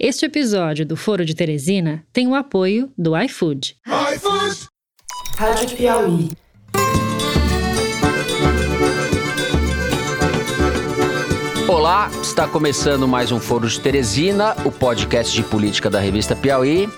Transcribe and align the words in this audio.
Este 0.00 0.26
episódio 0.26 0.86
do 0.86 0.96
Foro 0.96 1.24
de 1.24 1.34
Teresina 1.34 2.04
tem 2.12 2.28
o 2.28 2.34
apoio 2.36 2.88
do 2.96 3.20
iFood. 3.20 3.76
iFood! 4.14 4.68
Rádio 5.36 5.76
Piauí. 5.76 6.30
Olá, 11.66 12.08
está 12.22 12.46
começando 12.46 13.08
mais 13.08 13.32
um 13.32 13.40
Foro 13.40 13.68
de 13.68 13.80
Teresina, 13.80 14.54
o 14.64 14.70
podcast 14.70 15.34
de 15.34 15.42
política 15.42 15.90
da 15.90 15.98
revista 15.98 16.36
Piauí. 16.36 16.88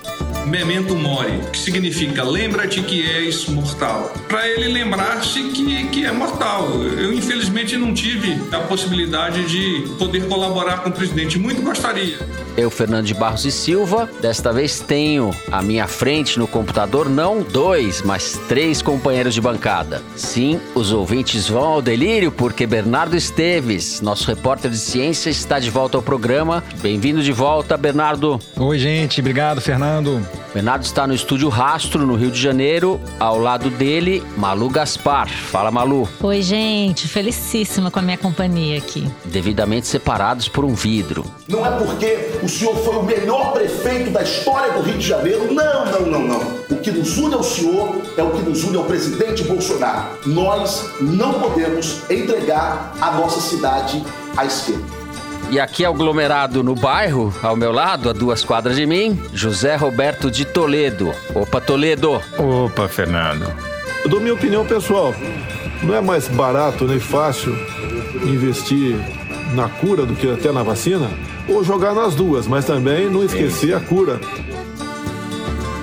Memento 0.45 0.95
Mori, 0.95 1.39
que 1.51 1.57
significa 1.57 2.23
lembra-te 2.23 2.81
que 2.81 3.09
és 3.09 3.45
mortal. 3.47 4.11
Para 4.27 4.47
ele 4.47 4.67
lembrar-se 4.67 5.43
que, 5.49 5.87
que 5.87 6.05
é 6.05 6.11
mortal. 6.11 6.67
Eu, 6.97 7.13
infelizmente, 7.13 7.77
não 7.77 7.93
tive 7.93 8.41
a 8.51 8.59
possibilidade 8.59 9.45
de 9.45 9.87
poder 9.97 10.27
colaborar 10.27 10.77
com 10.83 10.89
o 10.89 10.91
presidente. 10.91 11.37
Muito 11.37 11.61
gostaria. 11.61 12.17
Eu, 12.57 12.69
Fernando 12.69 13.05
de 13.05 13.13
Barros 13.13 13.45
e 13.45 13.51
Silva, 13.51 14.09
desta 14.21 14.51
vez 14.51 14.79
tenho 14.79 15.31
à 15.51 15.61
minha 15.61 15.87
frente 15.87 16.37
no 16.37 16.47
computador 16.47 17.09
não 17.09 17.41
dois, 17.41 18.01
mas 18.01 18.39
três 18.47 18.81
companheiros 18.81 19.33
de 19.33 19.41
bancada. 19.41 20.01
Sim, 20.15 20.59
os 20.75 20.91
ouvintes 20.91 21.47
vão 21.47 21.63
ao 21.63 21.81
delírio 21.81 22.31
porque 22.31 22.67
Bernardo 22.67 23.15
Esteves, 23.15 24.01
nosso 24.01 24.27
repórter 24.27 24.69
de 24.69 24.77
ciência, 24.77 25.29
está 25.29 25.59
de 25.59 25.69
volta 25.69 25.97
ao 25.97 26.03
programa. 26.03 26.63
Bem-vindo 26.81 27.23
de 27.23 27.31
volta, 27.31 27.77
Bernardo. 27.77 28.39
Oi, 28.57 28.77
gente. 28.77 29.21
Obrigado, 29.21 29.61
Fernando. 29.61 30.21
Bernardo 30.53 30.83
está 30.83 31.07
no 31.07 31.13
estúdio 31.13 31.47
Rastro, 31.47 32.05
no 32.05 32.15
Rio 32.15 32.29
de 32.29 32.39
Janeiro. 32.39 32.99
Ao 33.19 33.39
lado 33.39 33.69
dele, 33.69 34.21
Malu 34.35 34.69
Gaspar. 34.69 35.29
Fala, 35.29 35.71
Malu. 35.71 36.07
Oi, 36.21 36.41
gente. 36.41 37.07
Felicíssima 37.07 37.89
com 37.89 37.99
a 37.99 38.01
minha 38.01 38.17
companhia 38.17 38.77
aqui. 38.77 39.09
Devidamente 39.25 39.87
separados 39.87 40.49
por 40.49 40.65
um 40.65 40.73
vidro. 40.73 41.23
Não 41.47 41.65
é 41.65 41.71
porque 41.71 42.31
o 42.43 42.49
senhor 42.49 42.75
foi 42.75 42.97
o 42.97 43.03
melhor 43.03 43.53
prefeito 43.53 44.11
da 44.11 44.23
história 44.23 44.73
do 44.73 44.81
Rio 44.81 44.97
de 44.97 45.07
Janeiro. 45.07 45.53
Não, 45.53 45.85
não, 45.85 46.05
não, 46.05 46.27
não. 46.27 46.61
O 46.69 46.77
que 46.77 46.91
nos 46.91 47.17
une 47.17 47.33
ao 47.33 47.43
senhor 47.43 48.01
é 48.17 48.23
o 48.23 48.31
que 48.31 48.41
nos 48.41 48.63
une 48.63 48.77
ao 48.77 48.83
presidente 48.83 49.43
Bolsonaro. 49.43 50.17
Nós 50.25 50.85
não 50.99 51.33
podemos 51.33 52.09
entregar 52.09 52.93
a 52.99 53.11
nossa 53.11 53.39
cidade 53.39 54.03
à 54.35 54.45
esquerda. 54.45 55.00
E 55.51 55.59
aqui 55.59 55.83
aglomerado 55.83 56.63
no 56.63 56.73
bairro, 56.73 57.33
ao 57.43 57.57
meu 57.57 57.73
lado, 57.73 58.09
a 58.09 58.13
duas 58.13 58.41
quadras 58.41 58.77
de 58.77 58.85
mim, 58.85 59.21
José 59.33 59.75
Roberto 59.75 60.31
de 60.31 60.45
Toledo. 60.45 61.13
Opa, 61.35 61.59
Toledo. 61.59 62.21
Opa, 62.37 62.87
Fernando. 62.87 63.53
Eu 64.01 64.09
dou 64.09 64.21
minha 64.21 64.33
opinião 64.33 64.65
pessoal. 64.65 65.13
Não 65.83 65.93
é 65.93 65.99
mais 65.99 66.29
barato 66.29 66.85
nem 66.85 67.01
fácil 67.01 67.53
investir 68.23 68.95
na 69.53 69.67
cura 69.67 70.05
do 70.05 70.15
que 70.15 70.31
até 70.31 70.53
na 70.53 70.63
vacina? 70.63 71.11
Ou 71.49 71.61
jogar 71.65 71.93
nas 71.93 72.15
duas, 72.15 72.47
mas 72.47 72.63
também 72.63 73.09
não 73.09 73.21
esquecer 73.21 73.75
a 73.75 73.81
cura. 73.81 74.21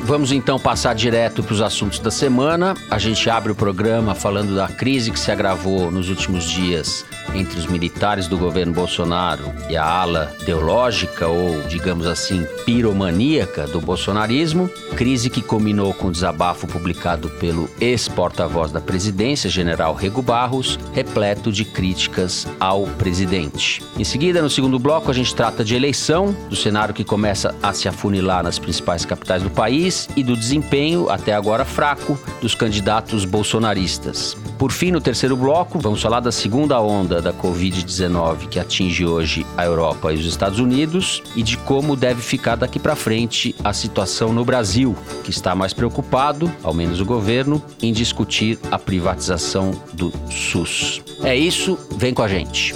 Vamos 0.09 0.33
então 0.33 0.59
passar 0.59 0.95
direto 0.95 1.43
para 1.43 1.53
os 1.53 1.61
assuntos 1.61 1.99
da 1.99 2.11
semana. 2.11 2.73
A 2.91 2.99
gente 2.99 3.29
abre 3.29 3.53
o 3.53 3.55
programa 3.55 4.15
falando 4.15 4.57
da 4.57 4.67
crise 4.67 5.11
que 5.11 5.21
se 5.21 5.31
agravou 5.31 5.91
nos 5.91 6.09
últimos 6.09 6.45
dias 6.45 7.05
entre 7.35 7.59
os 7.59 7.67
militares 7.67 8.27
do 8.27 8.39
governo 8.39 8.73
Bolsonaro 8.73 9.53
e 9.69 9.77
a 9.77 9.85
ala 9.85 10.35
teológica 10.47 11.29
ou, 11.29 11.61
digamos 11.69 12.07
assim, 12.07 12.47
piromaníaca 12.65 13.67
do 13.67 13.83
bolsonarismo, 13.83 14.71
crise 14.97 15.29
que 15.29 15.43
culminou 15.43 15.93
com 15.93 16.09
o 16.09 16.11
desabafo 16.11 16.67
publicado 16.67 17.29
pelo 17.29 17.69
ex-porta-voz 17.79 18.73
da 18.73 18.81
presidência, 18.81 19.51
general 19.51 19.95
Rego 19.95 20.23
Barros, 20.23 20.79
repleto 20.95 21.53
de 21.53 21.67
críticas 21.67 22.47
ao 22.59 22.85
presidente. 22.85 23.83
Em 23.99 24.05
seguida, 24.05 24.41
no 24.41 24.49
segundo 24.49 24.79
bloco, 24.79 25.11
a 25.11 25.15
gente 25.15 25.35
trata 25.35 25.63
de 25.63 25.75
eleição, 25.75 26.35
do 26.49 26.57
cenário 26.57 26.95
que 26.95 27.05
começa 27.05 27.55
a 27.63 27.75
se 27.75 27.87
afunilar 27.89 28.43
nas 28.43 28.59
principais 28.59 29.05
capitais 29.05 29.43
do 29.43 29.51
país 29.51 29.98
e 30.15 30.23
do 30.23 30.37
desempenho, 30.37 31.09
até 31.09 31.33
agora 31.33 31.65
fraco, 31.65 32.19
dos 32.41 32.55
candidatos 32.55 33.25
bolsonaristas. 33.25 34.37
Por 34.59 34.71
fim, 34.71 34.91
no 34.91 35.01
terceiro 35.01 35.37
bloco, 35.37 35.79
vamos 35.79 36.03
falar 36.03 36.21
da 36.21 36.31
segunda 36.31 36.81
onda 36.81 37.23
da 37.23 37.33
Covid-19 37.33 38.49
que 38.49 38.59
atinge 38.59 39.07
hoje 39.07 39.47
a 39.57 39.65
Europa 39.65 40.13
e 40.13 40.17
os 40.17 40.27
Estados 40.27 40.59
Unidos 40.59 41.23
e 41.35 41.43
de 41.43 41.57
como 41.57 41.97
deve 41.97 42.21
ficar 42.21 42.57
daqui 42.57 42.79
para 42.79 42.97
frente 42.97 43.55
a 43.63 43.73
situação 43.73 44.33
no 44.33 44.45
Brasil, 44.45 44.97
que 45.25 45.31
está 45.31 45.55
mais 45.55 45.73
preocupado, 45.73 46.51
ao 46.63 46.75
menos 46.75 47.01
o 47.01 47.05
governo, 47.05 47.63
em 47.81 47.93
discutir 47.93 48.59
a 48.71 48.79
privatização 48.79 49.71
do 49.93 50.13
SUS. 50.31 51.03
É 51.23 51.35
isso, 51.37 51.79
vem 51.97 52.13
com 52.13 52.23
a 52.23 52.29
gente. 52.29 52.75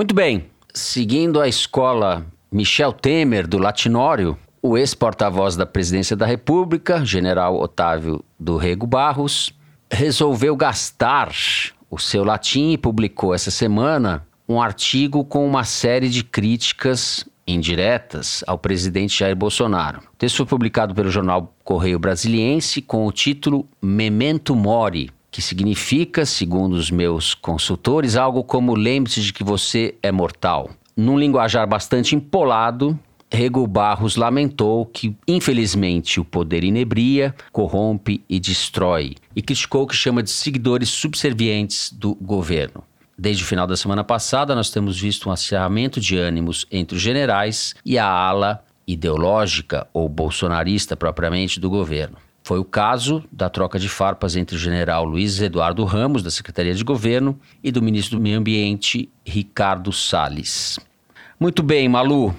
Muito 0.00 0.14
bem, 0.14 0.46
seguindo 0.72 1.42
a 1.42 1.46
escola 1.46 2.24
Michel 2.50 2.90
Temer, 2.90 3.46
do 3.46 3.58
Latinório, 3.58 4.34
o 4.62 4.78
ex-porta-voz 4.78 5.56
da 5.56 5.66
Presidência 5.66 6.16
da 6.16 6.24
República, 6.24 7.04
general 7.04 7.60
Otávio 7.60 8.24
do 8.38 8.56
Rego 8.56 8.86
Barros, 8.86 9.52
resolveu 9.92 10.56
gastar 10.56 11.30
o 11.90 11.98
seu 11.98 12.24
latim 12.24 12.72
e 12.72 12.78
publicou 12.78 13.34
essa 13.34 13.50
semana 13.50 14.26
um 14.48 14.58
artigo 14.58 15.22
com 15.22 15.46
uma 15.46 15.64
série 15.64 16.08
de 16.08 16.24
críticas 16.24 17.26
indiretas 17.46 18.42
ao 18.46 18.56
presidente 18.56 19.18
Jair 19.18 19.36
Bolsonaro. 19.36 19.98
O 20.14 20.16
texto 20.16 20.38
foi 20.38 20.46
publicado 20.46 20.94
pelo 20.94 21.10
jornal 21.10 21.54
Correio 21.62 21.98
Brasiliense 21.98 22.80
com 22.80 23.06
o 23.06 23.12
título 23.12 23.68
Memento 23.82 24.56
Mori, 24.56 25.10
que 25.30 25.40
significa, 25.40 26.26
segundo 26.26 26.74
os 26.74 26.90
meus 26.90 27.34
consultores, 27.34 28.16
algo 28.16 28.42
como 28.42 28.74
lembre-se 28.74 29.22
de 29.22 29.32
que 29.32 29.44
você 29.44 29.94
é 30.02 30.10
mortal 30.10 30.70
num 31.00 31.18
linguajar 31.18 31.66
bastante 31.66 32.14
empolado, 32.14 32.98
Rego 33.32 33.66
Barros 33.66 34.16
lamentou 34.16 34.84
que, 34.84 35.16
infelizmente, 35.26 36.20
o 36.20 36.24
poder 36.24 36.64
inebria, 36.64 37.34
corrompe 37.52 38.22
e 38.28 38.38
destrói, 38.40 39.14
e 39.34 39.40
criticou 39.40 39.84
o 39.84 39.86
que 39.86 39.94
chama 39.94 40.22
de 40.22 40.30
seguidores 40.30 40.88
subservientes 40.88 41.90
do 41.92 42.14
governo. 42.14 42.84
Desde 43.16 43.42
o 43.42 43.46
final 43.46 43.66
da 43.66 43.76
semana 43.76 44.02
passada, 44.02 44.54
nós 44.54 44.70
temos 44.70 44.98
visto 44.98 45.28
um 45.28 45.32
acirramento 45.32 46.00
de 46.00 46.18
ânimos 46.18 46.66
entre 46.70 46.96
os 46.96 47.02
generais 47.02 47.74
e 47.84 47.98
a 47.98 48.06
ala 48.06 48.64
ideológica 48.86 49.86
ou 49.92 50.08
bolsonarista 50.08 50.96
propriamente 50.96 51.60
do 51.60 51.70
governo. 51.70 52.16
Foi 52.42 52.58
o 52.58 52.64
caso 52.64 53.22
da 53.30 53.48
troca 53.48 53.78
de 53.78 53.88
farpas 53.88 54.34
entre 54.34 54.56
o 54.56 54.58
general 54.58 55.04
Luiz 55.04 55.40
Eduardo 55.40 55.84
Ramos, 55.84 56.22
da 56.22 56.30
Secretaria 56.30 56.74
de 56.74 56.82
Governo, 56.82 57.38
e 57.62 57.70
do 57.70 57.82
ministro 57.82 58.18
do 58.18 58.22
Meio 58.22 58.38
Ambiente, 58.38 59.08
Ricardo 59.24 59.92
Salles. 59.92 60.78
Muito 61.38 61.62
bem, 61.62 61.88
Malu. 61.88 62.34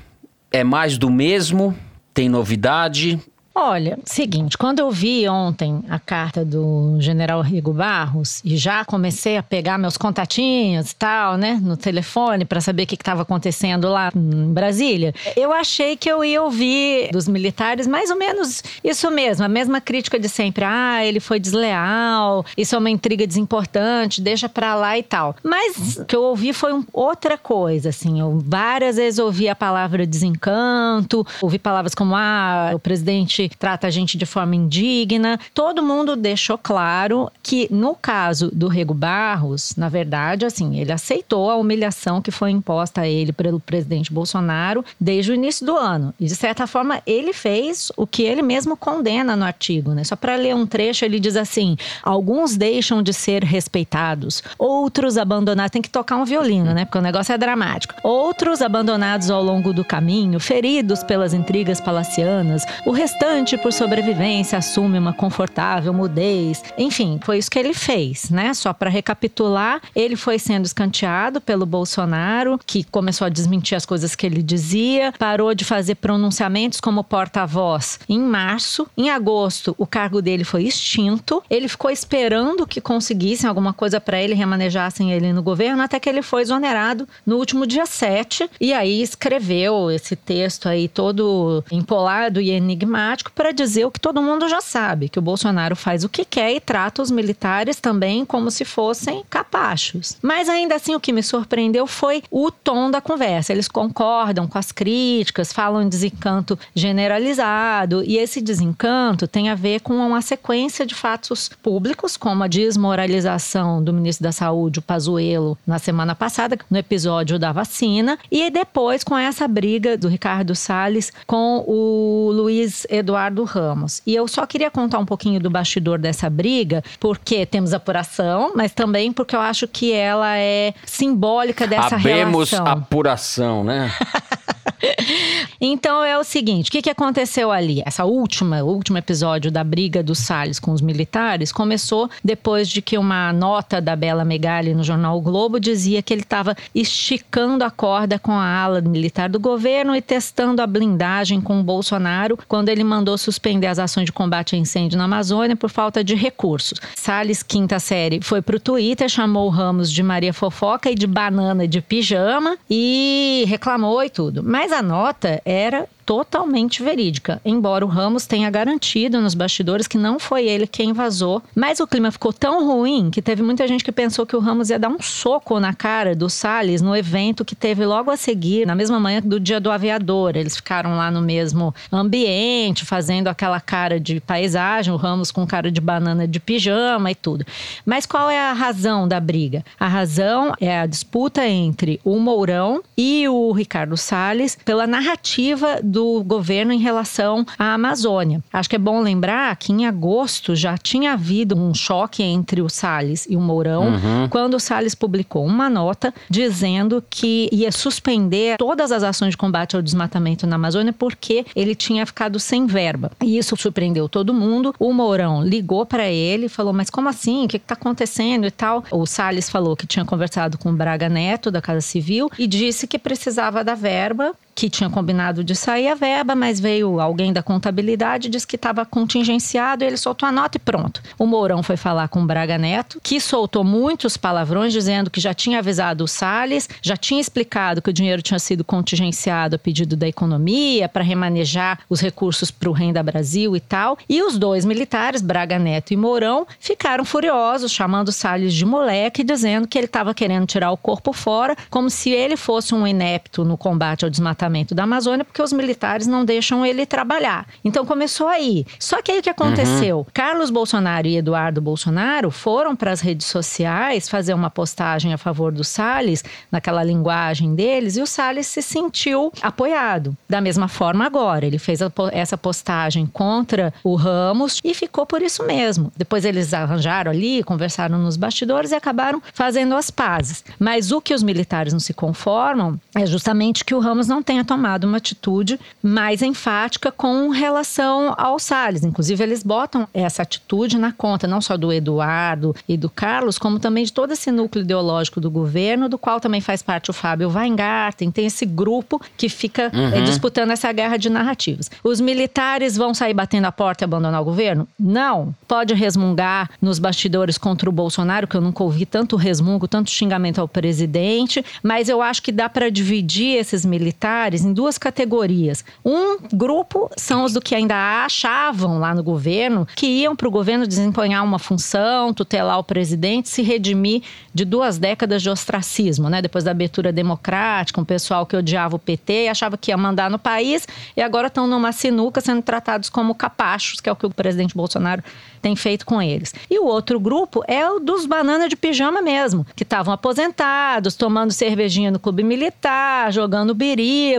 É 0.52 0.64
mais 0.64 0.98
do 0.98 1.10
mesmo? 1.10 1.76
Tem 2.14 2.28
novidade? 2.28 3.20
Olha, 3.54 4.00
seguinte, 4.06 4.58
quando 4.58 4.80
eu 4.80 4.90
vi 4.90 5.28
ontem 5.28 5.84
a 5.90 6.00
carta 6.00 6.46
do 6.46 6.96
general 7.02 7.42
Rigo 7.42 7.74
Barros 7.74 8.42
e 8.46 8.56
já 8.56 8.86
comecei 8.86 9.36
a 9.36 9.44
pegar 9.44 9.78
meus 9.78 9.98
contatinhos 9.98 10.92
e 10.92 10.96
tal, 10.96 11.36
né, 11.36 11.60
no 11.62 11.76
telefone 11.76 12.46
para 12.46 12.62
saber 12.62 12.84
o 12.84 12.88
que 12.88 12.96
estava 12.96 13.24
acontecendo 13.24 13.90
lá 13.90 14.10
em 14.16 14.54
Brasília, 14.54 15.14
eu 15.36 15.52
achei 15.52 15.98
que 15.98 16.10
eu 16.10 16.24
ia 16.24 16.42
ouvir 16.42 17.10
dos 17.12 17.28
militares 17.28 17.88
mais 17.88 18.10
ou 18.10 18.18
menos 18.18 18.64
isso 18.82 19.12
mesmo, 19.12 19.44
a 19.44 19.50
mesma 19.50 19.82
crítica 19.82 20.18
de 20.18 20.30
sempre. 20.30 20.64
Ah, 20.64 21.06
ele 21.06 21.20
foi 21.20 21.40
desleal, 21.40 22.46
isso 22.56 22.74
é 22.74 22.78
uma 22.78 22.90
intriga 22.90 23.28
desimportante, 23.28 24.22
deixa 24.22 24.48
para 24.48 24.76
lá 24.76 24.98
e 24.98 25.04
tal. 25.04 25.36
Mas 25.44 25.98
o 25.98 26.06
que 26.06 26.16
eu 26.16 26.24
ouvi 26.24 26.54
foi 26.54 26.74
um, 26.74 26.86
outra 26.94 27.38
coisa, 27.38 27.90
assim. 27.90 28.22
Eu 28.22 28.42
várias 28.46 28.96
vezes 28.96 29.20
ouvi 29.20 29.50
a 29.50 29.56
palavra 29.56 30.08
desencanto, 30.08 31.28
ouvi 31.42 31.60
palavras 31.60 31.94
como, 31.94 32.16
ah, 32.16 32.72
o 32.74 32.80
presidente 32.80 33.41
gente 33.44 33.58
trata 33.58 33.88
a 33.88 33.90
gente 33.90 34.18
de 34.18 34.26
forma 34.26 34.56
indigna. 34.56 35.40
Todo 35.54 35.84
mundo 35.84 36.16
deixou 36.16 36.58
claro 36.58 37.32
que, 37.42 37.68
no 37.72 37.96
caso 37.96 38.50
do 38.54 38.68
Rego 38.68 38.94
Barros, 38.94 39.74
na 39.76 39.90
verdade, 39.90 40.46
assim, 40.46 40.80
ele 40.80 40.92
aceitou 40.92 41.50
a 41.50 41.56
humilhação 41.56 42.22
que 42.22 42.32
foi 42.32 42.52
imposta 42.52 43.02
a 43.02 43.08
ele 43.08 43.32
pelo 43.32 43.60
presidente 43.60 44.12
Bolsonaro 44.12 44.84
desde 45.00 45.32
o 45.32 45.36
início 45.36 45.66
do 45.66 45.76
ano. 45.76 46.14
E, 46.20 46.26
de 46.26 46.36
certa 46.36 46.68
forma, 46.68 47.02
ele 47.06 47.34
fez 47.34 47.92
o 47.98 48.06
que 48.06 48.24
ele 48.24 48.42
mesmo 48.42 48.78
condena 48.78 49.36
no 49.36 49.46
artigo, 49.46 49.92
né? 49.92 50.04
Só 50.04 50.16
para 50.16 50.36
ler 50.36 50.56
um 50.56 50.66
trecho, 50.66 51.06
ele 51.06 51.20
diz 51.20 51.36
assim: 51.36 51.76
alguns 52.04 52.56
deixam 52.56 53.02
de 53.02 53.14
ser 53.14 53.44
respeitados, 53.44 54.44
outros 54.58 55.18
abandonados. 55.18 55.72
Tem 55.72 55.82
que 55.82 55.90
tocar 55.90 56.18
um 56.18 56.26
violino, 56.26 56.74
né? 56.74 56.86
Porque 56.86 56.98
o 56.98 57.02
negócio 57.02 57.34
é 57.34 57.38
dramático. 57.38 57.94
Outros 58.04 58.62
abandonados 58.62 59.30
ao 59.30 59.44
longo 59.44 59.74
do 59.74 59.84
caminho, 59.84 60.40
feridos 60.40 61.04
pelas 61.04 61.34
intrigas 61.34 61.80
palacianas, 61.80 62.66
o 62.86 62.92
restante 62.92 63.31
lutante 63.32 63.58
por 63.58 63.72
sobrevivência 63.72 64.58
assume 64.58 65.00
uma 65.00 65.14
confortável 65.14 65.94
mudez. 65.94 66.62
Enfim, 66.78 67.18
foi 67.24 67.38
isso 67.38 67.50
que 67.50 67.58
ele 67.58 67.74
fez, 67.74 68.30
né? 68.30 68.54
Só 68.54 68.74
para 68.74 68.90
recapitular, 68.90 69.82
ele 69.96 70.18
foi 70.18 70.38
sendo 70.38 70.66
escanteado 70.66 71.40
pelo 71.40 71.66
Bolsonaro, 71.66 72.60
que 72.66 72.84
começou 72.84 73.26
a 73.26 73.30
desmentir 73.30 73.78
as 73.78 73.86
coisas 73.86 74.16
que 74.16 74.26
ele 74.26 74.44
dizia, 74.44 75.14
parou 75.18 75.56
de 75.56 75.64
fazer 75.64 75.96
pronunciamentos 75.96 76.82
como 76.82 77.06
porta-voz 77.06 78.02
em 78.10 78.20
março. 78.20 78.86
Em 78.98 79.10
agosto, 79.10 79.74
o 79.78 79.88
cargo 79.88 80.22
dele 80.22 80.44
foi 80.44 80.64
extinto. 80.64 81.42
Ele 81.50 81.70
ficou 81.70 81.90
esperando 81.90 82.68
que 82.68 82.82
conseguissem 82.82 83.48
alguma 83.48 83.72
coisa 83.72 84.02
para 84.02 84.22
ele, 84.22 84.34
remanejassem 84.34 85.14
ele 85.14 85.32
no 85.32 85.42
governo, 85.42 85.82
até 85.82 86.02
que 86.02 86.10
ele 86.10 86.22
foi 86.22 86.42
exonerado 86.42 87.08
no 87.26 87.38
último 87.38 87.66
dia 87.66 87.86
7. 87.86 88.50
E 88.60 88.74
aí 88.74 89.02
escreveu 89.02 89.90
esse 89.90 90.18
texto 90.18 90.68
aí 90.68 90.90
todo 90.90 91.64
empolado 91.72 92.42
e 92.42 92.52
enigmático 92.52 93.21
para 93.30 93.52
dizer 93.52 93.86
o 93.86 93.92
que 93.92 94.00
todo 94.00 94.22
mundo 94.22 94.50
já 94.50 94.62
sabe, 94.62 95.10
que 95.10 95.20
o 95.20 95.22
Bolsonaro 95.22 95.76
faz 95.76 96.04
o 96.04 96.10
que 96.10 96.26
quer 96.26 96.54
e 96.54 96.60
trata 96.60 97.02
os 97.02 97.12
militares 97.12 97.80
também 97.80 98.26
como 98.26 98.50
se 98.50 98.66
fossem 98.66 99.24
capachos. 99.30 100.18
Mas 100.22 100.50
ainda 100.50 100.76
assim 100.76 100.96
o 100.96 101.00
que 101.00 101.14
me 101.14 101.22
surpreendeu 101.22 101.86
foi 101.86 102.24
o 102.32 102.52
tom 102.52 102.90
da 102.90 103.00
conversa. 103.00 103.52
Eles 103.52 103.68
concordam 103.68 104.48
com 104.48 104.58
as 104.58 104.72
críticas, 104.72 105.54
falam 105.54 105.82
em 105.82 105.90
desencanto 105.90 106.58
generalizado 106.74 108.04
e 108.04 108.18
esse 108.18 108.42
desencanto 108.42 109.28
tem 109.28 109.50
a 109.50 109.56
ver 109.56 109.82
com 109.82 109.94
uma 109.96 110.22
sequência 110.22 110.86
de 110.86 110.96
fatos 110.96 111.50
públicos, 111.62 112.18
como 112.18 112.44
a 112.44 112.48
desmoralização 112.48 113.84
do 113.84 113.94
ministro 113.94 114.24
da 114.24 114.32
Saúde, 114.32 114.80
o 114.80 114.82
Pazuello, 114.82 115.58
na 115.66 115.80
semana 115.80 116.16
passada, 116.16 116.58
no 116.70 116.78
episódio 116.78 117.38
da 117.38 117.52
vacina, 117.52 118.18
e 118.32 118.50
depois 118.50 119.04
com 119.04 119.18
essa 119.18 119.48
briga 119.48 119.98
do 119.98 120.08
Ricardo 120.08 120.56
Salles 120.56 121.12
com 121.28 121.64
o 121.68 122.32
Luiz 122.32 122.86
Eduardo 122.90 123.11
Ramos. 123.44 124.02
E 124.06 124.16
eu 124.16 124.28
só 124.28 124.46
queria 124.46 124.72
contar 124.72 125.00
um 125.00 125.06
pouquinho 125.06 125.40
do 125.40 125.50
bastidor 125.50 126.00
dessa 126.00 126.30
briga, 126.30 126.84
porque 127.00 127.46
temos 127.46 127.74
apuração, 127.74 128.54
mas 128.56 128.72
também 128.72 129.12
porque 129.12 129.36
eu 129.36 129.40
acho 129.42 129.68
que 129.68 129.92
ela 129.94 130.38
é 130.38 130.74
simbólica 130.86 131.68
dessa 131.68 131.96
Abemos 131.96 132.52
relação. 132.52 132.68
apuração, 132.68 133.64
né? 133.64 133.92
Então 135.64 136.04
é 136.04 136.18
o 136.18 136.24
seguinte, 136.24 136.70
o 136.70 136.72
que, 136.72 136.82
que 136.82 136.90
aconteceu 136.90 137.52
ali? 137.52 137.84
Essa 137.86 138.04
última, 138.04 138.64
o 138.64 138.68
último 138.68 138.98
episódio 138.98 139.52
da 139.52 139.64
briga 139.64 140.02
do 140.02 140.16
Salles 140.16 140.60
com 140.60 140.72
os 140.72 140.82
militares 140.82 141.52
começou 141.52 142.10
depois 142.24 142.68
de 142.68 142.82
que 142.82 142.98
uma 142.98 143.32
nota 143.32 143.80
da 143.80 143.96
Bela 143.96 144.26
Megali 144.26 144.74
no 144.74 144.84
jornal 144.84 145.18
o 145.18 145.22
Globo 145.22 145.60
dizia 145.60 146.02
que 146.02 146.12
ele 146.12 146.24
estava 146.24 146.56
esticando 146.74 147.64
a 147.64 147.70
corda 147.70 148.18
com 148.18 148.32
a 148.32 148.48
ala 148.48 148.82
militar 148.82 149.30
do 149.30 149.40
governo 149.40 149.96
e 149.96 150.02
testando 150.02 150.62
a 150.64 150.68
blindagem 150.68 151.40
com 151.40 151.60
o 151.60 151.64
Bolsonaro 151.64 152.40
quando 152.48 152.70
ele 152.70 152.84
mandou 152.84 153.18
suspender 153.18 153.68
as 153.68 153.78
ações 153.78 154.06
de 154.06 154.12
combate 154.12 154.56
a 154.56 154.58
incêndio 154.58 154.98
na 154.98 155.06
Amazônia 155.06 155.56
por 155.56 155.70
falta 155.70 156.04
de 156.04 156.16
recursos. 156.16 156.80
Salles, 156.96 157.44
quinta 157.44 157.80
série, 157.80 158.20
foi 158.22 158.42
pro 158.42 158.60
Twitter, 158.60 159.08
chamou 159.08 159.48
o 159.48 159.50
Ramos 159.50 159.92
de 159.92 160.02
Maria 160.02 160.34
Fofoca 160.34 160.90
e 160.90 160.96
de 160.96 161.06
banana 161.06 161.68
de 161.68 161.82
pijama 161.82 162.58
e 162.70 163.46
reclamou 163.48 164.04
e 164.04 164.10
tudo. 164.10 164.42
Mas 164.44 164.71
a 164.72 164.82
nota 164.82 165.42
era 165.46 165.88
totalmente 166.06 166.84
verídica, 166.84 167.42
embora 167.44 167.86
o 167.86 167.88
Ramos 167.88 168.26
tenha 168.26 168.50
garantido 168.50 169.22
nos 169.22 169.34
bastidores 169.34 169.88
que 169.88 169.98
não 169.98 170.20
foi 170.20 170.48
ele 170.48 170.68
quem 170.68 170.94
vazou. 170.94 171.42
Mas 171.56 171.80
o 171.80 171.88
clima 171.88 172.12
ficou 172.12 172.34
tão 172.34 172.68
ruim 172.68 173.10
que 173.10 173.22
teve 173.22 173.42
muita 173.42 173.68
gente 173.68 173.84
que 173.84 173.92
pensou 173.92 174.26
que 174.26 174.36
o 174.36 174.40
Ramos 174.40 174.70
ia 174.70 174.80
dar 174.80 174.90
um 174.90 175.02
soco 175.02 175.60
na 175.60 175.74
cara 175.74 176.16
do 176.16 176.30
Salles 176.30 176.82
no 176.82 176.96
evento 176.96 177.46
que 177.46 177.56
teve 177.56 177.86
logo 177.86 178.12
a 178.12 178.18
seguir, 178.18 178.66
na 178.66 178.76
mesma 178.76 179.00
manhã 179.00 179.22
do 179.24 179.40
dia 179.40 179.60
do 179.60 179.72
aviador. 179.72 180.36
Eles 180.36 180.56
ficaram 180.56 180.96
lá 180.96 181.12
no 181.12 181.22
mesmo 181.22 181.74
ambiente, 181.92 182.86
fazendo 182.86 183.28
aquela 183.28 183.60
cara 183.60 184.00
de 184.00 184.20
paisagem, 184.20 184.94
o 184.94 184.98
Ramos 184.98 185.32
com 185.32 185.46
cara 185.46 185.72
de 185.72 185.82
banana 185.82 186.28
de 186.28 186.40
pijama 186.40 187.12
e 187.12 187.16
tudo. 187.16 187.46
Mas 187.86 188.06
qual 188.06 188.30
é 188.30 188.40
a 188.40 188.54
razão 188.54 189.08
da 189.08 189.20
briga? 189.20 189.64
A 189.80 189.88
razão 189.88 190.54
é 190.60 190.80
a 190.80 190.86
disputa 190.86 191.48
entre 191.48 192.00
o 192.04 192.20
Mourão 192.20 192.82
e 192.98 193.28
o 193.28 193.52
Ricardo 193.52 193.98
Salles 193.98 194.58
pela 194.64 194.88
narrativa 194.88 195.80
do 195.92 196.24
governo 196.24 196.72
em 196.72 196.80
relação 196.80 197.46
à 197.60 197.74
Amazônia. 197.74 198.42
Acho 198.52 198.70
que 198.70 198.76
é 198.76 198.80
bom 198.80 199.02
lembrar 199.02 199.56
que 199.58 199.72
em 199.72 199.86
agosto 199.86 200.56
já 200.56 200.78
tinha 200.78 201.14
havido 201.14 201.56
um 201.58 201.74
choque 201.74 202.24
entre 202.24 202.62
o 202.62 202.70
Salles 202.70 203.28
e 203.30 203.36
o 203.36 203.42
Mourão, 203.42 203.82
Uhum. 203.92 204.28
quando 204.30 204.54
o 204.56 204.60
Salles 204.60 204.96
publicou 204.96 205.46
uma 205.46 205.70
nota 205.70 206.14
dizendo 206.30 207.04
que 207.10 207.50
ia 207.52 207.72
suspender 207.72 208.58
todas 208.58 208.92
as 208.92 209.04
ações 209.04 209.32
de 209.32 209.38
combate 209.38 209.76
ao 209.76 209.82
desmatamento 209.82 210.48
na 210.48 210.56
Amazônia 210.56 210.94
porque 210.94 211.46
ele 211.56 211.76
tinha 211.76 212.06
ficado 212.06 212.40
sem 212.40 212.66
verba. 212.66 213.12
E 213.22 213.38
isso 213.38 213.56
surpreendeu 213.58 214.08
todo 214.08 214.34
mundo. 214.34 214.74
O 214.80 214.94
Mourão 214.94 215.44
ligou 215.44 215.86
para 215.86 216.08
ele 216.08 216.46
e 216.46 216.50
falou: 216.50 216.72
Mas 216.74 216.90
como 216.90 217.10
assim? 217.10 217.46
O 217.46 217.48
que 217.48 217.58
está 217.58 217.74
acontecendo 217.74 218.46
e 218.48 218.52
tal? 218.52 218.84
O 218.92 219.06
Salles 219.06 219.50
falou 219.50 219.76
que 219.76 219.86
tinha 219.86 220.06
conversado 220.06 220.58
com 220.58 220.70
o 220.70 220.74
Braga 220.74 221.10
Neto, 221.10 221.52
da 221.52 221.62
Casa 221.62 221.82
Civil, 221.82 222.30
e 222.40 222.48
disse 222.48 222.88
que 222.88 222.98
precisava 222.98 223.64
da 223.64 223.76
verba 223.76 224.34
que 224.54 224.70
tinha 224.70 224.90
combinado 224.90 225.44
de 225.44 225.56
sair 225.56 225.88
a 225.88 225.96
verba, 225.96 226.36
mas 226.36 226.60
veio 226.60 227.00
alguém 227.00 227.32
da 227.32 227.42
contabilidade, 227.42 228.30
disse 228.30 228.46
que 228.46 228.56
estava 228.56 228.86
contingenciado, 228.86 229.84
ele 229.84 229.98
soltou 229.98 230.28
a 230.28 230.32
nota 230.32 230.58
e 230.58 230.60
pronto. 230.60 231.02
O 231.18 231.26
Mourão 231.26 231.64
foi 231.64 231.78
falar 231.78 232.08
com 232.10 232.22
o 232.22 232.26
Braga 232.26 232.58
Neto, 232.58 233.00
que 233.02 233.20
soltou 233.20 233.64
muitos 233.64 234.18
palavrões, 234.18 234.74
dizendo 234.74 235.10
que 235.10 235.22
já 235.22 235.34
tinha 235.34 235.60
avisado 235.60 236.04
o 236.04 236.08
Salles, 236.08 236.70
já 236.82 236.98
tinha 236.98 237.22
explicado 237.22 237.82
que 237.82 237.90
o 237.90 237.94
dinheiro 237.94 238.22
tinha 238.22 238.40
sido 238.40 238.64
contingenciado 238.64 239.56
a 239.56 239.60
pedido 239.60 239.96
da 239.96 240.08
economia 240.08 240.88
para 240.90 241.04
remanejar 241.04 241.80
os 241.90 242.02
recursos 242.02 242.52
para 242.52 242.70
o 242.70 242.74
Renda 242.74 243.02
Brasil 243.02 243.56
e 243.56 243.60
tal. 243.60 243.98
E 244.08 244.22
os 244.22 244.38
dois 244.38 244.66
militares, 244.66 245.22
Braga 245.22 245.58
Neto 245.58 245.92
e 245.92 245.98
Mourão, 245.98 246.46
ficaram 246.60 247.06
furiosos, 247.06 247.72
chamando 247.72 248.10
o 248.10 248.14
Salles 248.14 248.54
de 248.54 248.66
moleque, 248.66 249.24
dizendo 249.24 249.68
que 249.68 249.78
ele 249.78 249.86
estava 249.86 250.14
querendo 250.14 250.46
tirar 250.46 250.72
o 250.72 250.78
corpo 250.78 251.14
fora, 251.14 251.56
como 251.70 251.90
se 251.90 252.10
ele 252.10 252.36
fosse 252.36 252.76
um 252.76 252.86
inepto 252.86 253.44
no 253.46 253.58
combate 253.58 254.04
ao 254.04 254.10
desmatamento 254.10 254.41
da 254.74 254.84
Amazônia, 254.84 255.24
porque 255.24 255.42
os 255.42 255.54
militares 255.54 256.08
não 256.08 256.26
deixam 256.26 256.66
ele 256.66 256.86
trabalhar. 256.86 257.48
Então 257.64 257.86
começou 257.86 258.28
aí. 258.28 258.66
Só 258.80 259.02
que 259.02 259.12
aí 259.12 259.20
o 259.20 259.22
que 259.22 259.30
aconteceu? 259.30 260.08
Carlos 260.14 260.50
Bolsonaro 260.50 261.08
e 261.08 261.18
Eduardo 261.18 261.62
Bolsonaro 261.62 262.32
foram 262.32 262.76
para 262.76 262.92
as 262.92 263.02
redes 263.02 263.28
sociais 263.28 264.10
fazer 264.10 264.34
uma 264.34 264.50
postagem 264.50 265.14
a 265.14 265.18
favor 265.18 265.52
do 265.52 265.64
Salles, 265.64 266.24
naquela 266.52 266.84
linguagem 266.84 267.56
deles, 267.56 267.98
e 267.98 268.02
o 268.02 268.08
Salles 268.08 268.48
se 268.48 268.62
sentiu 268.62 269.32
apoiado. 269.42 270.16
Da 270.30 270.42
mesma 270.42 270.68
forma 270.68 271.06
agora, 271.06 271.46
ele 271.46 271.58
fez 271.58 271.82
a 271.82 271.92
essa 272.12 272.38
postagem 272.38 273.06
contra 273.06 273.74
o 273.84 273.96
Ramos 273.96 274.60
e 274.64 274.74
ficou 274.74 275.06
por 275.06 275.22
isso 275.22 275.46
mesmo. 275.46 275.92
Depois 275.96 276.26
eles 276.26 276.54
arranjaram 276.54 277.12
ali, 277.12 277.44
conversaram 277.44 277.98
nos 277.98 278.18
bastidores 278.18 278.72
e 278.72 278.76
acabaram 278.76 279.22
fazendo 279.34 279.76
as 279.76 279.92
pazes. 279.92 280.44
Mas 280.60 280.92
o 280.92 281.02
que 281.02 281.14
os 281.14 281.24
militares 281.24 281.74
não 281.74 281.80
se 281.80 281.94
conformam 281.94 282.80
é 282.96 283.06
justamente 283.06 283.64
que 283.64 283.76
o 283.76 283.80
Ramos 283.80 284.08
não 284.08 284.24
tenha 284.32 284.46
tomado 284.46 284.86
uma 284.86 284.96
atitude 284.96 285.60
mais 285.84 286.22
enfática 286.22 286.90
com 286.90 287.28
relação 287.28 288.16
ao 288.18 288.40
Salles. 288.40 288.82
Inclusive, 288.82 289.22
eles 289.22 289.44
botam 289.44 289.86
essa 289.94 290.22
atitude 290.22 290.78
na 290.78 290.94
conta, 290.94 291.28
não 291.28 291.42
só 291.42 291.58
do 291.58 291.74
Eduardo 291.74 292.56
e 292.66 292.78
do 292.78 292.90
Carlos, 292.90 293.38
como 293.38 293.60
também 293.60 293.84
de 293.84 293.92
todo 293.92 294.14
esse 294.14 294.32
núcleo 294.32 294.64
ideológico 294.64 295.20
do 295.20 295.30
governo, 295.30 295.90
do 295.90 295.98
qual 295.98 296.22
também 296.22 296.40
faz 296.40 296.62
parte 296.62 296.90
o 296.90 296.94
Fábio 296.94 297.30
Weingarten. 297.30 298.10
Tem 298.10 298.26
esse 298.26 298.46
grupo 298.46 299.02
que 299.18 299.28
fica 299.28 299.70
eh, 299.74 300.00
disputando 300.00 300.52
essa 300.52 300.72
guerra 300.72 300.96
de 300.96 301.10
narrativas. 301.10 301.70
Os 301.84 302.00
militares 302.00 302.78
vão 302.78 302.94
sair 302.94 303.14
batendo 303.14 303.48
a 303.48 303.52
porta 303.52 303.84
e 303.84 303.86
abandonar 303.86 304.22
o 304.22 304.26
governo? 304.26 304.66
Não. 304.80 305.36
Pode 305.46 305.74
resmungar 305.74 306.52
nos 306.62 306.80
bastidores 306.80 307.38
contra 307.38 307.70
o 307.70 307.74
Bolsonaro, 307.74 308.28
que 308.28 308.38
eu 308.38 308.42
nunca 308.42 308.64
ouvi 308.64 308.86
tanto 308.86 309.18
resmungo, 309.18 309.68
tanto 309.68 309.92
xingamento 309.92 310.40
ao 310.40 310.48
presidente, 310.48 311.44
mas 311.62 311.90
eu 311.90 312.02
acho 312.02 312.24
que 312.24 312.32
dá 312.32 312.48
para 312.48 312.72
dividir 312.72 313.36
esses 313.36 313.66
militares 313.66 314.21
em 314.30 314.54
duas 314.54 314.78
categorias. 314.78 315.64
Um 315.84 316.18
grupo 316.34 316.90
são 316.96 317.24
os 317.24 317.34
do 317.34 317.42
que 317.42 317.56
ainda 317.56 318.06
achavam 318.06 318.80
lá 318.80 318.94
no 318.94 319.04
governo 319.04 319.68
que 319.76 319.88
iam 319.88 320.16
para 320.16 320.28
o 320.28 320.32
governo 320.32 320.68
desempenhar 320.68 321.24
uma 321.24 321.40
função, 321.40 322.14
tutelar 322.14 322.60
o 322.60 322.64
presidente, 322.64 323.30
se 323.30 323.42
redimir 323.42 324.04
de 324.34 324.46
duas 324.46 324.78
décadas 324.78 325.22
de 325.22 325.30
ostracismo, 325.30 326.10
né? 326.10 326.22
Depois 326.22 326.44
da 326.44 326.52
abertura 326.52 326.92
democrática, 326.92 327.82
um 327.82 327.86
pessoal 327.86 328.26
que 328.26 328.36
odiava 328.36 328.76
o 328.76 328.80
PT 328.80 329.26
e 329.26 329.30
achava 329.30 329.58
que 329.58 329.72
ia 329.72 329.78
mandar 329.78 330.10
no 330.10 330.20
país 330.20 330.68
e 330.96 331.02
agora 331.02 331.28
estão 331.28 331.48
numa 331.48 331.72
sinuca 331.72 332.22
sendo 332.22 332.42
tratados 332.42 332.90
como 332.90 333.16
capachos, 333.16 333.80
que 333.82 333.90
é 333.90 333.92
o 333.92 333.96
que 333.96 334.06
o 334.06 334.10
presidente 334.10 334.56
Bolsonaro 334.56 335.04
tem 335.42 335.56
feito 335.56 335.86
com 335.86 336.02
eles. 336.02 336.34
E 336.50 336.60
o 336.60 336.66
outro 336.66 337.00
grupo 337.00 337.44
é 337.48 337.68
o 337.68 337.80
dos 337.80 338.06
banana 338.06 338.48
de 338.48 338.56
pijama 338.56 339.02
mesmo, 339.02 339.46
que 339.56 339.64
estavam 339.64 339.94
aposentados, 339.94 340.96
tomando 340.96 341.32
cervejinha 341.32 341.90
no 341.90 342.00
clube 342.00 342.24
militar, 342.24 343.12
jogando 343.12 343.56
biriba 343.56 344.11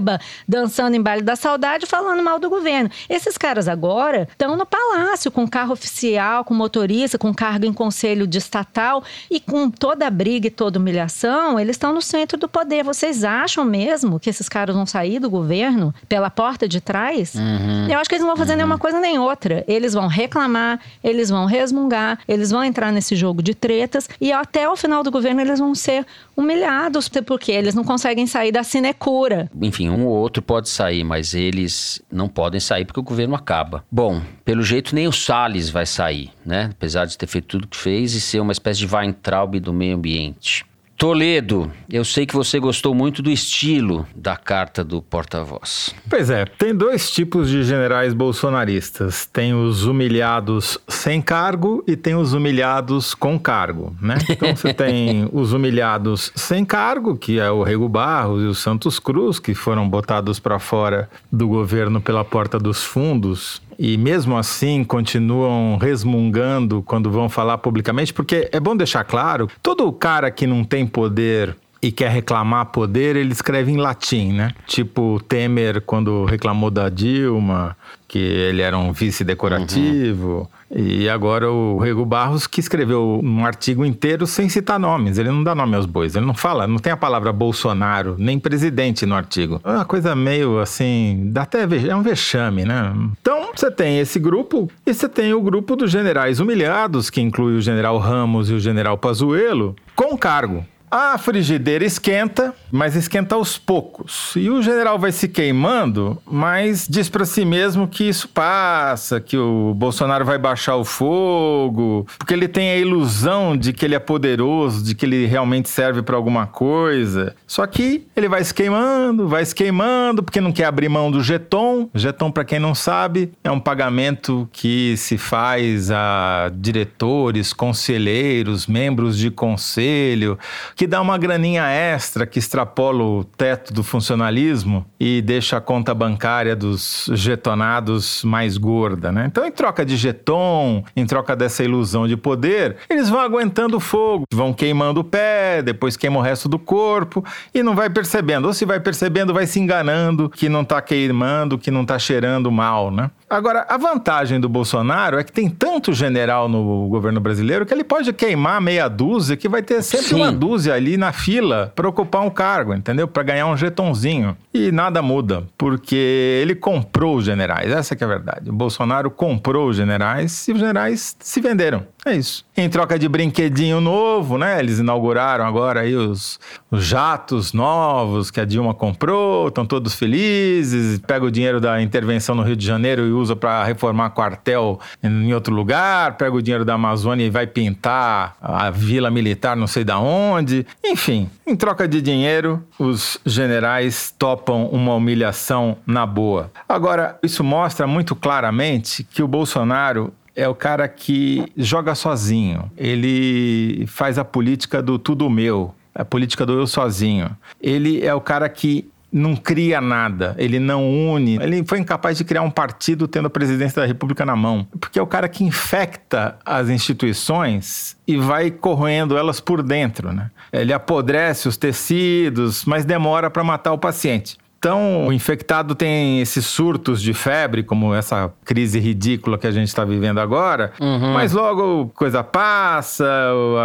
Dançando 0.46 0.96
em 0.96 1.02
baile 1.02 1.22
da 1.22 1.36
saudade, 1.36 1.86
falando 1.86 2.22
mal 2.22 2.38
do 2.38 2.48
governo. 2.48 2.90
Esses 3.08 3.36
caras 3.36 3.68
agora 3.68 4.28
estão 4.30 4.56
no 4.56 4.66
palácio 4.66 5.30
com 5.30 5.46
carro 5.46 5.72
oficial, 5.72 6.44
com 6.44 6.54
motorista, 6.54 7.18
com 7.18 7.32
cargo 7.34 7.66
em 7.66 7.72
conselho 7.72 8.26
de 8.26 8.38
estatal 8.38 9.02
e 9.30 9.40
com 9.40 9.70
toda 9.70 10.06
a 10.06 10.10
briga 10.10 10.46
e 10.46 10.50
toda 10.50 10.78
humilhação, 10.78 11.58
eles 11.58 11.76
estão 11.76 11.92
no 11.92 12.02
centro 12.02 12.38
do 12.38 12.48
poder. 12.48 12.84
Vocês 12.84 13.24
acham 13.24 13.64
mesmo 13.64 14.18
que 14.20 14.30
esses 14.30 14.48
caras 14.48 14.74
vão 14.74 14.86
sair 14.86 15.18
do 15.18 15.30
governo 15.30 15.94
pela 16.08 16.30
porta 16.30 16.68
de 16.68 16.80
trás? 16.80 17.34
Uhum. 17.34 17.88
Eu 17.88 17.98
acho 17.98 18.08
que 18.08 18.14
eles 18.14 18.22
não 18.22 18.30
vão 18.30 18.36
fazer 18.36 18.52
uhum. 18.52 18.58
nenhuma 18.58 18.78
coisa 18.78 19.00
nem 19.00 19.18
outra. 19.18 19.64
Eles 19.66 19.94
vão 19.94 20.06
reclamar, 20.06 20.80
eles 21.02 21.30
vão 21.30 21.46
resmungar, 21.46 22.18
eles 22.26 22.50
vão 22.50 22.64
entrar 22.64 22.92
nesse 22.92 23.16
jogo 23.16 23.42
de 23.42 23.54
tretas 23.54 24.08
e 24.20 24.32
até 24.32 24.68
o 24.68 24.76
final 24.76 25.02
do 25.02 25.10
governo 25.10 25.40
eles 25.40 25.58
vão 25.58 25.74
ser 25.74 26.06
humilhados 26.36 27.08
porque 27.26 27.52
eles 27.52 27.74
não 27.74 27.84
conseguem 27.84 28.26
sair 28.26 28.52
da 28.52 28.62
sinecura. 28.62 29.50
Enfim, 29.60 29.81
um 29.90 30.06
ou 30.06 30.16
outro 30.16 30.42
pode 30.42 30.68
sair, 30.68 31.04
mas 31.04 31.34
eles 31.34 32.02
não 32.10 32.28
podem 32.28 32.60
sair 32.60 32.84
porque 32.84 33.00
o 33.00 33.02
governo 33.02 33.34
acaba. 33.34 33.84
Bom, 33.90 34.22
pelo 34.44 34.62
jeito 34.62 34.94
nem 34.94 35.06
o 35.06 35.12
Salles 35.12 35.70
vai 35.70 35.86
sair, 35.86 36.30
né? 36.44 36.70
Apesar 36.72 37.04
de 37.04 37.16
ter 37.16 37.26
feito 37.26 37.46
tudo 37.46 37.68
que 37.68 37.76
fez 37.76 38.14
e 38.14 38.20
ser 38.20 38.40
uma 38.40 38.52
espécie 38.52 38.80
de 38.80 38.94
Weintraub 38.94 39.58
do 39.60 39.72
meio 39.72 39.96
ambiente. 39.96 40.64
Toledo, 41.02 41.68
eu 41.90 42.04
sei 42.04 42.24
que 42.24 42.32
você 42.32 42.60
gostou 42.60 42.94
muito 42.94 43.22
do 43.22 43.28
estilo 43.28 44.06
da 44.14 44.36
carta 44.36 44.84
do 44.84 45.02
porta-voz. 45.02 45.92
Pois 46.08 46.30
é, 46.30 46.44
tem 46.44 46.72
dois 46.72 47.10
tipos 47.10 47.50
de 47.50 47.64
generais 47.64 48.14
bolsonaristas. 48.14 49.26
Tem 49.26 49.52
os 49.52 49.84
humilhados 49.84 50.78
sem 50.86 51.20
cargo 51.20 51.82
e 51.88 51.96
tem 51.96 52.14
os 52.14 52.34
humilhados 52.34 53.14
com 53.14 53.36
cargo, 53.36 53.96
né? 54.00 54.14
Então 54.30 54.54
você 54.54 54.72
tem 54.72 55.28
os 55.34 55.52
humilhados 55.52 56.30
sem 56.36 56.64
cargo, 56.64 57.16
que 57.16 57.40
é 57.40 57.50
o 57.50 57.64
Rego 57.64 57.88
Barros 57.88 58.40
e 58.40 58.46
o 58.46 58.54
Santos 58.54 59.00
Cruz, 59.00 59.40
que 59.40 59.56
foram 59.56 59.88
botados 59.88 60.38
para 60.38 60.60
fora 60.60 61.10
do 61.32 61.48
governo 61.48 62.00
pela 62.00 62.24
porta 62.24 62.60
dos 62.60 62.84
fundos 62.84 63.60
e 63.82 63.98
mesmo 63.98 64.38
assim 64.38 64.84
continuam 64.84 65.76
resmungando 65.76 66.84
quando 66.84 67.10
vão 67.10 67.28
falar 67.28 67.58
publicamente, 67.58 68.14
porque 68.14 68.48
é 68.52 68.60
bom 68.60 68.76
deixar 68.76 69.02
claro, 69.02 69.48
todo 69.60 69.92
cara 69.92 70.30
que 70.30 70.46
não 70.46 70.62
tem 70.62 70.86
poder 70.86 71.56
e 71.82 71.90
quer 71.90 72.10
reclamar 72.10 72.66
poder, 72.66 73.16
ele 73.16 73.32
escreve 73.32 73.72
em 73.72 73.76
latim, 73.76 74.32
né? 74.32 74.52
Tipo 74.66 75.20
Temer 75.26 75.82
quando 75.82 76.24
reclamou 76.24 76.70
da 76.70 76.88
Dilma, 76.88 77.76
que 78.06 78.18
ele 78.18 78.62
era 78.62 78.78
um 78.78 78.92
vice 78.92 79.24
decorativo. 79.24 80.48
Uhum. 80.70 80.78
E 80.78 81.08
agora 81.08 81.50
o 81.50 81.78
Rego 81.78 82.06
Barros 82.06 82.46
que 82.46 82.60
escreveu 82.60 83.20
um 83.22 83.44
artigo 83.44 83.84
inteiro 83.84 84.28
sem 84.28 84.48
citar 84.48 84.78
nomes. 84.78 85.18
Ele 85.18 85.30
não 85.30 85.42
dá 85.42 85.56
nome 85.56 85.74
aos 85.74 85.84
bois. 85.84 86.14
Ele 86.14 86.24
não 86.24 86.34
fala, 86.34 86.68
não 86.68 86.78
tem 86.78 86.92
a 86.92 86.96
palavra 86.96 87.32
Bolsonaro, 87.32 88.14
nem 88.16 88.38
presidente 88.38 89.04
no 89.04 89.16
artigo. 89.16 89.60
É 89.64 89.70
uma 89.70 89.84
coisa 89.84 90.14
meio 90.14 90.60
assim, 90.60 91.30
dá 91.32 91.42
até 91.42 91.62
é 91.62 91.96
um 91.96 92.02
vexame, 92.02 92.64
né? 92.64 92.94
Então 93.20 93.50
você 93.54 93.72
tem 93.72 93.98
esse 93.98 94.20
grupo 94.20 94.70
e 94.86 94.94
você 94.94 95.08
tem 95.08 95.34
o 95.34 95.42
grupo 95.42 95.74
dos 95.74 95.90
generais 95.90 96.38
humilhados, 96.38 97.10
que 97.10 97.20
inclui 97.20 97.56
o 97.56 97.60
general 97.60 97.98
Ramos 97.98 98.48
e 98.50 98.52
o 98.52 98.60
general 98.60 98.96
Pazuello, 98.96 99.74
com 99.96 100.16
cargo. 100.16 100.64
A 100.94 101.16
frigideira 101.16 101.86
esquenta, 101.86 102.54
mas 102.70 102.94
esquenta 102.94 103.34
aos 103.34 103.56
poucos. 103.56 104.34
E 104.36 104.50
o 104.50 104.60
general 104.60 104.98
vai 104.98 105.10
se 105.10 105.26
queimando, 105.26 106.20
mas 106.26 106.86
diz 106.86 107.08
para 107.08 107.24
si 107.24 107.46
mesmo 107.46 107.88
que 107.88 108.06
isso 108.06 108.28
passa, 108.28 109.18
que 109.18 109.34
o 109.34 109.72
Bolsonaro 109.72 110.22
vai 110.22 110.36
baixar 110.36 110.76
o 110.76 110.84
fogo, 110.84 112.06
porque 112.18 112.34
ele 112.34 112.46
tem 112.46 112.72
a 112.72 112.76
ilusão 112.76 113.56
de 113.56 113.72
que 113.72 113.86
ele 113.86 113.94
é 113.94 113.98
poderoso, 113.98 114.84
de 114.84 114.94
que 114.94 115.06
ele 115.06 115.24
realmente 115.24 115.70
serve 115.70 116.02
para 116.02 116.14
alguma 116.14 116.46
coisa. 116.46 117.34
Só 117.46 117.66
que 117.66 118.06
ele 118.14 118.28
vai 118.28 118.44
se 118.44 118.52
queimando, 118.52 119.26
vai 119.26 119.46
se 119.46 119.54
queimando, 119.54 120.22
porque 120.22 120.42
não 120.42 120.52
quer 120.52 120.66
abrir 120.66 120.90
mão 120.90 121.10
do 121.10 121.22
jeton. 121.22 121.88
Jeton, 121.94 122.30
para 122.30 122.44
quem 122.44 122.58
não 122.58 122.74
sabe, 122.74 123.32
é 123.42 123.50
um 123.50 123.60
pagamento 123.60 124.46
que 124.52 124.94
se 124.98 125.16
faz 125.16 125.90
a 125.90 126.52
diretores, 126.54 127.54
conselheiros, 127.54 128.66
membros 128.66 129.16
de 129.16 129.30
conselho 129.30 130.38
que 130.82 130.86
dá 130.88 131.00
uma 131.00 131.16
graninha 131.16 131.62
extra 131.68 132.26
que 132.26 132.40
extrapola 132.40 133.04
o 133.04 133.22
teto 133.22 133.72
do 133.72 133.84
funcionalismo 133.84 134.84
e 134.98 135.22
deixa 135.22 135.58
a 135.58 135.60
conta 135.60 135.94
bancária 135.94 136.56
dos 136.56 137.08
jetonados 137.12 138.24
mais 138.24 138.58
gorda, 138.58 139.12
né? 139.12 139.26
Então, 139.28 139.46
em 139.46 139.52
troca 139.52 139.86
de 139.86 139.96
jeton, 139.96 140.82
em 140.96 141.06
troca 141.06 141.36
dessa 141.36 141.62
ilusão 141.62 142.08
de 142.08 142.16
poder, 142.16 142.78
eles 142.90 143.08
vão 143.08 143.20
aguentando 143.20 143.76
o 143.76 143.80
fogo, 143.80 144.24
vão 144.34 144.52
queimando 144.52 145.02
o 145.02 145.04
pé, 145.04 145.62
depois 145.62 145.96
queimam 145.96 146.18
o 146.18 146.24
resto 146.24 146.48
do 146.48 146.58
corpo 146.58 147.24
e 147.54 147.62
não 147.62 147.76
vai 147.76 147.88
percebendo. 147.88 148.46
Ou 148.46 148.52
se 148.52 148.64
vai 148.64 148.80
percebendo, 148.80 149.32
vai 149.32 149.46
se 149.46 149.60
enganando 149.60 150.28
que 150.28 150.48
não 150.48 150.64
tá 150.64 150.82
queimando, 150.82 151.58
que 151.58 151.70
não 151.70 151.84
tá 151.84 151.96
cheirando 151.96 152.50
mal, 152.50 152.90
né? 152.90 153.08
Agora, 153.30 153.64
a 153.66 153.78
vantagem 153.78 154.38
do 154.38 154.46
Bolsonaro 154.46 155.18
é 155.18 155.24
que 155.24 155.32
tem 155.32 155.48
tanto 155.48 155.92
general 155.92 156.50
no 156.50 156.86
governo 156.88 157.18
brasileiro 157.18 157.64
que 157.64 157.72
ele 157.72 157.84
pode 157.84 158.12
queimar 158.12 158.60
meia 158.60 158.88
dúzia, 158.88 159.38
que 159.38 159.48
vai 159.48 159.62
ter 159.62 159.80
sempre 159.80 160.08
Sim. 160.08 160.16
uma 160.16 160.30
dúzia 160.30 160.71
ali 160.72 160.96
na 160.96 161.12
fila 161.12 161.72
para 161.74 161.88
ocupar 161.88 162.22
um 162.22 162.30
cargo, 162.30 162.74
entendeu? 162.74 163.06
Para 163.06 163.22
ganhar 163.22 163.46
um 163.46 163.56
jetonzinho. 163.56 164.36
E 164.52 164.70
nada 164.70 165.00
muda, 165.02 165.44
porque 165.56 166.40
ele 166.42 166.54
comprou 166.54 167.16
os 167.16 167.24
generais, 167.24 167.70
essa 167.70 167.94
é 167.94 168.04
a 168.04 168.06
verdade. 168.06 168.50
O 168.50 168.52
Bolsonaro 168.52 169.10
comprou 169.10 169.68
os 169.68 169.76
generais 169.76 170.46
e 170.48 170.52
os 170.52 170.58
generais 170.58 171.16
se 171.18 171.40
venderam. 171.40 171.86
É 172.04 172.16
isso. 172.16 172.44
Em 172.56 172.68
troca 172.68 172.98
de 172.98 173.08
brinquedinho 173.08 173.80
novo, 173.80 174.36
né? 174.36 174.58
Eles 174.58 174.80
inauguraram 174.80 175.46
agora 175.46 175.80
aí 175.80 175.94
os, 175.94 176.38
os 176.68 176.84
jatos 176.84 177.52
novos 177.52 178.28
que 178.28 178.40
a 178.40 178.44
Dilma 178.44 178.74
comprou, 178.74 179.48
estão 179.48 179.64
todos 179.64 179.94
felizes, 179.94 180.98
pega 180.98 181.24
o 181.24 181.30
dinheiro 181.30 181.60
da 181.60 181.80
intervenção 181.80 182.34
no 182.34 182.42
Rio 182.42 182.56
de 182.56 182.66
Janeiro 182.66 183.06
e 183.06 183.12
usa 183.12 183.36
para 183.36 183.62
reformar 183.62 184.10
quartel 184.10 184.80
em 185.00 185.32
outro 185.32 185.54
lugar, 185.54 186.16
pega 186.16 186.34
o 186.34 186.42
dinheiro 186.42 186.64
da 186.64 186.74
Amazônia 186.74 187.24
e 187.24 187.30
vai 187.30 187.46
pintar 187.46 188.36
a 188.42 188.68
vila 188.70 189.08
militar 189.08 189.56
não 189.56 189.68
sei 189.68 189.84
da 189.84 190.00
onde. 190.00 190.66
Enfim, 190.84 191.30
em 191.46 191.54
troca 191.54 191.86
de 191.86 192.02
dinheiro, 192.02 192.64
os 192.80 193.16
generais 193.24 194.12
topam 194.18 194.66
uma 194.66 194.94
humilhação 194.94 195.76
na 195.86 196.04
boa. 196.04 196.50
Agora, 196.68 197.16
isso 197.22 197.44
mostra 197.44 197.86
muito 197.86 198.16
claramente 198.16 199.04
que 199.04 199.22
o 199.22 199.28
Bolsonaro 199.28 200.12
é 200.34 200.48
o 200.48 200.54
cara 200.54 200.88
que 200.88 201.44
joga 201.56 201.94
sozinho. 201.94 202.70
Ele 202.76 203.86
faz 203.86 204.18
a 204.18 204.24
política 204.24 204.82
do 204.82 204.98
tudo 204.98 205.28
meu, 205.28 205.74
a 205.94 206.04
política 206.04 206.46
do 206.46 206.54
eu 206.54 206.66
sozinho. 206.66 207.30
Ele 207.60 208.04
é 208.04 208.14
o 208.14 208.20
cara 208.20 208.48
que 208.48 208.90
não 209.12 209.36
cria 209.36 209.78
nada, 209.80 210.34
ele 210.38 210.58
não 210.58 210.88
une. 210.88 211.36
Ele 211.36 211.62
foi 211.66 211.78
incapaz 211.78 212.16
de 212.16 212.24
criar 212.24 212.40
um 212.40 212.50
partido 212.50 213.06
tendo 213.06 213.26
a 213.26 213.30
presidência 213.30 213.82
da 213.82 213.86
República 213.86 214.24
na 214.24 214.34
mão, 214.34 214.66
porque 214.80 214.98
é 214.98 215.02
o 215.02 215.06
cara 215.06 215.28
que 215.28 215.44
infecta 215.44 216.38
as 216.46 216.70
instituições 216.70 217.94
e 218.08 218.16
vai 218.16 218.50
corroendo 218.50 219.18
elas 219.18 219.38
por 219.38 219.62
dentro, 219.62 220.12
né? 220.12 220.30
Ele 220.50 220.72
apodrece 220.72 221.46
os 221.46 221.58
tecidos, 221.58 222.64
mas 222.64 222.86
demora 222.86 223.30
para 223.30 223.44
matar 223.44 223.72
o 223.72 223.78
paciente. 223.78 224.38
Então, 224.62 225.08
o 225.08 225.12
infectado 225.12 225.74
tem 225.74 226.20
esses 226.20 226.46
surtos 226.46 227.02
de 227.02 227.12
febre, 227.12 227.64
como 227.64 227.92
essa 227.92 228.32
crise 228.44 228.78
ridícula 228.78 229.36
que 229.36 229.48
a 229.48 229.50
gente 229.50 229.66
está 229.66 229.84
vivendo 229.84 230.20
agora, 230.20 230.72
uhum. 230.80 231.12
mas 231.12 231.32
logo 231.32 231.90
coisa 231.96 232.22
passa, 232.22 233.04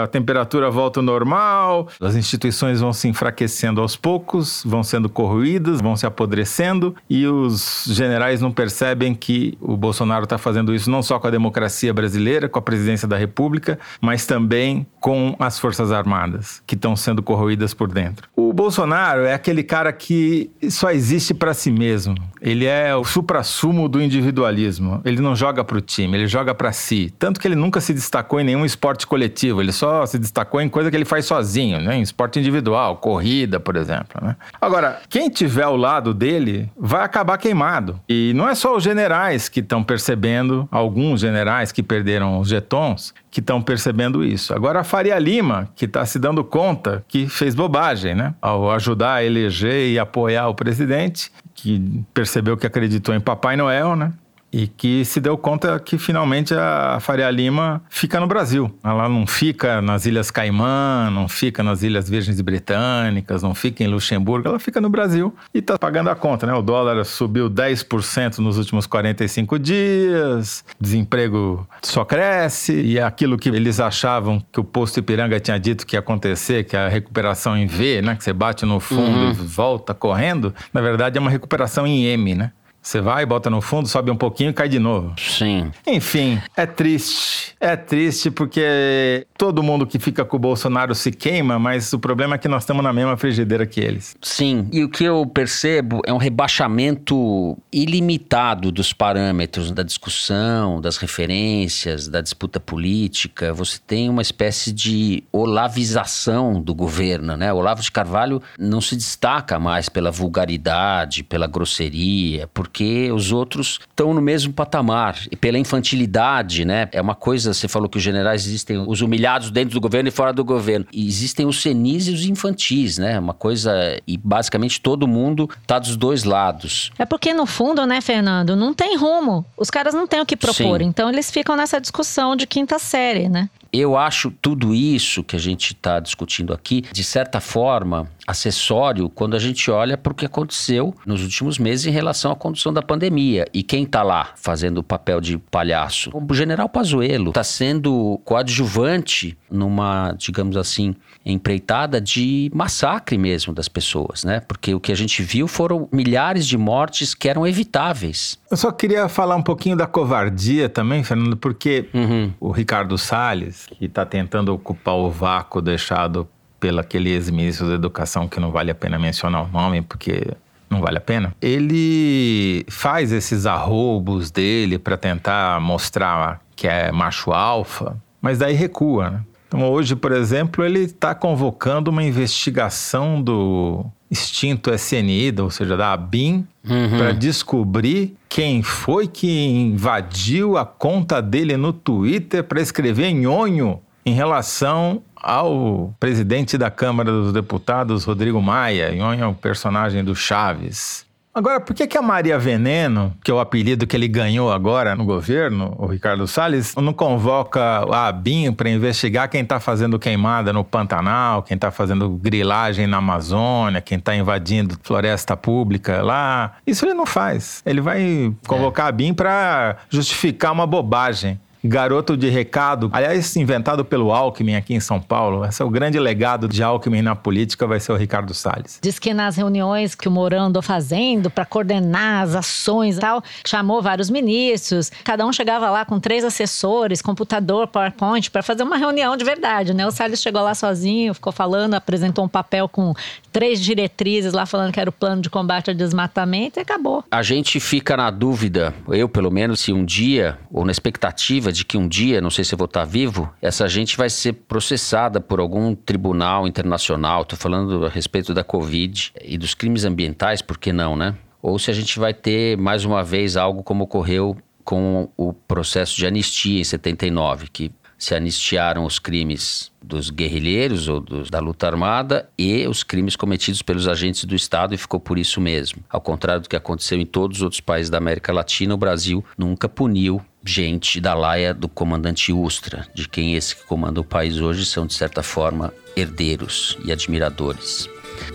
a 0.03 0.07
temperatura 0.07 0.71
volta 0.71 0.99
ao 0.99 1.03
normal, 1.03 1.87
as 2.01 2.15
instituições 2.15 2.81
vão 2.81 2.91
se 2.93 3.07
enfraquecendo 3.07 3.79
aos 3.79 3.95
poucos, 3.95 4.63
vão 4.65 4.81
sendo 4.81 5.07
corroídas, 5.07 5.81
vão 5.81 5.95
se 5.95 6.07
apodrecendo 6.07 6.95
e 7.07 7.27
os 7.27 7.83
generais 7.85 8.41
não 8.41 8.51
percebem 8.51 9.13
que 9.13 9.55
o 9.61 9.77
Bolsonaro 9.77 10.23
está 10.23 10.39
fazendo 10.39 10.73
isso 10.73 10.89
não 10.89 11.03
só 11.03 11.19
com 11.19 11.27
a 11.27 11.31
democracia 11.31 11.93
brasileira, 11.93 12.49
com 12.49 12.57
a 12.57 12.61
presidência 12.61 13.07
da 13.07 13.17
República, 13.17 13.77
mas 14.01 14.25
também 14.25 14.87
com 15.07 15.37
as 15.39 15.57
Forças 15.57 15.89
Armadas, 15.89 16.61
que 16.67 16.75
estão 16.75 16.93
sendo 16.93 17.23
corroídas 17.23 17.73
por 17.73 17.89
dentro. 17.89 18.27
O 18.35 18.51
Bolsonaro 18.51 19.21
é 19.21 19.33
aquele 19.33 19.63
cara 19.63 19.93
que 19.93 20.51
só 20.69 20.91
existe 20.91 21.33
para 21.33 21.53
si 21.53 21.71
mesmo. 21.71 22.13
Ele 22.41 22.65
é 22.65 22.95
o 22.95 23.03
supra-sumo 23.03 23.87
do 23.87 24.01
individualismo. 24.01 25.01
Ele 25.03 25.21
não 25.21 25.35
joga 25.35 25.63
para 25.63 25.77
o 25.77 25.81
time, 25.81 26.17
ele 26.17 26.27
joga 26.27 26.53
para 26.53 26.71
si. 26.71 27.13
Tanto 27.17 27.39
que 27.39 27.47
ele 27.47 27.55
nunca 27.55 27.81
se 27.81 27.93
destacou 27.93 28.39
em 28.39 28.43
nenhum 28.43 28.65
esporte 28.65 29.05
coletivo. 29.07 29.61
Ele 29.61 29.71
só 29.71 30.05
se 30.05 30.17
destacou 30.17 30.61
em 30.61 30.69
coisa 30.69 30.89
que 30.89 30.97
ele 30.97 31.05
faz 31.05 31.25
sozinho, 31.25 31.79
né? 31.79 31.97
Em 31.97 32.01
esporte 32.01 32.39
individual, 32.39 32.97
corrida, 32.97 33.59
por 33.59 33.75
exemplo. 33.75 34.21
Né? 34.21 34.35
Agora, 34.59 34.99
quem 35.09 35.29
tiver 35.29 35.63
ao 35.63 35.75
lado 35.75 36.13
dele 36.13 36.69
vai 36.77 37.03
acabar 37.03 37.37
queimado. 37.37 37.99
E 38.07 38.31
não 38.35 38.47
é 38.47 38.55
só 38.55 38.75
os 38.75 38.83
generais 38.83 39.49
que 39.49 39.59
estão 39.59 39.83
percebendo, 39.83 40.67
alguns 40.71 41.21
generais 41.21 41.71
que 41.71 41.83
perderam 41.83 42.39
os 42.39 42.49
jetons, 42.49 43.13
que 43.29 43.39
estão 43.39 43.61
percebendo 43.61 44.23
isso. 44.23 44.53
Agora 44.53 44.79
a 44.79 44.83
Faria 44.83 45.17
Lima, 45.19 45.69
que 45.75 45.85
está 45.85 46.05
se 46.05 46.17
dando 46.17 46.43
conta 46.43 47.03
que 47.07 47.27
fez 47.27 47.53
bobagem, 47.53 48.15
né? 48.15 48.33
Ao 48.41 48.71
ajudar 48.71 49.15
a 49.15 49.23
eleger 49.23 49.91
e 49.91 49.99
apoiar 49.99 50.47
o 50.47 50.55
presidente, 50.55 51.31
que 51.53 52.03
percebeu 52.13 52.27
que 52.57 52.67
acreditou 52.67 53.13
em 53.13 53.19
Papai 53.19 53.55
Noel, 53.55 53.95
né? 53.95 54.13
E 54.51 54.67
que 54.67 55.03
se 55.03 55.19
deu 55.19 55.37
conta 55.37 55.79
que 55.79 55.97
finalmente 55.97 56.53
a 56.53 56.99
Faria 56.99 57.29
Lima 57.29 57.81
fica 57.89 58.19
no 58.19 58.27
Brasil. 58.27 58.73
Ela 58.83 59.09
não 59.09 59.27
fica 59.27 59.81
nas 59.81 60.05
Ilhas 60.05 60.31
Caimã, 60.31 61.09
não 61.11 61.27
fica 61.27 61.61
nas 61.61 61.83
Ilhas 61.83 62.09
Virgens 62.09 62.39
Britânicas, 62.41 63.43
não 63.43 63.53
fica 63.53 63.83
em 63.83 63.87
Luxemburgo, 63.87 64.47
ela 64.47 64.59
fica 64.59 64.79
no 64.79 64.89
Brasil 64.89 65.35
e 65.53 65.59
está 65.59 65.77
pagando 65.77 66.09
a 66.09 66.15
conta, 66.15 66.47
né? 66.47 66.53
O 66.53 66.61
dólar 66.61 67.03
subiu 67.05 67.49
10% 67.49 68.37
nos 68.39 68.57
últimos 68.57 68.87
45 68.87 69.59
dias, 69.59 70.63
desemprego 70.79 71.67
só 71.81 72.05
cresce 72.05 72.73
e 72.81 72.99
aquilo 72.99 73.37
que 73.37 73.49
eles 73.49 73.79
achavam 73.79 74.43
que 74.51 74.59
o 74.59 74.63
posto 74.63 74.99
Ipiranga 74.99 75.39
tinha 75.39 75.59
dito 75.59 75.85
que 75.85 75.95
ia 75.95 75.99
acontecer, 75.99 76.63
que 76.63 76.75
é 76.75 76.79
a 76.79 76.89
recuperação 76.89 77.57
em 77.57 77.67
V, 77.67 78.01
né? 78.01 78.15
Que 78.15 78.23
você 78.23 78.33
bate 78.33 78.65
no 78.65 78.79
fundo 78.79 79.17
uhum. 79.17 79.31
e 79.31 79.33
volta 79.33 79.93
correndo, 79.93 80.53
na 80.73 80.81
verdade 80.81 81.17
é 81.17 81.21
uma 81.21 81.29
recuperação 81.29 81.85
em 81.85 82.05
M, 82.05 82.33
né? 82.33 82.51
Você 82.87 83.01
vai, 83.01 83.25
bota 83.25 83.49
no 83.49 83.59
fundo, 83.59 83.85
sobe 83.85 84.09
um 84.09 84.15
pouquinho 84.15 84.51
e 84.51 84.53
cai 84.53 84.69
de 84.69 84.79
novo. 84.79 85.13
Sim. 85.17 85.73
Enfim, 85.85 86.41
é 86.55 86.65
triste. 86.65 87.53
É 87.59 87.75
triste 87.75 88.31
porque 88.31 89.27
todo 89.37 89.61
mundo 89.61 89.85
que 89.85 89.99
fica 89.99 90.23
com 90.23 90.37
o 90.37 90.39
Bolsonaro 90.39 90.95
se 90.95 91.11
queima, 91.11 91.59
mas 91.59 91.91
o 91.91 91.99
problema 91.99 92.35
é 92.35 92.37
que 92.37 92.47
nós 92.47 92.63
estamos 92.63 92.81
na 92.81 92.93
mesma 92.93 93.17
frigideira 93.17 93.65
que 93.65 93.81
eles. 93.81 94.15
Sim. 94.21 94.69
E 94.71 94.85
o 94.85 94.89
que 94.89 95.03
eu 95.03 95.25
percebo 95.25 96.01
é 96.05 96.13
um 96.13 96.17
rebaixamento 96.17 97.57
ilimitado 97.73 98.71
dos 98.71 98.93
parâmetros 98.93 99.69
da 99.71 99.83
discussão, 99.83 100.79
das 100.79 100.95
referências, 100.95 102.07
da 102.07 102.21
disputa 102.21 102.57
política. 102.57 103.53
Você 103.53 103.79
tem 103.85 104.07
uma 104.09 104.21
espécie 104.21 104.71
de 104.71 105.25
olavização 105.33 106.61
do 106.61 106.73
governo, 106.73 107.35
né? 107.35 107.51
O 107.51 107.57
Olavo 107.57 107.81
de 107.81 107.91
Carvalho 107.91 108.41
não 108.57 108.79
se 108.79 108.95
destaca 108.95 109.59
mais 109.59 109.89
pela 109.89 110.09
vulgaridade, 110.09 111.21
pela 111.21 111.47
grosseria, 111.47 112.47
porque 112.53 112.76
porque 112.77 113.11
os 113.11 113.31
outros 113.31 113.79
estão 113.89 114.13
no 114.13 114.21
mesmo 114.21 114.53
patamar. 114.53 115.17
E 115.31 115.35
pela 115.35 115.57
infantilidade, 115.57 116.63
né? 116.63 116.87
É 116.91 117.01
uma 117.01 117.15
coisa, 117.15 117.51
você 117.51 117.67
falou 117.67 117.89
que 117.89 117.97
os 117.97 118.03
generais 118.03 118.45
existem 118.45 118.77
os 118.77 119.01
humilhados 119.01 119.49
dentro 119.49 119.73
do 119.73 119.81
governo 119.81 120.09
e 120.09 120.11
fora 120.11 120.31
do 120.31 120.45
governo. 120.45 120.85
E 120.93 121.07
existem 121.07 121.47
os 121.47 121.59
senis 121.59 122.07
e 122.07 122.11
os 122.11 122.23
infantis, 122.25 122.99
né? 122.99 123.17
Uma 123.17 123.33
coisa. 123.33 123.99
E 124.05 124.15
basicamente 124.15 124.79
todo 124.79 125.07
mundo 125.07 125.49
tá 125.65 125.79
dos 125.79 125.97
dois 125.97 126.23
lados. 126.23 126.91
É 126.99 127.05
porque, 127.05 127.33
no 127.33 127.47
fundo, 127.47 127.83
né, 127.87 127.99
Fernando, 127.99 128.55
não 128.55 128.75
tem 128.75 128.95
rumo. 128.95 129.43
Os 129.57 129.71
caras 129.71 129.95
não 129.95 130.05
têm 130.05 130.21
o 130.21 130.25
que 130.25 130.37
propor. 130.37 130.79
Sim. 130.79 130.85
Então 130.85 131.09
eles 131.09 131.31
ficam 131.31 131.55
nessa 131.55 131.81
discussão 131.81 132.35
de 132.35 132.45
quinta 132.45 132.77
série, 132.77 133.27
né? 133.27 133.49
Eu 133.73 133.97
acho 133.97 134.31
tudo 134.41 134.73
isso 134.73 135.23
que 135.23 135.35
a 135.35 135.39
gente 135.39 135.73
está 135.73 135.99
discutindo 135.99 136.53
aqui, 136.53 136.85
de 136.91 137.03
certa 137.03 137.39
forma, 137.39 138.09
acessório 138.27 139.09
quando 139.09 139.35
a 139.35 139.39
gente 139.39 139.71
olha 139.71 139.97
para 139.97 140.11
o 140.11 140.15
que 140.15 140.25
aconteceu 140.25 140.93
nos 141.05 141.23
últimos 141.23 141.57
meses 141.57 141.85
em 141.85 141.91
relação 141.91 142.29
à 142.29 142.35
condução 142.35 142.73
da 142.73 142.81
pandemia. 142.81 143.47
E 143.53 143.63
quem 143.63 143.83
está 143.83 144.03
lá 144.03 144.31
fazendo 144.35 144.79
o 144.79 144.83
papel 144.83 145.21
de 145.21 145.37
palhaço? 145.37 146.11
O 146.13 146.33
general 146.33 146.67
Pazuello 146.67 147.29
está 147.29 147.43
sendo 147.43 148.19
coadjuvante 148.25 149.37
numa, 149.49 150.13
digamos 150.17 150.57
assim, 150.57 150.93
empreitada 151.25 152.01
de 152.01 152.51
massacre 152.53 153.17
mesmo 153.17 153.53
das 153.53 153.69
pessoas, 153.69 154.25
né? 154.25 154.41
Porque 154.41 154.75
o 154.75 154.79
que 154.79 154.91
a 154.91 154.95
gente 154.95 155.23
viu 155.23 155.47
foram 155.47 155.87
milhares 155.91 156.45
de 156.45 156.57
mortes 156.57 157.13
que 157.13 157.29
eram 157.29 157.47
evitáveis. 157.47 158.37
Eu 158.51 158.57
só 158.57 158.71
queria 158.71 159.07
falar 159.07 159.35
um 159.35 159.43
pouquinho 159.43 159.77
da 159.77 159.87
covardia 159.87 160.67
também, 160.67 161.03
Fernando, 161.03 161.37
porque 161.37 161.89
uhum. 161.93 162.33
o 162.39 162.51
Ricardo 162.51 162.97
Salles, 162.97 163.67
que 163.77 163.85
está 163.85 164.05
tentando 164.05 164.53
ocupar 164.53 164.95
o 164.95 165.09
vácuo 165.09 165.61
deixado 165.61 166.27
pelo 166.59 166.79
aquele 166.79 167.09
ex-ministro 167.09 167.67
da 167.67 167.75
Educação, 167.75 168.27
que 168.27 168.39
não 168.39 168.51
vale 168.51 168.71
a 168.71 168.75
pena 168.75 168.97
mencionar 168.97 169.43
o 169.43 169.47
nome, 169.47 169.81
porque 169.81 170.33
não 170.69 170.81
vale 170.81 170.97
a 170.97 171.01
pena. 171.01 171.33
Ele 171.41 172.65
faz 172.69 173.11
esses 173.11 173.45
arroubos 173.45 174.31
dele 174.31 174.77
para 174.77 174.97
tentar 174.97 175.59
mostrar 175.61 176.41
que 176.55 176.67
é 176.67 176.91
macho 176.91 177.31
alfa, 177.31 177.95
mas 178.21 178.39
daí 178.39 178.53
recua, 178.53 179.09
né? 179.09 179.21
Então, 179.47 179.63
hoje, 179.71 179.95
por 179.95 180.11
exemplo, 180.11 180.65
ele 180.65 180.81
está 180.81 181.15
convocando 181.15 181.89
uma 181.89 182.03
investigação 182.03 183.21
do 183.21 183.85
extinto 184.11 184.73
SNI, 184.73 185.33
ou 185.39 185.49
seja, 185.49 185.77
da 185.77 185.93
ABIN, 185.93 186.45
uhum. 186.67 186.97
para 186.97 187.13
descobrir 187.13 188.15
quem 188.27 188.61
foi 188.61 189.07
que 189.07 189.47
invadiu 189.47 190.57
a 190.57 190.65
conta 190.65 191.21
dele 191.21 191.55
no 191.55 191.71
Twitter 191.71 192.43
para 192.43 192.61
escrever 192.61 193.13
nhonho 193.13 193.81
em 194.07 194.13
relação 194.13 195.03
ao 195.13 195.93
presidente 195.99 196.57
da 196.57 196.71
Câmara 196.71 197.11
dos 197.11 197.33
Deputados, 197.33 198.05
Rodrigo 198.05 198.41
Maia, 198.41 198.95
é 198.95 199.25
o 199.25 199.33
personagem 199.33 200.01
do 200.01 200.15
Chaves. 200.15 201.05
Agora, 201.35 201.59
por 201.59 201.75
que, 201.75 201.85
que 201.85 201.97
a 201.97 202.01
Maria 202.01 202.39
Veneno, 202.39 203.13
que 203.21 203.29
é 203.29 203.33
o 203.33 203.39
apelido 203.39 203.85
que 203.85 203.97
ele 203.97 204.07
ganhou 204.07 204.49
agora 204.49 204.95
no 204.95 205.03
governo, 205.03 205.75
o 205.77 205.85
Ricardo 205.85 206.25
Salles, 206.25 206.73
não 206.77 206.93
convoca 206.93 207.61
a 207.61 208.07
ABIN 208.07 208.53
para 208.53 208.69
investigar 208.69 209.29
quem 209.29 209.41
está 209.41 209.59
fazendo 209.59 209.99
queimada 209.99 210.53
no 210.53 210.63
Pantanal, 210.63 211.43
quem 211.43 211.55
está 211.55 211.69
fazendo 211.69 212.09
grilagem 212.09 212.87
na 212.87 212.97
Amazônia, 212.97 213.81
quem 213.81 213.97
está 213.97 214.15
invadindo 214.15 214.79
floresta 214.81 215.35
pública 215.35 216.01
lá? 216.01 216.53
Isso 216.65 216.85
ele 216.85 216.93
não 216.93 217.05
faz. 217.05 217.61
Ele 217.65 217.81
vai 217.81 218.33
convocar 218.47 218.85
é. 218.85 218.87
a 218.87 218.89
ABIN 218.89 219.13
para 219.13 219.75
justificar 219.89 220.53
uma 220.53 220.65
bobagem. 220.65 221.39
Garoto 221.67 222.15
de 222.15 222.29
recado, 222.29 222.89
aliás, 222.93 223.35
inventado 223.35 223.83
pelo 223.83 224.13
Alckmin 224.13 224.55
aqui 224.55 224.73
em 224.73 224.79
São 224.79 225.01
Paulo. 225.01 225.43
Esse 225.43 225.61
é 225.61 225.65
o 225.65 225.69
grande 225.69 225.99
legado 225.99 226.47
de 226.47 226.63
Alckmin 226.63 227.01
na 227.01 227.13
política, 227.13 227.67
vai 227.67 227.79
ser 227.79 227.91
o 227.91 227.97
Ricardo 227.97 228.33
Salles. 228.33 228.79
Diz 228.81 228.97
que 228.97 229.13
nas 229.13 229.35
reuniões 229.35 229.93
que 229.93 230.07
o 230.07 230.11
Mourão 230.11 230.45
andou 230.45 230.61
fazendo 230.61 231.29
para 231.29 231.45
coordenar 231.45 232.23
as 232.23 232.35
ações 232.35 232.97
e 232.97 233.01
tal, 233.01 233.21
chamou 233.45 233.81
vários 233.81 234.09
ministros, 234.09 234.89
cada 235.03 235.25
um 235.25 235.33
chegava 235.33 235.69
lá 235.69 235.83
com 235.83 235.99
três 235.99 236.23
assessores, 236.23 237.01
computador, 237.01 237.67
PowerPoint, 237.67 238.31
para 238.31 238.41
fazer 238.41 238.63
uma 238.63 238.77
reunião 238.77 239.17
de 239.17 239.25
verdade, 239.25 239.73
né? 239.73 239.85
O 239.85 239.91
Salles 239.91 240.21
chegou 240.21 240.41
lá 240.41 240.55
sozinho, 240.55 241.13
ficou 241.13 241.33
falando, 241.33 241.73
apresentou 241.73 242.23
um 242.23 242.29
papel 242.29 242.69
com 242.69 242.93
três 243.31 243.59
diretrizes 243.59 244.31
lá 244.31 244.45
falando 244.45 244.71
que 244.71 244.79
era 244.79 244.89
o 244.89 244.93
plano 244.93 245.21
de 245.21 245.29
combate 245.29 245.69
ao 245.69 245.75
desmatamento 245.75 246.59
e 246.59 246.61
acabou. 246.61 247.03
A 247.11 247.21
gente 247.21 247.59
fica 247.59 247.97
na 247.97 248.09
dúvida, 248.09 248.73
eu 248.87 249.09
pelo 249.09 249.29
menos, 249.29 249.59
se 249.59 249.73
um 249.73 249.83
dia, 249.83 250.39
ou 250.51 250.63
na 250.63 250.71
expectativa 250.71 251.51
de 251.57 251.65
que 251.65 251.77
um 251.77 251.87
dia, 251.87 252.21
não 252.21 252.29
sei 252.29 252.43
se 252.43 252.53
eu 252.53 252.57
vou 252.57 252.65
estar 252.65 252.85
vivo, 252.85 253.29
essa 253.41 253.67
gente 253.67 253.97
vai 253.97 254.09
ser 254.09 254.33
processada 254.33 255.19
por 255.19 255.39
algum 255.39 255.75
tribunal 255.75 256.47
internacional. 256.47 257.23
Estou 257.23 257.37
falando 257.37 257.85
a 257.85 257.89
respeito 257.89 258.33
da 258.33 258.43
Covid 258.43 259.11
e 259.21 259.37
dos 259.37 259.53
crimes 259.53 259.83
ambientais, 259.83 260.41
por 260.41 260.57
que 260.57 260.71
não, 260.71 260.95
né? 260.95 261.15
Ou 261.41 261.57
se 261.59 261.69
a 261.71 261.73
gente 261.73 261.99
vai 261.99 262.13
ter 262.13 262.57
mais 262.57 262.85
uma 262.85 263.03
vez 263.03 263.37
algo 263.37 263.63
como 263.63 263.83
ocorreu 263.83 264.37
com 264.63 265.09
o 265.15 265.33
processo 265.33 265.95
de 265.95 266.05
anistia 266.05 266.59
em 266.59 266.63
79, 266.63 267.47
que 267.51 267.71
se 267.97 268.13
anistiaram 268.13 268.85
os 268.85 268.99
crimes 268.99 269.71
dos 269.81 270.09
guerrilheiros 270.09 270.87
ou 270.87 270.99
dos, 270.99 271.29
da 271.29 271.39
luta 271.39 271.65
armada 271.65 272.29
e 272.37 272.67
os 272.67 272.83
crimes 272.83 273.15
cometidos 273.15 273.61
pelos 273.61 273.87
agentes 273.87 274.25
do 274.25 274.35
Estado 274.35 274.75
e 274.75 274.77
ficou 274.77 274.99
por 274.99 275.17
isso 275.17 275.41
mesmo. 275.41 275.83
Ao 275.89 275.99
contrário 275.99 276.43
do 276.43 276.49
que 276.49 276.55
aconteceu 276.55 276.99
em 276.99 277.05
todos 277.05 277.37
os 277.37 277.43
outros 277.43 277.61
países 277.61 277.89
da 277.89 277.97
América 277.97 278.31
Latina, 278.31 278.73
o 278.73 278.77
Brasil 278.77 279.25
nunca 279.37 279.67
puniu 279.67 280.21
gente 280.47 280.99
da 281.01 281.13
laia 281.13 281.53
do 281.53 281.67
comandante 281.67 282.31
Ustra, 282.31 282.87
de 282.93 283.07
quem 283.07 283.35
esse 283.35 283.55
que 283.55 283.65
comanda 283.65 283.99
o 283.99 284.03
país 284.03 284.39
hoje 284.39 284.65
são, 284.65 284.85
de 284.85 284.93
certa 284.93 285.21
forma, 285.21 285.73
herdeiros 285.95 286.77
e 286.85 286.91
admiradores. 286.91 287.89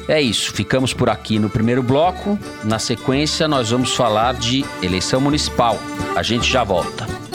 É 0.07 0.21
isso, 0.21 0.53
ficamos 0.53 0.93
por 0.93 1.09
aqui 1.09 1.39
no 1.39 1.51
primeiro 1.51 1.83
bloco. 1.83 2.39
Na 2.63 2.79
sequência, 2.79 3.49
nós 3.49 3.71
vamos 3.71 3.95
falar 3.95 4.35
de 4.35 4.65
eleição 4.83 5.21
municipal. 5.21 5.79
A 6.15 6.23
gente 6.23 6.49
já 6.51 6.63
volta. 6.63 7.32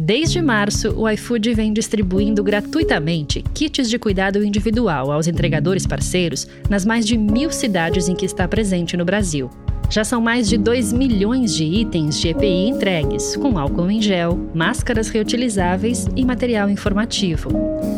Desde 0.00 0.40
março, 0.40 0.94
o 0.96 1.10
iFood 1.10 1.54
vem 1.54 1.72
distribuindo 1.72 2.40
gratuitamente 2.44 3.42
kits 3.52 3.90
de 3.90 3.98
cuidado 3.98 4.44
individual 4.44 5.10
aos 5.10 5.26
entregadores 5.26 5.88
parceiros 5.88 6.46
nas 6.70 6.84
mais 6.84 7.04
de 7.04 7.18
mil 7.18 7.50
cidades 7.50 8.08
em 8.08 8.14
que 8.14 8.24
está 8.24 8.46
presente 8.46 8.96
no 8.96 9.04
Brasil. 9.04 9.50
Já 9.90 10.04
são 10.04 10.20
mais 10.20 10.46
de 10.46 10.58
2 10.58 10.92
milhões 10.92 11.54
de 11.56 11.64
itens 11.64 12.20
de 12.20 12.28
EPI 12.28 12.68
entregues, 12.68 13.36
com 13.36 13.58
álcool 13.58 13.90
em 13.90 14.02
gel, 14.02 14.38
máscaras 14.54 15.08
reutilizáveis 15.08 16.06
e 16.14 16.26
material 16.26 16.68
informativo. 16.68 17.48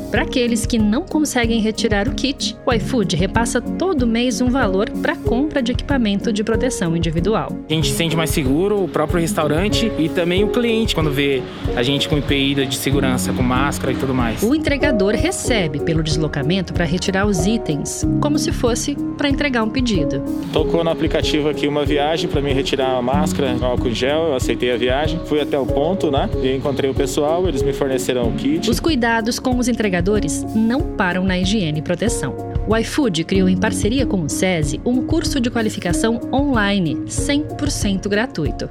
Para 0.08 0.22
aqueles 0.22 0.66
que 0.66 0.78
não 0.78 1.02
conseguem 1.02 1.60
retirar 1.60 2.08
o 2.08 2.14
kit, 2.14 2.56
o 2.64 2.72
iFood 2.72 3.16
repassa 3.16 3.60
todo 3.60 4.06
mês 4.06 4.40
um 4.40 4.48
valor 4.48 4.88
para 5.02 5.16
compra 5.16 5.60
de 5.62 5.72
equipamento 5.72 6.32
de 6.32 6.44
proteção 6.44 6.96
individual. 6.96 7.56
A 7.68 7.72
gente 7.72 7.88
se 7.88 7.96
sente 7.96 8.16
mais 8.16 8.30
seguro, 8.30 8.84
o 8.84 8.88
próprio 8.88 9.20
restaurante 9.20 9.90
e 9.98 10.08
também 10.08 10.44
o 10.44 10.48
cliente 10.48 10.94
quando 10.94 11.10
vê 11.10 11.42
a 11.76 11.82
gente 11.82 12.08
com 12.08 12.18
EPI 12.18 12.66
de 12.66 12.76
segurança, 12.76 13.32
com 13.32 13.42
máscara 13.42 13.92
e 13.92 13.96
tudo 13.96 14.14
mais. 14.14 14.42
O 14.42 14.54
entregador 14.54 15.14
recebe 15.14 15.80
pelo 15.80 16.02
deslocamento 16.02 16.72
para 16.72 16.84
retirar 16.84 17.26
os 17.26 17.46
itens, 17.46 18.06
como 18.20 18.38
se 18.38 18.52
fosse 18.52 18.96
para 19.16 19.28
entregar 19.28 19.62
um 19.62 19.70
pedido. 19.70 20.22
Tocou 20.52 20.82
no 20.82 20.90
aplicativo 20.90 21.48
aqui 21.48 21.68
uma 21.68 21.79
uma 21.80 21.86
viagem 21.86 22.28
para 22.28 22.42
me 22.42 22.52
retirar 22.52 22.96
a 22.96 23.02
máscara, 23.02 23.56
álcool 23.62 23.88
em 23.88 23.94
gel, 23.94 24.28
eu 24.28 24.34
aceitei 24.34 24.70
a 24.70 24.76
viagem, 24.76 25.18
fui 25.24 25.40
até 25.40 25.58
o 25.58 25.64
ponto, 25.64 26.10
né? 26.10 26.28
E 26.42 26.54
encontrei 26.54 26.90
o 26.90 26.94
pessoal, 26.94 27.48
eles 27.48 27.62
me 27.62 27.72
forneceram 27.72 28.28
o 28.28 28.32
kit. 28.34 28.68
Os 28.68 28.78
cuidados 28.78 29.38
com 29.38 29.56
os 29.56 29.66
entregadores 29.66 30.44
não 30.54 30.82
param 30.82 31.24
na 31.24 31.38
higiene 31.38 31.78
e 31.78 31.82
proteção. 31.82 32.36
O 32.68 32.76
iFood 32.76 33.24
criou 33.24 33.48
em 33.48 33.56
parceria 33.56 34.04
com 34.04 34.20
o 34.20 34.28
SESI 34.28 34.80
um 34.84 35.06
curso 35.06 35.40
de 35.40 35.50
qualificação 35.50 36.20
online 36.32 36.96
100% 37.06 38.08
gratuito. 38.08 38.68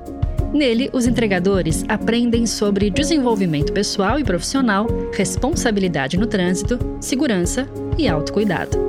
Nele, 0.54 0.89
os 0.93 1.08
entregadores 1.08 1.84
aprendem 1.88 2.45
sobre 2.45 2.89
desenvolvimento 2.89 3.74
pessoal 3.74 4.19
e 4.19 4.24
profissional, 4.24 4.88
responsabilidade 5.13 6.17
no 6.17 6.28
trânsito, 6.28 6.80
segurança 7.00 7.67
e 7.98 8.08
autocuidado. 8.08 8.88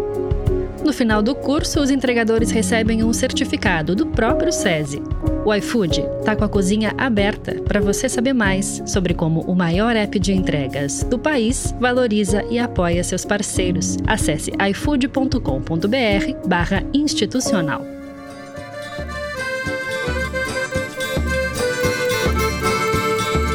No 0.90 0.94
final 0.94 1.22
do 1.22 1.36
curso, 1.36 1.80
os 1.80 1.88
entregadores 1.88 2.50
recebem 2.50 3.04
um 3.04 3.12
certificado 3.12 3.94
do 3.94 4.08
próprio 4.08 4.50
SESI. 4.50 5.00
O 5.44 5.54
iFood 5.54 6.04
está 6.18 6.34
com 6.34 6.44
a 6.44 6.48
cozinha 6.48 6.92
aberta 6.98 7.62
para 7.62 7.80
você 7.80 8.08
saber 8.08 8.32
mais 8.32 8.82
sobre 8.86 9.14
como 9.14 9.42
o 9.42 9.54
maior 9.54 9.94
app 9.94 10.18
de 10.18 10.32
entregas 10.32 11.04
do 11.04 11.16
país 11.16 11.72
valoriza 11.78 12.44
e 12.50 12.58
apoia 12.58 13.04
seus 13.04 13.24
parceiros. 13.24 13.98
Acesse 14.04 14.50
ifood.com.br/barra 14.68 16.82
institucional. 16.92 17.86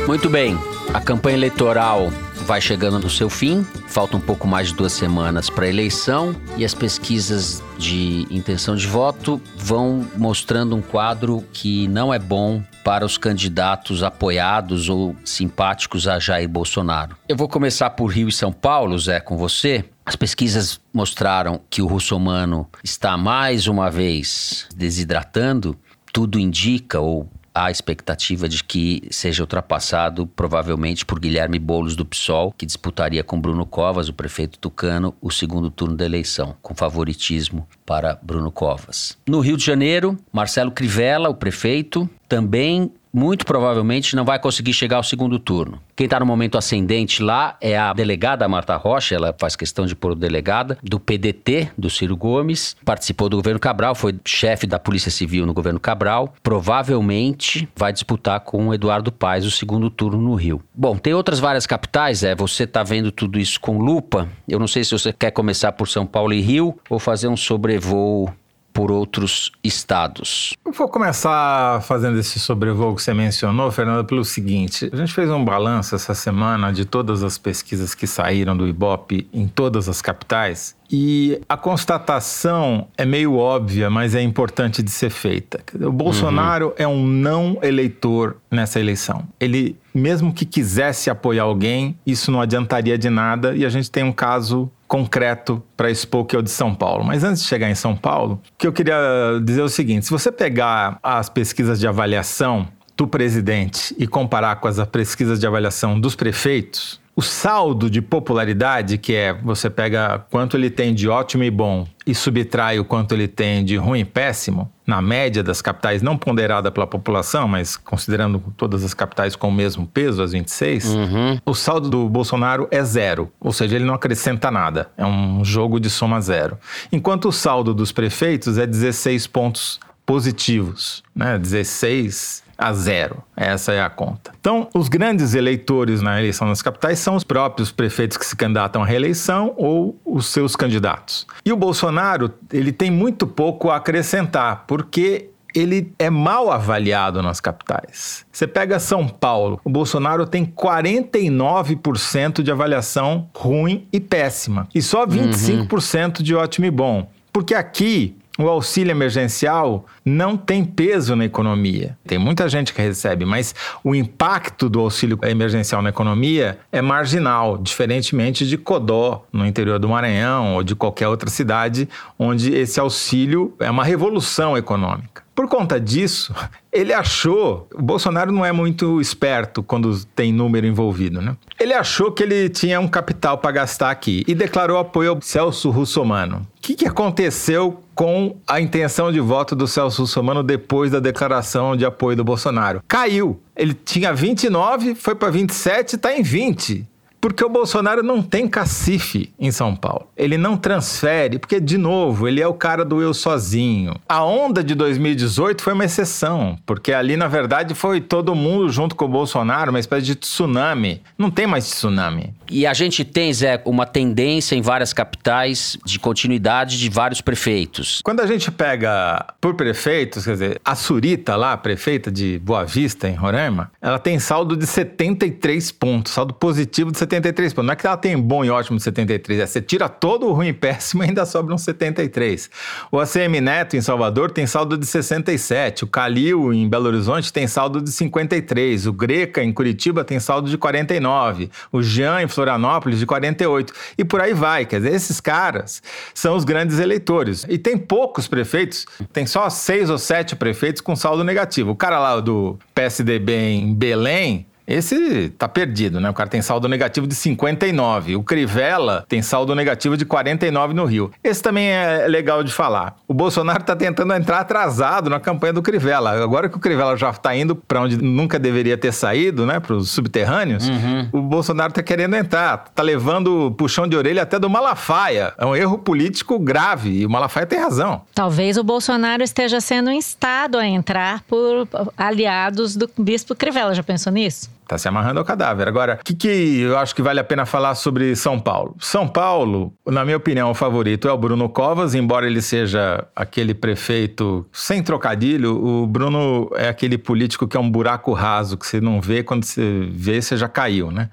Muito 0.07 0.29
bem, 0.29 0.57
a 0.93 1.01
campanha 1.01 1.35
eleitoral 1.35 2.09
vai 2.45 2.61
chegando 2.61 2.97
no 2.97 3.09
seu 3.09 3.29
fim, 3.29 3.67
falta 3.95 4.17
um 4.17 4.19
pouco 4.19 4.45
mais 4.45 4.67
de 4.67 4.75
duas 4.75 4.91
semanas 4.91 5.49
para 5.49 5.63
a 5.63 5.69
eleição 5.69 6.35
e 6.57 6.65
as 6.65 6.73
pesquisas 6.73 7.63
de 7.77 8.27
intenção 8.29 8.75
de 8.75 8.85
voto 8.85 9.41
vão 9.55 10.05
mostrando 10.17 10.75
um 10.75 10.81
quadro 10.81 11.41
que 11.53 11.87
não 11.87 12.13
é 12.13 12.19
bom 12.19 12.61
para 12.83 13.05
os 13.05 13.17
candidatos 13.17 14.03
apoiados 14.03 14.89
ou 14.89 15.15
simpáticos 15.23 16.09
a 16.09 16.19
Jair 16.19 16.49
Bolsonaro. 16.49 17.15
Eu 17.29 17.37
vou 17.37 17.47
começar 17.47 17.89
por 17.91 18.07
Rio 18.07 18.27
e 18.27 18.33
São 18.33 18.51
Paulo, 18.51 18.99
Zé, 18.99 19.21
com 19.21 19.37
você. 19.37 19.85
As 20.05 20.17
pesquisas 20.17 20.77
mostraram 20.93 21.61
que 21.69 21.81
o 21.81 21.87
russomano 21.87 22.67
está 22.83 23.15
mais 23.15 23.65
uma 23.65 23.89
vez 23.89 24.67
desidratando. 24.75 25.73
Tudo 26.11 26.37
indica, 26.37 26.99
ou 26.99 27.29
há 27.55 27.71
expectativa 27.71 28.49
de 28.49 28.61
que 28.61 29.07
seja 29.09 29.41
ultrapassado 29.41 30.27
provavelmente 30.27 31.05
por 31.05 31.19
Guilherme 31.19 31.57
Boulos 31.57 31.95
do 31.95 32.05
PSOL, 32.05 32.51
que 32.51 32.65
disputaria 32.65 33.23
com 33.23 33.39
Bruno 33.39 33.65
Covas, 33.65 34.09
o 34.09 34.13
prefeito 34.13 34.59
tucano, 34.59 35.15
o 35.21 35.31
segundo 35.31 35.71
turno 35.71 35.95
da 35.95 36.05
eleição, 36.05 36.55
com 36.61 36.75
favoritismo 36.75 37.65
para 37.85 38.19
Bruno 38.21 38.51
Covas. 38.51 39.17
No 39.25 39.39
Rio 39.39 39.55
de 39.55 39.63
Janeiro, 39.63 40.17
Marcelo 40.33 40.71
Crivella, 40.71 41.29
o 41.29 41.35
prefeito, 41.35 42.09
também 42.27 42.91
muito 43.15 43.45
provavelmente 43.45 44.13
não 44.13 44.25
vai 44.25 44.37
conseguir 44.37 44.73
chegar 44.73 44.97
ao 44.97 45.03
segundo 45.03 45.39
turno. 45.39 45.81
Quem 45.95 46.03
está 46.03 46.19
no 46.19 46.25
momento 46.25 46.57
ascendente 46.57 47.23
lá 47.23 47.55
é 47.61 47.77
a 47.77 47.93
delegada 47.93 48.45
Marta 48.49 48.75
Rocha, 48.75 49.15
ela 49.15 49.33
faz 49.39 49.55
questão 49.55 49.85
de 49.85 49.95
pôr 49.95 50.13
delegada, 50.15 50.77
do 50.83 50.99
PDT, 50.99 51.69
do 51.77 51.89
Ciro 51.89 52.17
Gomes, 52.17 52.75
participou 52.83 53.29
do 53.29 53.37
governo 53.37 53.57
Cabral, 53.57 53.95
foi 53.95 54.19
chefe 54.25 54.67
da 54.67 54.77
Polícia 54.77 55.09
Civil 55.09 55.45
no 55.45 55.53
governo 55.53 55.79
Cabral, 55.79 56.33
provavelmente 56.43 57.69
vai 57.73 57.93
disputar 57.93 58.41
com 58.41 58.67
o 58.67 58.73
Eduardo 58.73 59.13
Paes 59.13 59.45
o 59.45 59.51
segundo 59.51 59.89
turno 59.89 60.19
no 60.19 60.35
Rio. 60.35 60.61
Bom, 60.73 60.97
tem 60.97 61.13
outras 61.13 61.39
várias 61.39 61.65
capitais, 61.65 62.21
é, 62.21 62.35
você 62.35 62.65
está 62.65 62.83
vendo 62.83 63.13
tudo 63.13 63.39
isso 63.39 63.61
com 63.61 63.77
lupa, 63.77 64.27
eu 64.45 64.59
não 64.59 64.67
sei 64.67 64.83
se 64.83 64.91
você 64.91 65.13
quer 65.13 65.31
começar 65.31 65.71
por 65.71 65.87
São 65.87 66.05
Paulo 66.05 66.33
e 66.33 66.41
Rio 66.41 66.77
ou 66.89 66.99
fazer 66.99 67.29
um 67.29 67.37
sobrevoo 67.37 68.29
por 68.75 68.91
outros 68.91 69.53
estados. 69.63 70.53
Eu 70.65 70.73
vou 70.73 70.89
começar 70.89 71.81
fazendo 71.83 72.19
esse 72.19 72.37
sobrevoo 72.41 72.93
que 72.93 73.01
você 73.01 73.13
mencionou, 73.13 73.71
Fernando, 73.71 74.05
pelo 74.05 74.25
seguinte: 74.25 74.89
a 74.91 74.97
gente 74.97 75.13
fez 75.13 75.29
um 75.31 75.43
balanço 75.43 75.95
essa 75.95 76.13
semana 76.13 76.73
de 76.73 76.83
todas 76.83 77.23
as 77.23 77.37
pesquisas 77.37 77.95
que 77.95 78.05
saíram 78.05 78.55
do 78.55 78.67
Ibope 78.67 79.29
em 79.31 79.47
todas 79.47 79.87
as 79.87 80.01
capitais. 80.01 80.75
E 80.91 81.41
a 81.47 81.57
constatação 81.57 82.87
é 82.97 83.05
meio 83.05 83.35
óbvia, 83.35 83.89
mas 83.89 84.13
é 84.13 84.21
importante 84.21 84.83
de 84.83 84.91
ser 84.91 85.09
feita. 85.09 85.59
O 85.81 85.91
Bolsonaro 85.91 86.67
uhum. 86.67 86.73
é 86.77 86.87
um 86.87 87.07
não 87.07 87.57
eleitor 87.63 88.37
nessa 88.51 88.79
eleição. 88.79 89.23
Ele, 89.39 89.77
mesmo 89.93 90.33
que 90.33 90.45
quisesse 90.45 91.09
apoiar 91.09 91.43
alguém, 91.43 91.97
isso 92.05 92.29
não 92.29 92.41
adiantaria 92.41 92.97
de 92.97 93.09
nada. 93.09 93.55
E 93.55 93.65
a 93.65 93.69
gente 93.69 93.89
tem 93.89 94.03
um 94.03 94.11
caso 94.11 94.69
concreto 94.87 95.61
para 95.75 95.89
expor 95.89 96.25
que 96.25 96.35
é 96.35 96.39
o 96.39 96.41
de 96.41 96.51
São 96.51 96.73
Paulo. 96.73 97.03
Mas 97.03 97.23
antes 97.23 97.43
de 97.43 97.47
chegar 97.47 97.69
em 97.69 97.75
São 97.75 97.95
Paulo, 97.95 98.41
o 98.53 98.57
que 98.57 98.67
eu 98.67 98.73
queria 98.73 98.95
dizer 99.43 99.61
é 99.61 99.63
o 99.63 99.69
seguinte: 99.69 100.05
se 100.05 100.11
você 100.11 100.31
pegar 100.31 100.99
as 101.01 101.29
pesquisas 101.29 101.79
de 101.79 101.87
avaliação 101.87 102.67
do 102.97 103.07
presidente 103.07 103.95
e 103.97 104.07
comparar 104.07 104.55
com 104.57 104.67
as 104.67 104.83
pesquisas 104.87 105.39
de 105.39 105.45
avaliação 105.45 105.99
dos 105.99 106.15
prefeitos, 106.15 106.99
o 107.15 107.21
saldo 107.21 107.89
de 107.89 108.01
popularidade, 108.01 108.97
que 108.97 109.15
é 109.15 109.33
você 109.33 109.69
pega 109.69 110.25
quanto 110.29 110.57
ele 110.57 110.69
tem 110.69 110.93
de 110.93 111.07
ótimo 111.07 111.43
e 111.43 111.51
bom 111.51 111.87
e 112.05 112.13
subtrai 112.13 112.77
o 112.77 112.85
quanto 112.85 113.13
ele 113.13 113.27
tem 113.27 113.63
de 113.63 113.77
ruim 113.77 114.01
e 114.01 114.05
péssimo, 114.05 114.69
na 114.85 115.01
média 115.01 115.41
das 115.41 115.61
capitais, 115.61 116.01
não 116.01 116.17
ponderada 116.17 116.71
pela 116.71 116.85
população, 116.85 117.47
mas 117.47 117.75
considerando 117.75 118.41
todas 118.55 118.83
as 118.83 118.93
capitais 118.93 119.35
com 119.35 119.49
o 119.49 119.51
mesmo 119.51 119.87
peso, 119.87 120.21
as 120.21 120.31
26, 120.31 120.85
uhum. 120.85 121.39
o 121.45 121.53
saldo 121.53 121.89
do 121.89 122.09
Bolsonaro 122.09 122.67
é 122.69 122.83
zero. 122.83 123.31
Ou 123.39 123.51
seja, 123.51 123.75
ele 123.75 123.85
não 123.85 123.95
acrescenta 123.95 124.51
nada. 124.51 124.89
É 124.95 125.05
um 125.05 125.43
jogo 125.43 125.79
de 125.79 125.89
soma 125.89 126.21
zero. 126.21 126.57
Enquanto 126.91 127.29
o 127.29 127.31
saldo 127.31 127.73
dos 127.73 127.91
prefeitos 127.91 128.57
é 128.57 128.67
16 128.67 129.27
pontos 129.27 129.79
positivos, 130.05 131.03
né? 131.15 131.39
16 131.39 132.44
a 132.57 132.73
zero. 132.73 133.23
Essa 133.35 133.73
é 133.73 133.81
a 133.81 133.89
conta. 133.89 134.31
Então, 134.39 134.67
os 134.73 134.87
grandes 134.87 135.33
eleitores 135.33 136.01
na 136.01 136.19
eleição 136.19 136.47
das 136.47 136.61
capitais 136.61 136.99
são 136.99 137.15
os 137.15 137.23
próprios 137.23 137.71
prefeitos 137.71 138.17
que 138.17 138.25
se 138.25 138.35
candidatam 138.35 138.83
à 138.83 138.85
reeleição 138.85 139.53
ou 139.57 139.99
os 140.05 140.27
seus 140.27 140.55
candidatos. 140.55 141.27
E 141.45 141.51
o 141.51 141.57
Bolsonaro, 141.57 142.31
ele 142.51 142.71
tem 142.71 142.89
muito 142.89 143.27
pouco 143.27 143.69
a 143.69 143.77
acrescentar, 143.77 144.65
porque 144.67 145.29
ele 145.55 145.93
é 145.97 146.09
mal 146.09 146.51
avaliado 146.51 147.21
nas 147.21 147.39
capitais. 147.39 148.25
Você 148.31 148.45
pega 148.45 148.77
São 148.77 149.07
Paulo, 149.07 149.59
o 149.63 149.69
Bolsonaro 149.69 150.27
tem 150.27 150.45
49% 150.45 152.41
de 152.43 152.51
avaliação 152.51 153.29
ruim 153.33 153.87
e 153.91 153.99
péssima, 153.99 154.67
e 154.75 154.81
só 154.81 155.07
25% 155.07 156.17
uhum. 156.17 156.23
de 156.23 156.35
ótimo 156.35 156.65
e 156.65 156.71
bom. 156.71 157.09
Porque 157.31 157.53
aqui 157.53 158.15
o 158.37 158.47
auxílio 158.47 158.91
emergencial 158.91 159.85
não 160.03 160.35
tem 160.35 160.63
peso 160.63 161.15
na 161.15 161.25
economia. 161.25 161.97
Tem 162.05 162.17
muita 162.17 162.49
gente 162.49 162.73
que 162.73 162.81
recebe, 162.81 163.25
mas 163.25 163.55
o 163.83 163.95
impacto 163.95 164.69
do 164.69 164.79
auxílio 164.79 165.17
emergencial 165.23 165.81
na 165.81 165.89
economia 165.89 166.59
é 166.71 166.81
marginal, 166.81 167.57
diferentemente 167.57 168.45
de 168.45 168.57
Codó, 168.57 169.25
no 169.31 169.45
interior 169.45 169.79
do 169.79 169.89
Maranhão, 169.89 170.55
ou 170.55 170.63
de 170.63 170.75
qualquer 170.75 171.07
outra 171.07 171.29
cidade 171.29 171.87
onde 172.19 172.53
esse 172.53 172.79
auxílio 172.79 173.53
é 173.59 173.69
uma 173.71 173.83
revolução 173.83 174.57
econômica. 174.57 175.24
Por 175.35 175.49
conta 175.49 175.77
disso, 175.79 176.33
ele 176.71 176.93
achou. 176.93 177.67
O 177.75 177.81
Bolsonaro 177.81 178.31
não 178.31 178.45
é 178.45 178.53
muito 178.53 179.01
esperto 179.01 179.61
quando 179.61 180.05
tem 180.15 180.31
número 180.31 180.65
envolvido, 180.65 181.21
né? 181.21 181.35
Ele 181.59 181.73
achou 181.73 182.09
que 182.09 182.23
ele 182.23 182.47
tinha 182.47 182.79
um 182.79 182.87
capital 182.87 183.37
para 183.37 183.51
gastar 183.51 183.91
aqui 183.91 184.23
e 184.25 184.33
declarou 184.33 184.77
apoio 184.77 185.11
ao 185.11 185.21
Celso 185.21 185.69
Russomano. 185.69 186.37
O 186.37 186.61
que, 186.61 186.73
que 186.73 186.87
aconteceu 186.87 187.81
com 187.93 188.37
a 188.47 188.61
intenção 188.61 189.11
de 189.11 189.19
voto 189.19 189.55
do 189.55 189.67
Celso 189.67 190.03
Russomano 190.03 190.41
depois 190.41 190.89
da 190.89 190.99
declaração 191.01 191.75
de 191.75 191.85
apoio 191.85 192.15
do 192.15 192.23
Bolsonaro? 192.23 192.81
Caiu. 192.87 193.39
Ele 193.55 193.73
tinha 193.73 194.13
29, 194.13 194.95
foi 194.95 195.15
para 195.15 195.29
27 195.29 195.93
e 195.93 195.95
está 195.97 196.17
em 196.17 196.23
20. 196.23 196.87
Porque 197.25 197.43
o 197.43 197.49
Bolsonaro 197.49 198.03
não 198.03 198.21
tem 198.21 198.47
cacife 198.47 199.33
em 199.39 199.49
São 199.51 199.75
Paulo. 199.75 200.07
Ele 200.15 200.37
não 200.37 200.55
transfere, 200.55 201.39
porque, 201.39 201.59
de 201.59 201.75
novo, 201.75 202.27
ele 202.27 202.39
é 202.39 202.47
o 202.47 202.53
cara 202.53 202.85
do 202.85 203.01
eu 203.01 203.15
sozinho. 203.15 203.95
A 204.07 204.23
onda 204.23 204.63
de 204.63 204.75
2018 204.75 205.63
foi 205.63 205.73
uma 205.73 205.85
exceção, 205.85 206.55
porque 206.67 206.93
ali, 206.93 207.17
na 207.17 207.27
verdade, 207.27 207.73
foi 207.73 207.99
todo 207.99 208.35
mundo 208.35 208.69
junto 208.69 208.95
com 208.95 209.05
o 209.05 209.07
Bolsonaro, 209.07 209.71
uma 209.71 209.79
espécie 209.79 210.05
de 210.05 210.13
tsunami. 210.13 211.01
Não 211.17 211.31
tem 211.31 211.47
mais 211.47 211.67
tsunami. 211.67 212.31
E 212.47 212.67
a 212.67 212.75
gente 212.75 213.03
tem, 213.03 213.33
Zé, 213.33 213.59
uma 213.65 213.87
tendência 213.87 214.55
em 214.55 214.61
várias 214.61 214.93
capitais 214.93 215.79
de 215.83 215.97
continuidade 215.97 216.77
de 216.77 216.89
vários 216.91 217.21
prefeitos. 217.21 218.01
Quando 218.03 218.19
a 218.19 218.27
gente 218.27 218.51
pega 218.51 219.33
por 219.41 219.55
prefeitos, 219.55 220.25
quer 220.25 220.33
dizer, 220.33 220.61
a 220.63 220.75
Surita 220.75 221.35
lá, 221.35 221.57
prefeita 221.57 222.11
de 222.11 222.37
Boa 222.37 222.63
Vista, 222.65 223.09
em 223.09 223.15
Roraima, 223.15 223.71
ela 223.81 223.97
tem 223.97 224.19
saldo 224.19 224.55
de 224.55 224.67
73 224.67 225.71
pontos, 225.71 226.13
saldo 226.13 226.31
positivo 226.31 226.91
de 226.91 226.99
73 226.99 227.14
73 227.15 227.53
pontos. 227.53 227.67
Não 227.67 227.73
é 227.73 227.75
que 227.75 227.85
ela 227.85 227.97
tem 227.97 228.17
bom 228.17 228.43
e 228.43 228.49
ótimo 228.49 228.77
de 228.77 228.83
73, 228.83 229.39
é 229.39 229.45
você 229.45 229.61
tira 229.61 229.87
todo 229.87 230.27
o 230.27 230.33
ruim 230.33 230.47
e 230.47 230.53
péssimo 230.53 231.03
e 231.03 231.07
ainda 231.07 231.25
sobra 231.25 231.53
um 231.53 231.57
73. 231.57 232.49
O 232.91 232.99
ACM 232.99 233.41
Neto 233.41 233.75
em 233.75 233.81
Salvador 233.81 234.31
tem 234.31 234.45
saldo 234.45 234.77
de 234.77 234.85
67, 234.85 235.83
o 235.83 235.87
Calil 235.87 236.53
em 236.53 236.67
Belo 236.67 236.87
Horizonte 236.87 237.31
tem 237.31 237.47
saldo 237.47 237.81
de 237.81 237.91
53, 237.91 238.87
o 238.87 238.93
Greca 238.93 239.43
em 239.43 239.51
Curitiba 239.51 240.03
tem 240.03 240.19
saldo 240.19 240.49
de 240.49 240.57
49, 240.57 241.49
o 241.71 241.81
Jean 241.81 242.21
em 242.21 242.27
Florianópolis 242.27 242.99
de 242.99 243.05
48 243.05 243.73
e 243.97 244.03
por 244.03 244.21
aí 244.21 244.33
vai. 244.33 244.65
Quer 244.65 244.77
dizer, 244.77 244.93
esses 244.93 245.19
caras 245.19 245.81
são 246.13 246.35
os 246.35 246.43
grandes 246.43 246.79
eleitores. 246.79 247.45
E 247.49 247.57
tem 247.57 247.77
poucos 247.77 248.27
prefeitos, 248.27 248.85
tem 249.11 249.25
só 249.25 249.49
seis 249.49 249.89
ou 249.89 249.97
sete 249.97 250.35
prefeitos 250.35 250.81
com 250.81 250.95
saldo 250.95 251.23
negativo. 251.23 251.71
O 251.71 251.75
cara 251.75 251.99
lá 251.99 252.19
do 252.19 252.57
PSDB 252.73 253.33
em 253.33 253.73
Belém 253.73 254.47
esse 254.67 255.29
tá 255.37 255.47
perdido, 255.47 255.99
né? 255.99 256.09
O 256.09 256.13
cara 256.13 256.29
tem 256.29 256.41
saldo 256.41 256.67
negativo 256.67 257.05
de 257.05 257.15
59. 257.15 258.15
O 258.15 258.23
Crivella 258.23 259.05
tem 259.07 259.21
saldo 259.21 259.53
negativo 259.53 259.95
de 259.95 260.05
49 260.05 260.73
no 260.73 260.85
Rio. 260.85 261.11
Esse 261.23 261.41
também 261.41 261.67
é 261.67 262.07
legal 262.07 262.43
de 262.43 262.51
falar. 262.51 262.95
O 263.07 263.13
Bolsonaro 263.13 263.63
tá 263.63 263.75
tentando 263.75 264.13
entrar 264.13 264.39
atrasado 264.39 265.09
na 265.09 265.19
campanha 265.19 265.53
do 265.53 265.61
Crivella. 265.61 266.11
Agora 266.23 266.49
que 266.49 266.57
o 266.57 266.59
Crivella 266.59 266.97
já 266.97 267.13
tá 267.13 267.35
indo 267.35 267.55
para 267.55 267.81
onde 267.81 267.97
nunca 268.01 268.39
deveria 268.39 268.77
ter 268.77 268.91
saído, 268.91 269.45
né? 269.45 269.59
Para 269.59 269.75
os 269.75 269.91
subterrâneos, 269.91 270.67
uhum. 270.67 271.09
o 271.11 271.21
Bolsonaro 271.21 271.71
tá 271.71 271.83
querendo 271.83 272.15
entrar. 272.15 272.65
Tá 272.73 272.81
levando 272.81 273.53
puxão 273.57 273.87
de 273.87 273.95
orelha 273.95 274.23
até 274.23 274.39
do 274.39 274.49
Malafaia. 274.49 275.33
É 275.37 275.45
um 275.45 275.55
erro 275.55 275.77
político 275.77 276.39
grave 276.39 277.01
e 277.01 277.05
o 277.05 277.09
Malafaia 277.09 277.45
tem 277.45 277.59
razão. 277.59 278.01
Talvez 278.13 278.57
o 278.57 278.63
Bolsonaro 278.63 279.21
esteja 279.21 279.61
sendo 279.61 279.91
instado 279.91 280.57
a 280.57 280.65
entrar 280.65 281.21
por 281.23 281.67
aliados 281.95 282.75
do 282.75 282.89
bispo 282.97 283.35
Crivella. 283.35 283.73
Já 283.73 283.83
pensou 283.83 284.11
nisso? 284.11 284.54
Tá 284.67 284.77
se 284.77 284.87
amarrando 284.87 285.19
ao 285.19 285.25
cadáver. 285.25 285.67
Agora, 285.67 285.99
o 286.01 286.03
que, 286.03 286.13
que 286.13 286.59
eu 286.59 286.77
acho 286.77 286.95
que 286.95 287.01
vale 287.01 287.19
a 287.19 287.23
pena 287.23 287.45
falar 287.45 287.75
sobre 287.75 288.15
São 288.15 288.39
Paulo? 288.39 288.75
São 288.79 289.07
Paulo, 289.07 289.73
na 289.85 290.03
minha 290.03 290.17
opinião, 290.17 290.49
o 290.49 290.53
favorito 290.53 291.07
é 291.07 291.11
o 291.11 291.17
Bruno 291.17 291.47
Covas, 291.49 291.93
embora 291.93 292.25
ele 292.25 292.41
seja 292.41 293.05
aquele 293.15 293.53
prefeito 293.53 294.45
sem 294.51 294.81
trocadilho, 294.81 295.55
o 295.55 295.87
Bruno 295.87 296.49
é 296.55 296.67
aquele 296.67 296.97
político 296.97 297.47
que 297.47 297.55
é 297.55 297.59
um 297.59 297.69
buraco 297.69 298.13
raso, 298.13 298.57
que 298.57 298.65
você 298.65 298.81
não 298.81 298.99
vê, 298.99 299.23
quando 299.23 299.43
você 299.43 299.87
vê, 299.91 300.21
você 300.21 300.35
já 300.35 300.47
caiu, 300.47 300.91
né? 300.91 301.09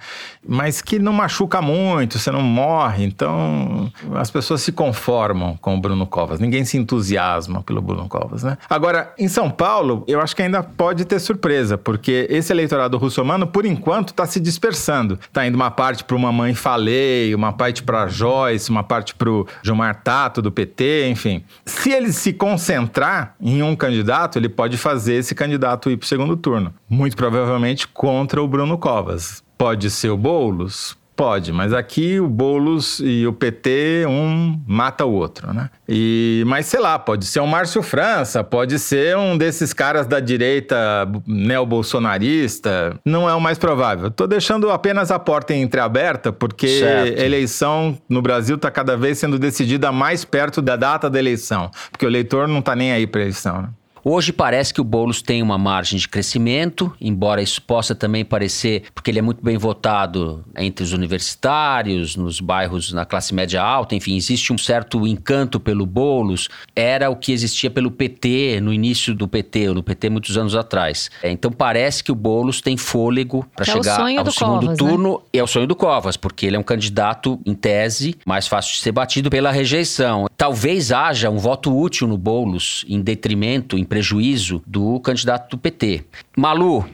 Mas 0.47 0.81
que 0.81 0.99
não 0.99 1.13
machuca 1.13 1.61
muito, 1.61 2.19
você 2.19 2.31
não 2.31 2.43
morre, 2.43 3.05
então 3.05 3.93
as 4.15 4.31
pessoas 4.31 4.63
se 4.63 4.73
conformam 4.73 5.57
com 5.61 5.77
o 5.77 5.81
Bruno 5.81 6.07
Covas. 6.07 6.41
Ninguém 6.41 6.65
se 6.65 6.77
entusiasma 6.77 7.63
pelo 7.63 7.81
Bruno 7.83 8.09
Covas, 8.09 8.43
né? 8.43 8.57
Agora, 8.69 9.13
em 9.19 9.29
São 9.29 9.51
Paulo, 9.51 10.05
eu 10.07 10.21
acho 10.21 10.35
que 10.35 10.43
ainda 10.43 10.63
pode 10.63 11.05
ter 11.05 11.19
surpresa, 11.19 11.77
porque 11.77 12.27
esse 12.31 12.53
eleitorado 12.53 12.97
russomano 12.97 13.42
por 13.47 13.65
enquanto, 13.65 14.11
está 14.11 14.27
se 14.27 14.41
dispersando. 14.41 15.19
Está 15.21 15.47
indo 15.47 15.55
uma 15.55 15.71
parte 15.71 16.05
para 16.05 16.17
uma 16.17 16.33
mãe 16.33 16.55
Falei, 16.55 17.35
uma 17.35 17.53
parte 17.53 17.83
para 17.83 18.07
Joyce, 18.07 18.71
uma 18.71 18.83
parte 18.83 19.15
para 19.15 19.31
o 19.31 19.47
Gilmar 19.63 20.03
Tato, 20.03 20.41
do 20.41 20.53
PT, 20.53 21.09
enfim. 21.09 21.45
Se 21.65 21.91
ele 21.91 22.13
se 22.13 22.33
concentrar 22.33 23.35
em 23.41 23.63
um 23.63 23.75
candidato, 23.75 24.39
ele 24.39 24.49
pode 24.49 24.77
fazer 24.77 25.15
esse 25.15 25.35
candidato 25.35 25.91
ir 25.91 25.97
para 25.97 26.05
o 26.05 26.09
segundo 26.09 26.37
turno. 26.37 26.73
Muito 26.89 27.17
provavelmente 27.17 27.89
contra 27.89 28.43
o 28.43 28.49
Bruno 28.49 28.79
Covas. 28.79 29.43
Pode 29.57 29.91
ser 29.91 30.11
o 30.11 30.17
Boulos? 30.17 30.97
Pode, 31.23 31.53
mas 31.53 31.73
aqui 31.73 32.19
o 32.19 32.27
Boulos 32.27 32.99
e 32.99 33.25
o 33.29 33.33
PT, 33.33 34.07
um 34.09 34.61
mata 34.67 35.05
o 35.05 35.13
outro, 35.13 35.55
né? 35.55 35.71
E, 35.89 36.43
mas 36.49 36.67
sei 36.67 36.81
lá, 36.81 36.99
pode 36.99 37.27
ser 37.27 37.39
um 37.39 37.47
Márcio 37.47 37.81
França, 37.81 38.43
pode 38.43 38.77
ser 38.81 39.17
um 39.17 39.39
desses 39.39 39.73
caras 39.73 40.05
da 40.05 40.19
direita 40.19 40.77
neo-bolsonarista. 41.25 42.99
Não 43.05 43.31
é 43.31 43.35
o 43.35 43.41
mais 43.41 43.57
provável. 43.57 44.11
Tô 44.11 44.27
deixando 44.27 44.69
apenas 44.69 45.13
a 45.13 45.19
porta 45.21 45.55
entreaberta, 45.55 46.33
porque 46.33 46.81
certo. 46.81 47.21
a 47.21 47.25
eleição 47.25 47.97
no 48.09 48.21
Brasil 48.21 48.57
está 48.57 48.69
cada 48.69 48.97
vez 48.97 49.17
sendo 49.17 49.39
decidida 49.39 49.93
mais 49.93 50.25
perto 50.25 50.61
da 50.61 50.75
data 50.75 51.09
da 51.09 51.21
eleição. 51.21 51.71
Porque 51.93 52.05
o 52.05 52.09
eleitor 52.09 52.49
não 52.49 52.59
está 52.59 52.75
nem 52.75 52.91
aí 52.91 53.07
para 53.07 53.21
eleição, 53.21 53.63
né? 53.63 53.69
Hoje 54.05 54.33
parece 54.33 54.75
que 54.75 54.81
o 54.81 54.85
Boulos 54.85 55.23
tem 55.23 55.43
uma 55.43 55.57
margem 55.57 55.97
de 55.97 56.09
crescimento, 56.09 56.93
embora 57.01 57.41
isso 57.41 57.63
possa 57.63 57.95
também 57.95 58.25
parecer, 58.25 58.83
porque 58.93 59.11
ele 59.13 59.21
é 59.21 59.23
muito 59.23 59.45
bem 59.45 59.57
votado 59.57 60.45
entre 60.57 60.85
os 60.85 60.93
universitários, 60.93 62.17
nos 62.17 62.41
bairros 62.41 62.93
na 62.93 63.05
classe 63.05 63.33
média 63.33 63.63
alta, 63.63 63.95
enfim, 63.95 64.17
existe 64.17 64.53
um 64.53 64.59
certo 64.59 65.07
encanto 65.07 65.61
pelo 65.61 65.87
Boulos. 65.87 66.49
Era 66.75 67.11
o 67.11 67.17
que 67.17 67.31
existia 67.31 67.71
pelo 67.71 67.93
PT 67.93 68.61
no 68.61 68.73
início 68.73 69.15
do 69.15 69.29
PT, 69.29 69.69
ou 69.69 69.75
no 69.77 69.83
PT 69.85 70.11
muitos 70.11 70.37
anos 70.37 70.57
atrás. 70.57 71.09
É, 71.23 71.31
então 71.31 71.53
parece 71.53 72.03
que 72.03 72.11
o 72.11 72.15
Boulos 72.17 72.61
tem 72.61 72.77
fôlego 72.77 73.47
para 73.55 73.63
é 73.63 73.67
chegar 73.67 74.01
ao 74.01 74.31
segundo 74.31 74.63
Covas, 74.63 74.79
turno. 74.79 75.13
Né? 75.13 75.41
É 75.41 75.43
o 75.45 75.47
sonho 75.47 75.67
do 75.67 75.77
Covas, 75.77 76.17
porque 76.17 76.47
ele 76.47 76.57
é 76.57 76.59
um 76.59 76.65
candidato, 76.65 77.39
em 77.47 77.55
tese, 77.55 78.17
mais 78.27 78.49
fácil 78.49 78.73
de 78.75 78.81
ser 78.81 78.91
batido 78.91 79.31
pela 79.31 79.53
rejeição. 79.53 80.27
Talvez 80.37 80.91
haja 80.91 81.31
um 81.31 81.39
voto 81.39 81.73
útil 81.77 82.09
no 82.09 82.19
Boulos, 82.19 82.85
em 82.89 83.01
detrimento, 83.01 83.79
em 83.79 83.85
prejuízo 83.93 84.63
do 84.67 84.99
candidato 85.01 85.55
do 85.55 85.61
PT. 85.61 86.07
Malu, 86.35 86.89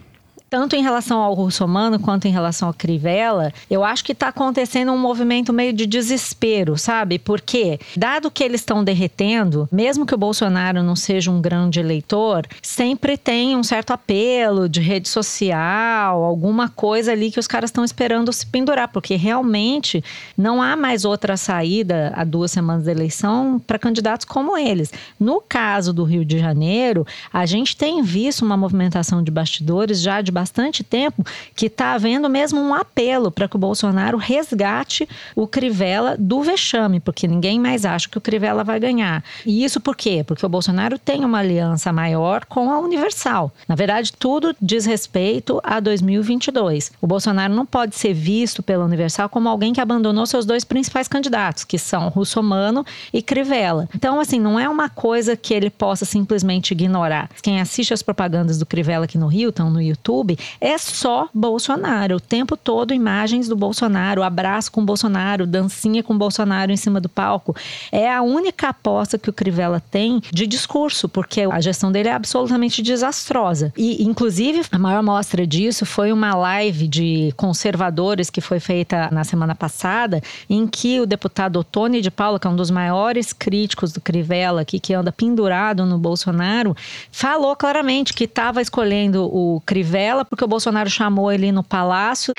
tanto 0.51 0.75
em 0.75 0.83
relação 0.83 1.21
ao 1.21 1.35
russomano 1.35 1.99
quanto 1.99 2.27
em 2.27 2.33
relação 2.33 2.69
ao 2.69 2.75
Crivella, 2.75 3.53
eu 3.71 3.85
acho 3.85 4.05
que 4.05 4.13
está 4.13 4.29
acontecendo 4.29 4.93
um 4.93 4.99
movimento 4.99 5.53
meio 5.53 5.73
de 5.73 5.87
desespero, 5.87 6.77
sabe? 6.79 7.19
Porque, 7.19 7.79
dado 7.97 8.31
que 8.31 8.43
eles 8.43 8.61
estão 8.61 8.83
derretendo, 8.83 9.69
mesmo 9.71 10.07
que 10.07 10.15
o 10.15 10.19
Bolsonaro 10.19 10.83
não 10.83 10.97
seja 10.97 11.31
um 11.31 11.41
grande 11.41 11.81
eleitor, 11.81 12.47
sempre 12.63 13.17
tem 13.17 13.57
um 13.57 13.63
certo 13.63 13.93
apelo 13.93 14.69
de 14.69 14.81
rede 14.81 15.09
social, 15.09 16.23
alguma 16.23 16.69
coisa 16.69 17.13
ali 17.13 17.31
que 17.31 17.41
os 17.41 17.47
caras 17.47 17.69
estão 17.69 17.85
esperando 17.85 18.33
se 18.33 18.47
pendurar, 18.47 18.89
porque 18.89 19.17
realmente 19.17 20.03
não 20.37 20.63
há 20.63 20.77
mais 20.77 21.05
outra 21.05 21.37
saída 21.37 22.13
há 22.15 22.25
duas 22.25 22.51
semanas 22.51 22.85
da 22.85 22.93
eleição 22.93 23.61
para 23.67 23.79
candidatos 23.79 24.25
como 24.25 24.57
eles. 24.57 24.93
No 25.19 25.41
caso 25.41 25.93
do 25.93 26.05
Rio 26.05 26.25
de 26.25 26.39
Janeiro, 26.39 27.07
a 27.33 27.45
gente 27.47 27.77
tem 27.77 28.03
visto 28.03 28.45
uma 28.45 28.57
movimentação 28.57 29.23
de 29.23 29.31
bastidores 29.31 30.01
já 30.01 30.21
de 30.21 30.33
bastante 30.39 30.85
tempo 30.85 31.25
que 31.55 31.67
está 31.67 31.93
havendo 31.93 32.29
mesmo 32.31 32.61
um 32.61 32.73
apelo 32.73 33.31
para 33.31 33.49
que 33.49 33.57
o 33.57 33.59
Bolsonaro 33.59 34.17
resgate 34.17 35.09
o 35.35 35.47
Crivella 35.49 36.17
do 36.17 36.43
vexame, 36.43 37.01
porque 37.01 37.27
ninguém 37.27 37.59
mais 37.59 37.85
acha 37.85 38.09
que 38.09 38.19
o 38.19 38.21
Crivella 38.21 38.63
vai 38.63 38.79
ganhar. 38.79 39.25
E 39.45 39.65
isso 39.65 39.81
por 39.81 39.97
quê? 39.97 40.23
Porque 40.25 40.47
o 40.47 40.49
Bolsonaro 40.49 40.97
tem 40.97 41.25
uma 41.25 41.39
aliança 41.39 41.93
maior 41.93 42.45
com 42.45 42.71
a 42.71 42.79
Universal. 42.79 43.53
Na 43.67 43.75
verdade, 43.75 44.13
tudo 44.13 44.55
diz 44.63 44.87
respeito 44.87 45.61
a 45.65 45.81
2022. 45.81 46.93
O 47.01 47.07
Bolsonaro 47.07 47.53
não 47.53 47.67
pode 47.67 47.97
ser 47.97 48.15
visto 48.15 48.63
pela 48.63 48.85
Universal 48.85 49.29
como 49.29 49.49
alguém 49.49 49.73
que 49.73 49.81
abandonou 49.81 50.25
seus 50.25 50.47
dois 50.47 50.65
principais 50.65 51.09
candidatos, 51.09 51.65
que 51.65 51.79
são 51.79 52.09
Russomano 52.09 52.87
e 53.13 53.21
Crivella. 53.21 53.89
Então, 53.95 54.21
assim, 54.21 54.39
não 54.39 54.59
é 54.59 54.69
uma 54.69 54.89
coisa 54.89 55.37
que 55.37 55.53
ele 55.53 55.69
possa 55.69 56.05
simplesmente 56.05 56.71
ignorar. 56.71 57.29
Quem 57.43 57.61
assiste 57.61 57.93
as 57.93 58.03
propagandas 58.03 58.59
do 58.59 58.67
Crivella 58.67 59.07
aqui 59.07 59.19
no 59.19 59.27
Rio, 59.27 59.49
estão 59.49 59.71
no 59.71 59.83
YouTube, 59.83 60.28
YouTube 60.29 60.39
é 60.61 60.77
só 60.77 61.29
Bolsonaro. 61.33 62.17
O 62.17 62.21
tempo 62.21 62.57
todo 62.57 62.93
imagens 62.93 63.49
do 63.49 63.57
Bolsonaro, 63.57 64.23
abraço 64.23 64.71
com 64.73 64.85
Bolsonaro, 64.85 65.47
dancinha 65.47 66.03
com 66.03 66.17
Bolsonaro 66.19 66.73
em 66.73 66.77
cima 66.77 67.01
do 67.01 67.09
palco. 67.09 67.55
É 67.91 68.13
a 68.13 68.21
única 68.21 68.69
aposta 68.69 69.19
que 69.19 69.31
o 69.31 69.33
Crivella 69.33 69.83
tem 69.91 70.21
de 70.33 70.47
discurso, 70.47 71.09
porque 71.09 71.43
a 71.43 71.61
gestão 71.61 71.91
dele 71.91 72.09
é 72.09 72.13
absolutamente 72.13 72.83
desastrosa. 72.83 73.73
E, 73.77 74.05
inclusive, 74.05 74.63
a 74.71 74.79
maior 74.79 75.03
mostra 75.03 75.47
disso 75.47 75.87
foi 75.87 76.13
uma 76.13 76.35
live 76.35 76.89
de 76.89 77.33
conservadores 77.37 78.31
que 78.31 78.41
foi 78.41 78.61
feita 78.61 79.09
na 79.11 79.25
semana 79.25 79.55
passada, 79.55 80.23
em 80.51 80.67
que 80.67 81.01
o 81.01 81.07
deputado 81.07 81.63
Tony 81.65 82.01
de 82.01 82.11
Paula, 82.11 82.39
que 82.39 82.47
é 82.47 82.51
um 82.51 82.57
dos 82.57 82.71
maiores 82.71 83.33
críticos 83.33 83.93
do 83.93 84.01
Crivella, 84.01 84.63
aqui, 84.63 84.81
que 84.81 84.93
anda 84.93 85.13
pendurado 85.13 85.87
no 85.87 85.99
Bolsonaro, 85.99 86.77
falou 87.11 87.55
claramente 87.55 88.13
que 88.13 88.25
estava 88.25 88.61
escolhendo 88.61 89.25
o 89.25 89.63
Crivella 89.65 90.18
porque 90.25 90.45
o 90.45 90.49
Bolsonaro 90.49 90.89
chamou 90.91 91.31
ele 91.31 91.53
no 91.53 91.63
palácio. 91.63 92.33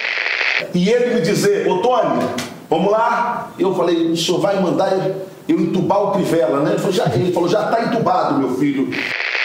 E 0.73 0.89
ele 0.89 1.15
me 1.15 1.21
dizer, 1.21 1.67
ô 1.67 1.81
Tony, 1.81 2.25
vamos 2.69 2.91
lá? 2.91 3.51
Eu 3.57 3.73
falei, 3.75 4.11
o 4.11 4.17
senhor 4.17 4.39
vai 4.39 4.59
mandar 4.59 4.91
eu 5.47 5.59
entubar 5.59 6.01
o 6.01 6.11
Crivella, 6.11 6.59
né? 6.61 6.71
Ele 6.71 7.31
falou, 7.31 7.49
já 7.49 7.65
está 7.65 7.83
entubado, 7.83 8.37
meu 8.37 8.55
filho. 8.55 8.89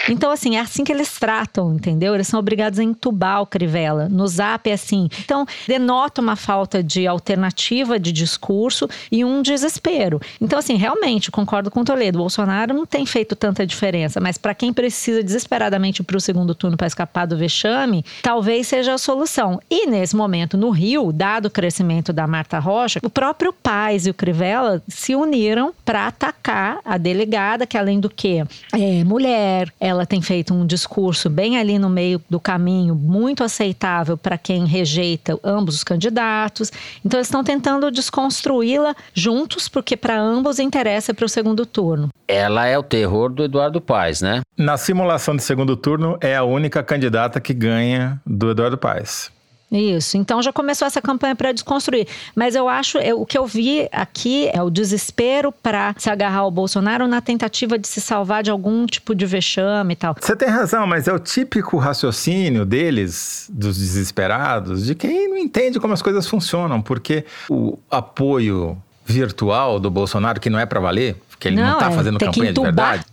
Então, 0.08 0.30
assim, 0.30 0.56
é 0.56 0.60
assim 0.60 0.84
que 0.84 0.92
eles 0.92 1.18
tratam, 1.18 1.74
entendeu? 1.74 2.14
Eles 2.14 2.28
são 2.28 2.38
obrigados 2.38 2.78
a 2.78 2.82
entubar 2.82 3.40
o 3.40 3.46
Crivella. 3.46 4.08
No 4.08 4.26
zap 4.26 4.68
é 4.68 4.72
assim. 4.72 5.08
Então, 5.24 5.46
denota 5.66 6.20
uma 6.20 6.36
falta 6.36 6.82
de 6.82 7.06
alternativa 7.06 7.98
de 7.98 8.12
discurso 8.12 8.88
e 9.10 9.24
um 9.24 9.42
desespero. 9.42 10.20
Então, 10.40 10.58
assim, 10.58 10.76
realmente, 10.76 11.30
concordo 11.30 11.70
com 11.70 11.80
o 11.80 11.84
Toledo. 11.84 12.18
O 12.18 12.22
Bolsonaro 12.22 12.74
não 12.74 12.86
tem 12.86 13.06
feito 13.06 13.34
tanta 13.34 13.66
diferença, 13.66 14.20
mas 14.20 14.36
para 14.36 14.54
quem 14.54 14.72
precisa 14.72 15.22
desesperadamente 15.22 16.02
para 16.02 16.16
o 16.16 16.20
segundo 16.20 16.54
turno 16.54 16.76
para 16.76 16.86
escapar 16.86 17.26
do 17.26 17.36
vexame, 17.36 18.04
talvez 18.22 18.66
seja 18.66 18.94
a 18.94 18.98
solução. 18.98 19.60
E 19.70 19.86
nesse 19.86 20.16
momento, 20.16 20.56
no 20.56 20.70
Rio, 20.70 21.12
dado 21.12 21.46
o 21.46 21.50
crescimento 21.50 22.12
da 22.12 22.26
Marta 22.26 22.58
Rocha, 22.58 23.00
o 23.02 23.10
próprio 23.10 23.52
Paz 23.52 24.06
e 24.06 24.10
o 24.10 24.14
Crivella 24.14 24.82
se 24.88 25.14
uniram 25.14 25.72
para 25.84 26.06
atacar 26.06 26.78
a 26.84 26.98
delegada, 26.98 27.66
que 27.66 27.78
além 27.78 28.00
do 28.00 28.10
que 28.10 28.42
é 28.72 29.04
mulher, 29.04 29.72
ela 29.78 29.93
ela 29.94 30.06
tem 30.06 30.20
feito 30.20 30.52
um 30.52 30.66
discurso 30.66 31.30
bem 31.30 31.58
ali 31.58 31.78
no 31.78 31.88
meio 31.88 32.20
do 32.28 32.38
caminho, 32.38 32.94
muito 32.94 33.42
aceitável 33.42 34.16
para 34.16 34.36
quem 34.36 34.66
rejeita 34.66 35.38
ambos 35.42 35.76
os 35.76 35.84
candidatos. 35.84 36.70
Então, 37.04 37.18
eles 37.18 37.28
estão 37.28 37.42
tentando 37.42 37.90
desconstruí-la 37.90 38.94
juntos, 39.12 39.68
porque 39.68 39.96
para 39.96 40.18
ambos 40.20 40.58
interessa 40.58 41.14
para 41.14 41.24
o 41.24 41.28
segundo 41.28 41.64
turno. 41.64 42.08
Ela 42.26 42.66
é 42.66 42.78
o 42.78 42.82
terror 42.82 43.28
do 43.30 43.44
Eduardo 43.44 43.80
Paes, 43.80 44.20
né? 44.20 44.42
Na 44.56 44.76
simulação 44.76 45.36
de 45.36 45.42
segundo 45.42 45.76
turno, 45.76 46.16
é 46.20 46.36
a 46.36 46.44
única 46.44 46.82
candidata 46.82 47.40
que 47.40 47.52
ganha 47.52 48.20
do 48.26 48.50
Eduardo 48.50 48.78
Paes. 48.78 49.30
Isso. 49.78 50.16
Então 50.16 50.40
já 50.42 50.52
começou 50.52 50.86
essa 50.86 51.02
campanha 51.02 51.34
para 51.34 51.52
desconstruir. 51.52 52.06
Mas 52.34 52.54
eu 52.54 52.68
acho, 52.68 52.98
eu, 52.98 53.20
o 53.20 53.26
que 53.26 53.36
eu 53.36 53.46
vi 53.46 53.88
aqui 53.90 54.48
é 54.52 54.62
o 54.62 54.70
desespero 54.70 55.50
para 55.50 55.94
se 55.98 56.08
agarrar 56.08 56.40
ao 56.40 56.50
Bolsonaro 56.50 57.06
na 57.08 57.20
tentativa 57.20 57.78
de 57.78 57.88
se 57.88 58.00
salvar 58.00 58.42
de 58.42 58.50
algum 58.50 58.86
tipo 58.86 59.14
de 59.14 59.26
vexame 59.26 59.94
e 59.94 59.96
tal. 59.96 60.16
Você 60.20 60.36
tem 60.36 60.48
razão, 60.48 60.86
mas 60.86 61.08
é 61.08 61.12
o 61.12 61.18
típico 61.18 61.76
raciocínio 61.76 62.64
deles, 62.64 63.50
dos 63.52 63.78
desesperados, 63.78 64.86
de 64.86 64.94
quem 64.94 65.28
não 65.28 65.36
entende 65.36 65.80
como 65.80 65.92
as 65.92 66.02
coisas 66.02 66.26
funcionam, 66.26 66.80
porque 66.80 67.24
o 67.48 67.78
apoio 67.90 68.80
virtual 69.04 69.78
do 69.78 69.90
Bolsonaro, 69.90 70.40
que 70.40 70.48
não 70.48 70.58
é 70.58 70.64
para 70.64 70.80
valer, 70.80 71.16
que 71.38 71.48
ele 71.48 71.56
não 71.56 71.74
está 71.74 71.90
é, 71.90 71.94
fazendo 71.94 72.18
campanha 72.18 72.52
de 72.52 72.60
verdade, 72.60 73.04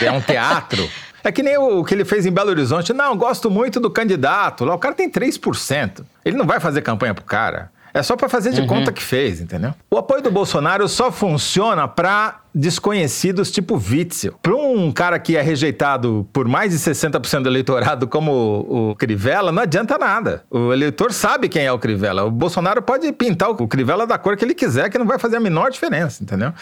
é 0.00 0.12
um 0.12 0.20
teatro. 0.20 0.88
É 1.22 1.30
que 1.30 1.42
nem 1.42 1.56
o 1.58 1.84
que 1.84 1.94
ele 1.94 2.04
fez 2.04 2.24
em 2.24 2.30
Belo 2.30 2.50
Horizonte. 2.50 2.92
Não, 2.92 3.16
gosto 3.16 3.50
muito 3.50 3.78
do 3.78 3.90
candidato. 3.90 4.64
Lá 4.64 4.74
o 4.74 4.78
cara 4.78 4.94
tem 4.94 5.10
3%. 5.10 6.04
Ele 6.24 6.36
não 6.36 6.46
vai 6.46 6.60
fazer 6.60 6.82
campanha 6.82 7.14
pro 7.14 7.24
cara. 7.24 7.70
É 7.92 8.02
só 8.02 8.16
para 8.16 8.28
fazer 8.28 8.52
de 8.52 8.60
uhum. 8.60 8.66
conta 8.66 8.92
que 8.92 9.02
fez, 9.02 9.40
entendeu? 9.40 9.74
O 9.90 9.98
apoio 9.98 10.22
do 10.22 10.30
Bolsonaro 10.30 10.88
só 10.88 11.10
funciona 11.10 11.88
para 11.88 12.40
desconhecidos 12.54 13.50
tipo 13.50 13.76
Witzel. 13.76 14.34
Para 14.42 14.54
um 14.54 14.90
cara 14.90 15.18
que 15.18 15.36
é 15.36 15.42
rejeitado 15.42 16.28
por 16.32 16.48
mais 16.48 16.72
de 16.72 16.78
60% 16.78 17.42
do 17.42 17.48
eleitorado 17.48 18.08
como 18.08 18.32
o, 18.32 18.90
o 18.90 18.96
Crivella, 18.96 19.52
não 19.52 19.62
adianta 19.62 19.96
nada. 19.98 20.44
O 20.50 20.72
eleitor 20.72 21.12
sabe 21.12 21.48
quem 21.48 21.64
é 21.64 21.72
o 21.72 21.78
Crivella. 21.78 22.24
O 22.24 22.30
Bolsonaro 22.30 22.82
pode 22.82 23.10
pintar 23.12 23.50
o 23.50 23.68
Crivella 23.68 24.06
da 24.06 24.18
cor 24.18 24.36
que 24.36 24.44
ele 24.44 24.54
quiser, 24.54 24.90
que 24.90 24.98
não 24.98 25.06
vai 25.06 25.18
fazer 25.18 25.36
a 25.36 25.40
menor 25.40 25.70
diferença, 25.70 26.22
entendeu? 26.22 26.52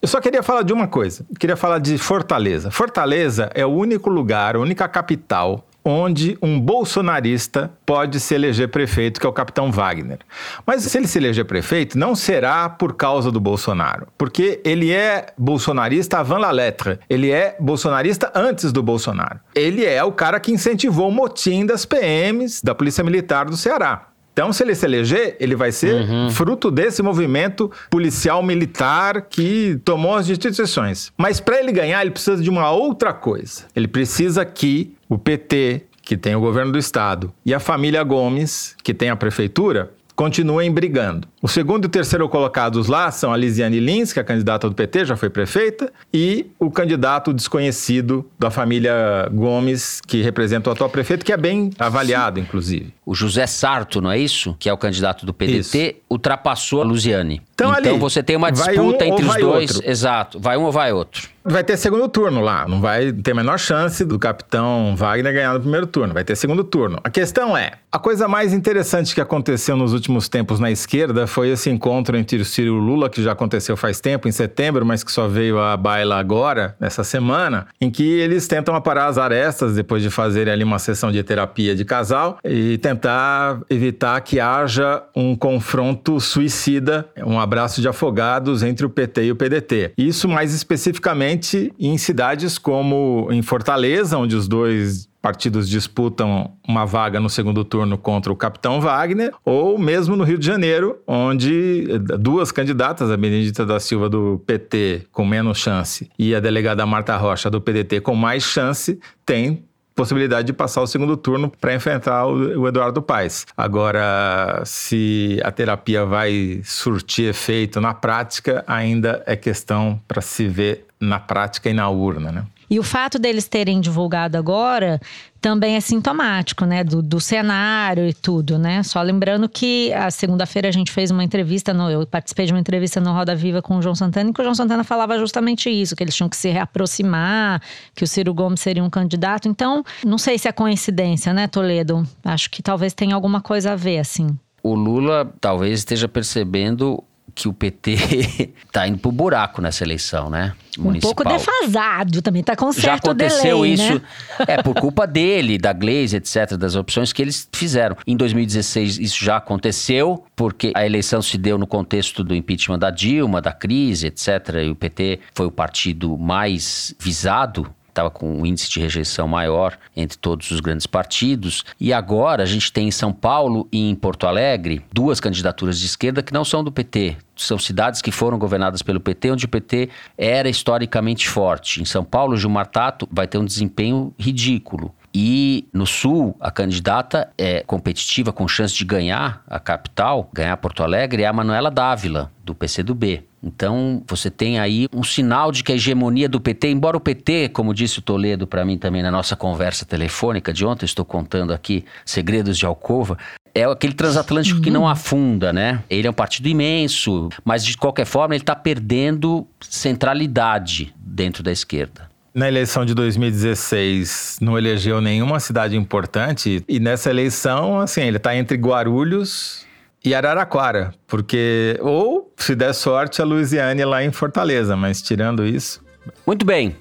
Eu 0.00 0.08
só 0.08 0.20
queria 0.20 0.42
falar 0.42 0.62
de 0.62 0.72
uma 0.72 0.88
coisa. 0.88 1.24
queria 1.38 1.56
falar 1.56 1.78
de 1.78 1.96
Fortaleza. 1.98 2.70
Fortaleza 2.70 3.50
é 3.54 3.64
o 3.64 3.70
único 3.70 4.10
lugar, 4.10 4.56
a 4.56 4.60
única 4.60 4.88
capital 4.88 5.64
onde 5.86 6.36
um 6.42 6.60
bolsonarista 6.60 7.70
pode 7.86 8.18
se 8.18 8.34
eleger 8.34 8.68
prefeito, 8.68 9.20
que 9.20 9.26
é 9.26 9.28
o 9.28 9.32
capitão 9.32 9.70
Wagner. 9.70 10.18
Mas 10.66 10.82
se 10.82 10.98
ele 10.98 11.06
se 11.06 11.16
eleger 11.16 11.44
prefeito, 11.44 11.96
não 11.96 12.16
será 12.16 12.68
por 12.68 12.94
causa 12.94 13.30
do 13.30 13.38
Bolsonaro, 13.38 14.08
porque 14.18 14.60
ele 14.64 14.92
é 14.92 15.26
bolsonarista 15.38 16.18
avant 16.18 16.40
la 16.40 16.50
lettre. 16.50 16.98
Ele 17.08 17.30
é 17.30 17.56
bolsonarista 17.60 18.32
antes 18.34 18.72
do 18.72 18.82
Bolsonaro. 18.82 19.38
Ele 19.54 19.84
é 19.84 20.02
o 20.02 20.10
cara 20.10 20.40
que 20.40 20.50
incentivou 20.50 21.08
o 21.08 21.12
motim 21.12 21.64
das 21.64 21.86
PMs, 21.86 22.60
da 22.64 22.74
Polícia 22.74 23.04
Militar 23.04 23.46
do 23.46 23.56
Ceará. 23.56 24.08
Então, 24.36 24.52
se 24.52 24.62
ele 24.62 24.74
se 24.74 24.84
eleger, 24.84 25.34
ele 25.40 25.56
vai 25.56 25.72
ser 25.72 25.94
uhum. 25.94 26.30
fruto 26.30 26.70
desse 26.70 27.02
movimento 27.02 27.72
policial 27.88 28.42
militar 28.42 29.22
que 29.30 29.80
tomou 29.82 30.14
as 30.14 30.28
instituições. 30.28 31.10
Mas 31.16 31.40
para 31.40 31.58
ele 31.58 31.72
ganhar, 31.72 32.02
ele 32.02 32.10
precisa 32.10 32.42
de 32.42 32.50
uma 32.50 32.70
outra 32.70 33.14
coisa. 33.14 33.64
Ele 33.74 33.88
precisa 33.88 34.44
que 34.44 34.92
o 35.08 35.16
PT, 35.16 35.84
que 36.02 36.18
tem 36.18 36.36
o 36.36 36.40
governo 36.40 36.70
do 36.70 36.78
estado, 36.78 37.32
e 37.46 37.54
a 37.54 37.58
família 37.58 38.04
Gomes, 38.04 38.76
que 38.82 38.92
tem 38.92 39.08
a 39.08 39.16
prefeitura, 39.16 39.90
continuem 40.16 40.72
brigando. 40.72 41.28
O 41.42 41.46
segundo 41.46 41.84
e 41.84 41.86
o 41.86 41.90
terceiro 41.90 42.26
colocados 42.28 42.88
lá 42.88 43.10
são 43.10 43.32
a 43.32 43.36
Lisiane 43.36 43.78
Lins, 43.78 44.12
que 44.12 44.18
é 44.18 44.22
a 44.22 44.24
candidata 44.24 44.68
do 44.68 44.74
PT, 44.74 45.04
já 45.04 45.16
foi 45.16 45.28
prefeita, 45.28 45.92
e 46.12 46.46
o 46.58 46.70
candidato 46.70 47.32
desconhecido 47.34 48.28
da 48.38 48.50
família 48.50 49.28
Gomes, 49.30 50.00
que 50.00 50.22
representa 50.22 50.70
o 50.70 50.72
atual 50.72 50.88
prefeito, 50.88 51.24
que 51.24 51.32
é 51.32 51.36
bem 51.36 51.70
avaliado, 51.78 52.40
inclusive. 52.40 52.94
O 53.04 53.14
José 53.14 53.46
Sarto, 53.46 54.00
não 54.00 54.10
é 54.10 54.18
isso? 54.18 54.56
Que 54.58 54.68
é 54.68 54.72
o 54.72 54.78
candidato 54.78 55.26
do 55.26 55.34
PDT, 55.34 55.88
isso. 55.88 55.94
ultrapassou 56.08 56.80
a 56.80 56.84
Lusiane. 56.84 57.42
Então, 57.54 57.70
então 57.70 57.92
ali, 57.92 58.00
você 58.00 58.22
tem 58.22 58.36
uma 58.36 58.50
disputa 58.50 59.04
um 59.04 59.08
entre 59.08 59.24
os 59.24 59.36
dois. 59.36 59.74
Outro. 59.76 59.90
Exato. 59.90 60.40
Vai 60.40 60.56
um 60.56 60.62
ou 60.62 60.72
vai 60.72 60.92
outro. 60.92 61.28
Vai 61.48 61.62
ter 61.62 61.76
segundo 61.76 62.08
turno 62.08 62.40
lá. 62.40 62.66
Não 62.66 62.80
vai 62.80 63.12
ter 63.12 63.30
a 63.30 63.34
menor 63.34 63.56
chance 63.56 64.04
do 64.04 64.18
capitão 64.18 64.96
Wagner 64.96 65.32
ganhar 65.32 65.54
no 65.54 65.60
primeiro 65.60 65.86
turno. 65.86 66.12
Vai 66.12 66.24
ter 66.24 66.34
segundo 66.34 66.64
turno. 66.64 66.98
A 67.04 67.08
questão 67.08 67.56
é: 67.56 67.74
a 67.92 68.00
coisa 68.00 68.26
mais 68.26 68.52
interessante 68.52 69.14
que 69.14 69.20
aconteceu 69.20 69.76
nos 69.76 69.92
últimos 69.92 70.28
tempos 70.28 70.58
na 70.58 70.72
esquerda 70.72 71.24
foi 71.24 71.50
esse 71.50 71.70
encontro 71.70 72.16
entre 72.16 72.38
o 72.38 72.44
Ciro 72.44 72.66
e 72.66 72.70
o 72.70 72.78
Lula, 72.78 73.08
que 73.08 73.22
já 73.22 73.30
aconteceu 73.30 73.76
faz 73.76 74.00
tempo, 74.00 74.26
em 74.26 74.32
setembro, 74.32 74.84
mas 74.84 75.04
que 75.04 75.12
só 75.12 75.28
veio 75.28 75.60
à 75.60 75.76
baila 75.76 76.18
agora, 76.18 76.74
nessa 76.80 77.04
semana, 77.04 77.68
em 77.80 77.92
que 77.92 78.02
eles 78.02 78.48
tentam 78.48 78.74
aparar 78.74 79.06
as 79.06 79.16
arestas 79.16 79.76
depois 79.76 80.02
de 80.02 80.10
fazerem 80.10 80.52
ali 80.52 80.64
uma 80.64 80.80
sessão 80.80 81.12
de 81.12 81.22
terapia 81.22 81.76
de 81.76 81.84
casal 81.84 82.38
e 82.44 82.76
tentar 82.78 83.60
evitar 83.70 84.20
que 84.20 84.40
haja 84.40 85.04
um 85.14 85.36
confronto 85.36 86.18
suicida, 86.18 87.08
um 87.24 87.38
abraço 87.38 87.80
de 87.80 87.86
afogados 87.86 88.64
entre 88.64 88.84
o 88.84 88.90
PT 88.90 89.26
e 89.26 89.30
o 89.30 89.36
PDT. 89.36 89.92
Isso 89.96 90.28
mais 90.28 90.52
especificamente 90.52 91.35
em 91.78 91.96
cidades 91.98 92.58
como 92.58 93.28
em 93.30 93.42
Fortaleza, 93.42 94.18
onde 94.18 94.36
os 94.36 94.48
dois 94.48 95.08
partidos 95.26 95.68
disputam 95.68 96.52
uma 96.68 96.84
vaga 96.84 97.18
no 97.18 97.28
segundo 97.28 97.64
turno 97.64 97.98
contra 97.98 98.32
o 98.32 98.36
capitão 98.36 98.80
Wagner, 98.80 99.32
ou 99.44 99.76
mesmo 99.76 100.14
no 100.14 100.22
Rio 100.22 100.38
de 100.38 100.46
Janeiro, 100.46 100.98
onde 101.04 101.98
duas 102.20 102.52
candidatas, 102.52 103.10
a 103.10 103.16
Benedita 103.16 103.66
da 103.66 103.80
Silva 103.80 104.08
do 104.08 104.40
PT 104.46 105.06
com 105.10 105.26
menos 105.26 105.58
chance 105.58 106.08
e 106.16 106.32
a 106.32 106.38
delegada 106.38 106.86
Marta 106.86 107.16
Rocha 107.16 107.50
do 107.50 107.60
PDT 107.60 108.00
com 108.02 108.14
mais 108.14 108.44
chance, 108.44 109.00
têm 109.24 109.64
possibilidade 109.96 110.46
de 110.46 110.52
passar 110.52 110.82
o 110.82 110.86
segundo 110.86 111.16
turno 111.16 111.50
para 111.58 111.74
enfrentar 111.74 112.26
o, 112.26 112.68
Eduardo 112.68 113.00
Paes. 113.00 113.46
Agora, 113.56 114.62
se 114.66 115.40
a 115.42 115.50
terapia 115.50 116.04
vai 116.04 116.60
surtir 116.62 117.30
efeito 117.30 117.80
na 117.80 117.94
prática, 117.94 118.62
ainda 118.66 119.22
é 119.26 119.34
questão 119.34 119.98
para 120.06 120.20
se 120.20 120.46
ver 120.46 120.85
na 121.00 121.18
prática 121.18 121.68
e 121.68 121.72
na 121.72 121.88
urna, 121.88 122.32
né? 122.32 122.46
E 122.68 122.78
o 122.80 122.82
fato 122.82 123.18
deles 123.18 123.46
terem 123.46 123.80
divulgado 123.80 124.36
agora 124.36 125.00
também 125.40 125.76
é 125.76 125.80
sintomático, 125.80 126.64
né, 126.64 126.82
do, 126.82 127.00
do 127.00 127.20
cenário 127.20 128.08
e 128.08 128.12
tudo, 128.12 128.58
né? 128.58 128.82
Só 128.82 129.00
lembrando 129.00 129.48
que 129.48 129.92
a 129.92 130.10
segunda-feira 130.10 130.68
a 130.68 130.72
gente 130.72 130.90
fez 130.90 131.12
uma 131.12 131.22
entrevista, 131.22 131.72
no, 131.72 131.88
eu 131.88 132.04
participei 132.04 132.46
de 132.46 132.52
uma 132.52 132.58
entrevista 132.58 133.00
no 133.00 133.12
Roda 133.12 133.36
Viva 133.36 133.62
com 133.62 133.76
o 133.76 133.82
João 133.82 133.94
Santana, 133.94 134.30
e 134.30 134.32
que 134.32 134.40
o 134.40 134.42
João 134.42 134.56
Santana 134.56 134.82
falava 134.82 135.16
justamente 135.18 135.70
isso, 135.70 135.94
que 135.94 136.02
eles 136.02 136.16
tinham 136.16 136.28
que 136.28 136.36
se 136.36 136.48
reaproximar, 136.48 137.62
que 137.94 138.02
o 138.02 138.06
Ciro 138.08 138.34
Gomes 138.34 138.58
seria 138.58 138.82
um 138.82 138.90
candidato. 138.90 139.46
Então, 139.46 139.84
não 140.04 140.18
sei 140.18 140.36
se 140.36 140.48
é 140.48 140.52
coincidência, 140.52 141.32
né, 141.32 141.46
Toledo? 141.46 142.02
Acho 142.24 142.50
que 142.50 142.60
talvez 142.60 142.92
tenha 142.92 143.14
alguma 143.14 143.40
coisa 143.40 143.72
a 143.72 143.76
ver, 143.76 143.98
assim. 143.98 144.36
O 144.60 144.74
Lula 144.74 145.32
talvez 145.40 145.78
esteja 145.78 146.08
percebendo 146.08 147.04
que 147.34 147.48
o 147.48 147.52
PT 147.52 148.52
tá 148.72 148.88
indo 148.88 148.98
pro 148.98 149.12
buraco 149.12 149.60
nessa 149.60 149.84
eleição, 149.84 150.30
né? 150.30 150.54
Municipal. 150.78 151.10
Um 151.10 151.14
pouco 151.14 151.24
defasado, 151.24 152.22
também 152.22 152.42
tá 152.42 152.54
com 152.54 152.72
certo 152.72 152.84
Já 152.84 152.94
aconteceu 152.94 153.56
delay, 153.56 153.72
isso, 153.72 153.94
né? 153.94 154.00
é 154.46 154.62
por 154.62 154.74
culpa 154.74 155.06
dele, 155.06 155.58
da 155.58 155.72
Glaze, 155.72 156.16
etc, 156.16 156.56
das 156.56 156.74
opções 156.74 157.12
que 157.12 157.22
eles 157.22 157.48
fizeram. 157.52 157.96
Em 158.06 158.16
2016 158.16 158.98
isso 158.98 159.24
já 159.24 159.36
aconteceu, 159.36 160.24
porque 160.34 160.72
a 160.74 160.84
eleição 160.84 161.20
se 161.20 161.38
deu 161.38 161.58
no 161.58 161.66
contexto 161.66 162.22
do 162.22 162.34
impeachment 162.34 162.78
da 162.78 162.90
Dilma, 162.90 163.40
da 163.40 163.52
crise, 163.52 164.06
etc, 164.06 164.62
e 164.64 164.70
o 164.70 164.76
PT 164.76 165.20
foi 165.34 165.46
o 165.46 165.50
partido 165.50 166.16
mais 166.16 166.94
visado 166.98 167.70
estava 167.96 168.10
com 168.10 168.40
um 168.40 168.44
índice 168.44 168.68
de 168.68 168.78
rejeição 168.78 169.26
maior 169.26 169.78
entre 169.96 170.18
todos 170.18 170.50
os 170.50 170.60
grandes 170.60 170.86
partidos. 170.86 171.64
E 171.80 171.92
agora 171.92 172.42
a 172.42 172.46
gente 172.46 172.70
tem 172.70 172.88
em 172.88 172.90
São 172.90 173.12
Paulo 173.12 173.66
e 173.72 173.90
em 173.90 173.94
Porto 173.94 174.26
Alegre 174.26 174.84
duas 174.92 175.18
candidaturas 175.18 175.80
de 175.80 175.86
esquerda 175.86 176.22
que 176.22 176.32
não 176.32 176.44
são 176.44 176.62
do 176.62 176.70
PT. 176.70 177.16
São 177.34 177.58
cidades 177.58 178.02
que 178.02 178.10
foram 178.10 178.38
governadas 178.38 178.82
pelo 178.82 179.00
PT, 179.00 179.30
onde 179.30 179.44
o 179.46 179.48
PT 179.48 179.88
era 180.16 180.48
historicamente 180.48 181.28
forte. 181.28 181.82
Em 181.82 181.84
São 181.84 182.04
Paulo, 182.04 182.36
Gilmar 182.36 182.66
Tato 182.66 183.08
vai 183.10 183.26
ter 183.26 183.38
um 183.38 183.44
desempenho 183.44 184.14
ridículo. 184.18 184.94
E 185.18 185.66
no 185.72 185.86
Sul, 185.86 186.36
a 186.38 186.50
candidata 186.50 187.30
é 187.38 187.62
competitiva, 187.62 188.34
com 188.34 188.46
chance 188.46 188.74
de 188.74 188.84
ganhar 188.84 189.42
a 189.48 189.58
capital, 189.58 190.28
ganhar 190.30 190.54
Porto 190.58 190.82
Alegre, 190.82 191.22
é 191.22 191.26
a 191.26 191.32
Manuela 191.32 191.70
Dávila, 191.70 192.30
do 192.44 192.54
PCdoB. 192.54 193.24
Então, 193.42 194.02
você 194.06 194.30
tem 194.30 194.58
aí 194.58 194.86
um 194.92 195.02
sinal 195.02 195.50
de 195.50 195.64
que 195.64 195.72
a 195.72 195.74
hegemonia 195.74 196.28
do 196.28 196.38
PT, 196.38 196.70
embora 196.70 196.98
o 196.98 197.00
PT, 197.00 197.48
como 197.48 197.72
disse 197.72 197.98
o 197.98 198.02
Toledo 198.02 198.46
para 198.46 198.62
mim 198.62 198.76
também 198.76 199.02
na 199.02 199.10
nossa 199.10 199.34
conversa 199.34 199.86
telefônica 199.86 200.52
de 200.52 200.66
ontem, 200.66 200.84
estou 200.84 201.02
contando 201.02 201.50
aqui 201.50 201.82
segredos 202.04 202.58
de 202.58 202.66
alcova, 202.66 203.16
é 203.54 203.64
aquele 203.64 203.94
transatlântico 203.94 204.60
que 204.60 204.70
não 204.70 204.86
afunda, 204.86 205.50
né? 205.50 205.82
Ele 205.88 206.06
é 206.06 206.10
um 206.10 206.12
partido 206.12 206.46
imenso, 206.46 207.30
mas 207.42 207.64
de 207.64 207.74
qualquer 207.78 208.04
forma 208.04 208.34
ele 208.34 208.42
está 208.42 208.54
perdendo 208.54 209.46
centralidade 209.62 210.94
dentro 210.94 211.42
da 211.42 211.50
esquerda 211.50 212.14
na 212.36 212.46
eleição 212.46 212.84
de 212.84 212.94
2016 212.94 214.36
não 214.42 214.58
elegeu 214.58 215.00
nenhuma 215.00 215.40
cidade 215.40 215.74
importante 215.74 216.62
e 216.68 216.78
nessa 216.78 217.08
eleição, 217.08 217.80
assim, 217.80 218.02
ele 218.02 218.18
está 218.18 218.36
entre 218.36 218.58
Guarulhos 218.58 219.64
e 220.04 220.14
Araraquara, 220.14 220.92
porque 221.06 221.78
ou 221.80 222.30
se 222.36 222.54
der 222.54 222.74
sorte 222.74 223.22
a 223.22 223.24
Luiziane 223.24 223.82
lá 223.86 224.04
em 224.04 224.12
Fortaleza, 224.12 224.76
mas 224.76 225.00
tirando 225.00 225.46
isso. 225.46 225.82
Muito 226.26 226.44
bem. 226.44 226.76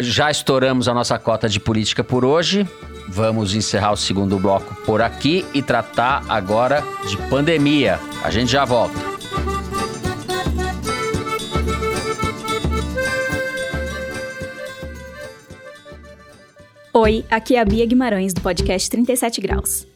já 0.00 0.28
estouramos 0.28 0.88
a 0.88 0.92
nossa 0.92 1.16
cota 1.20 1.48
de 1.48 1.60
política 1.60 2.02
por 2.02 2.24
hoje. 2.24 2.68
Vamos 3.08 3.54
encerrar 3.54 3.92
o 3.92 3.96
segundo 3.96 4.38
bloco 4.40 4.74
por 4.84 5.00
aqui 5.00 5.46
e 5.54 5.62
tratar 5.62 6.24
agora 6.28 6.82
de 7.08 7.16
pandemia. 7.28 8.00
A 8.24 8.30
gente 8.30 8.50
já 8.50 8.64
volta. 8.64 9.15
Oi, 16.98 17.26
aqui 17.30 17.56
é 17.56 17.60
a 17.60 17.64
Bia 17.66 17.84
Guimarães 17.84 18.32
do 18.32 18.40
podcast 18.40 18.88
37 18.88 19.38
Graus. 19.42 19.86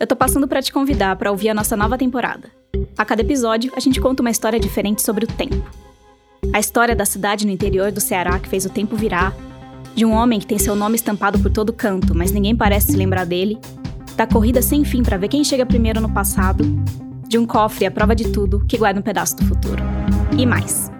Eu 0.00 0.04
tô 0.04 0.16
passando 0.16 0.48
para 0.48 0.60
te 0.60 0.72
convidar 0.72 1.14
para 1.14 1.30
ouvir 1.30 1.48
a 1.48 1.54
nossa 1.54 1.76
nova 1.76 1.96
temporada. 1.96 2.50
A 2.98 3.04
cada 3.04 3.20
episódio, 3.20 3.72
a 3.76 3.78
gente 3.78 4.00
conta 4.00 4.20
uma 4.20 4.32
história 4.32 4.58
diferente 4.58 5.00
sobre 5.00 5.26
o 5.26 5.28
tempo. 5.28 5.64
A 6.52 6.58
história 6.58 6.96
da 6.96 7.04
cidade 7.04 7.46
no 7.46 7.52
interior 7.52 7.92
do 7.92 8.00
Ceará 8.00 8.36
que 8.40 8.48
fez 8.48 8.64
o 8.64 8.68
tempo 8.68 8.96
virar, 8.96 9.32
de 9.94 10.04
um 10.04 10.10
homem 10.10 10.40
que 10.40 10.46
tem 10.46 10.58
seu 10.58 10.74
nome 10.74 10.96
estampado 10.96 11.38
por 11.38 11.52
todo 11.52 11.72
canto, 11.72 12.16
mas 12.16 12.32
ninguém 12.32 12.56
parece 12.56 12.88
se 12.88 12.96
lembrar 12.96 13.24
dele, 13.26 13.56
da 14.16 14.26
corrida 14.26 14.60
sem 14.60 14.84
fim 14.84 15.04
para 15.04 15.16
ver 15.16 15.28
quem 15.28 15.44
chega 15.44 15.64
primeiro 15.64 16.00
no 16.00 16.12
passado, 16.12 16.64
de 17.28 17.38
um 17.38 17.46
cofre 17.46 17.86
à 17.86 17.92
prova 17.92 18.16
de 18.16 18.24
tudo 18.32 18.66
que 18.66 18.76
guarda 18.76 18.98
um 18.98 19.04
pedaço 19.04 19.36
do 19.36 19.44
futuro. 19.44 19.84
E 20.36 20.44
mais. 20.44 20.90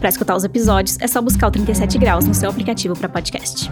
Para 0.00 0.08
escutar 0.08 0.34
os 0.34 0.42
episódios, 0.42 0.98
é 1.00 1.06
só 1.06 1.22
buscar 1.22 1.46
o 1.46 1.52
37 1.52 1.96
Graus 1.96 2.26
no 2.26 2.34
seu 2.34 2.50
aplicativo 2.50 2.98
para 2.98 3.08
podcast. 3.08 3.70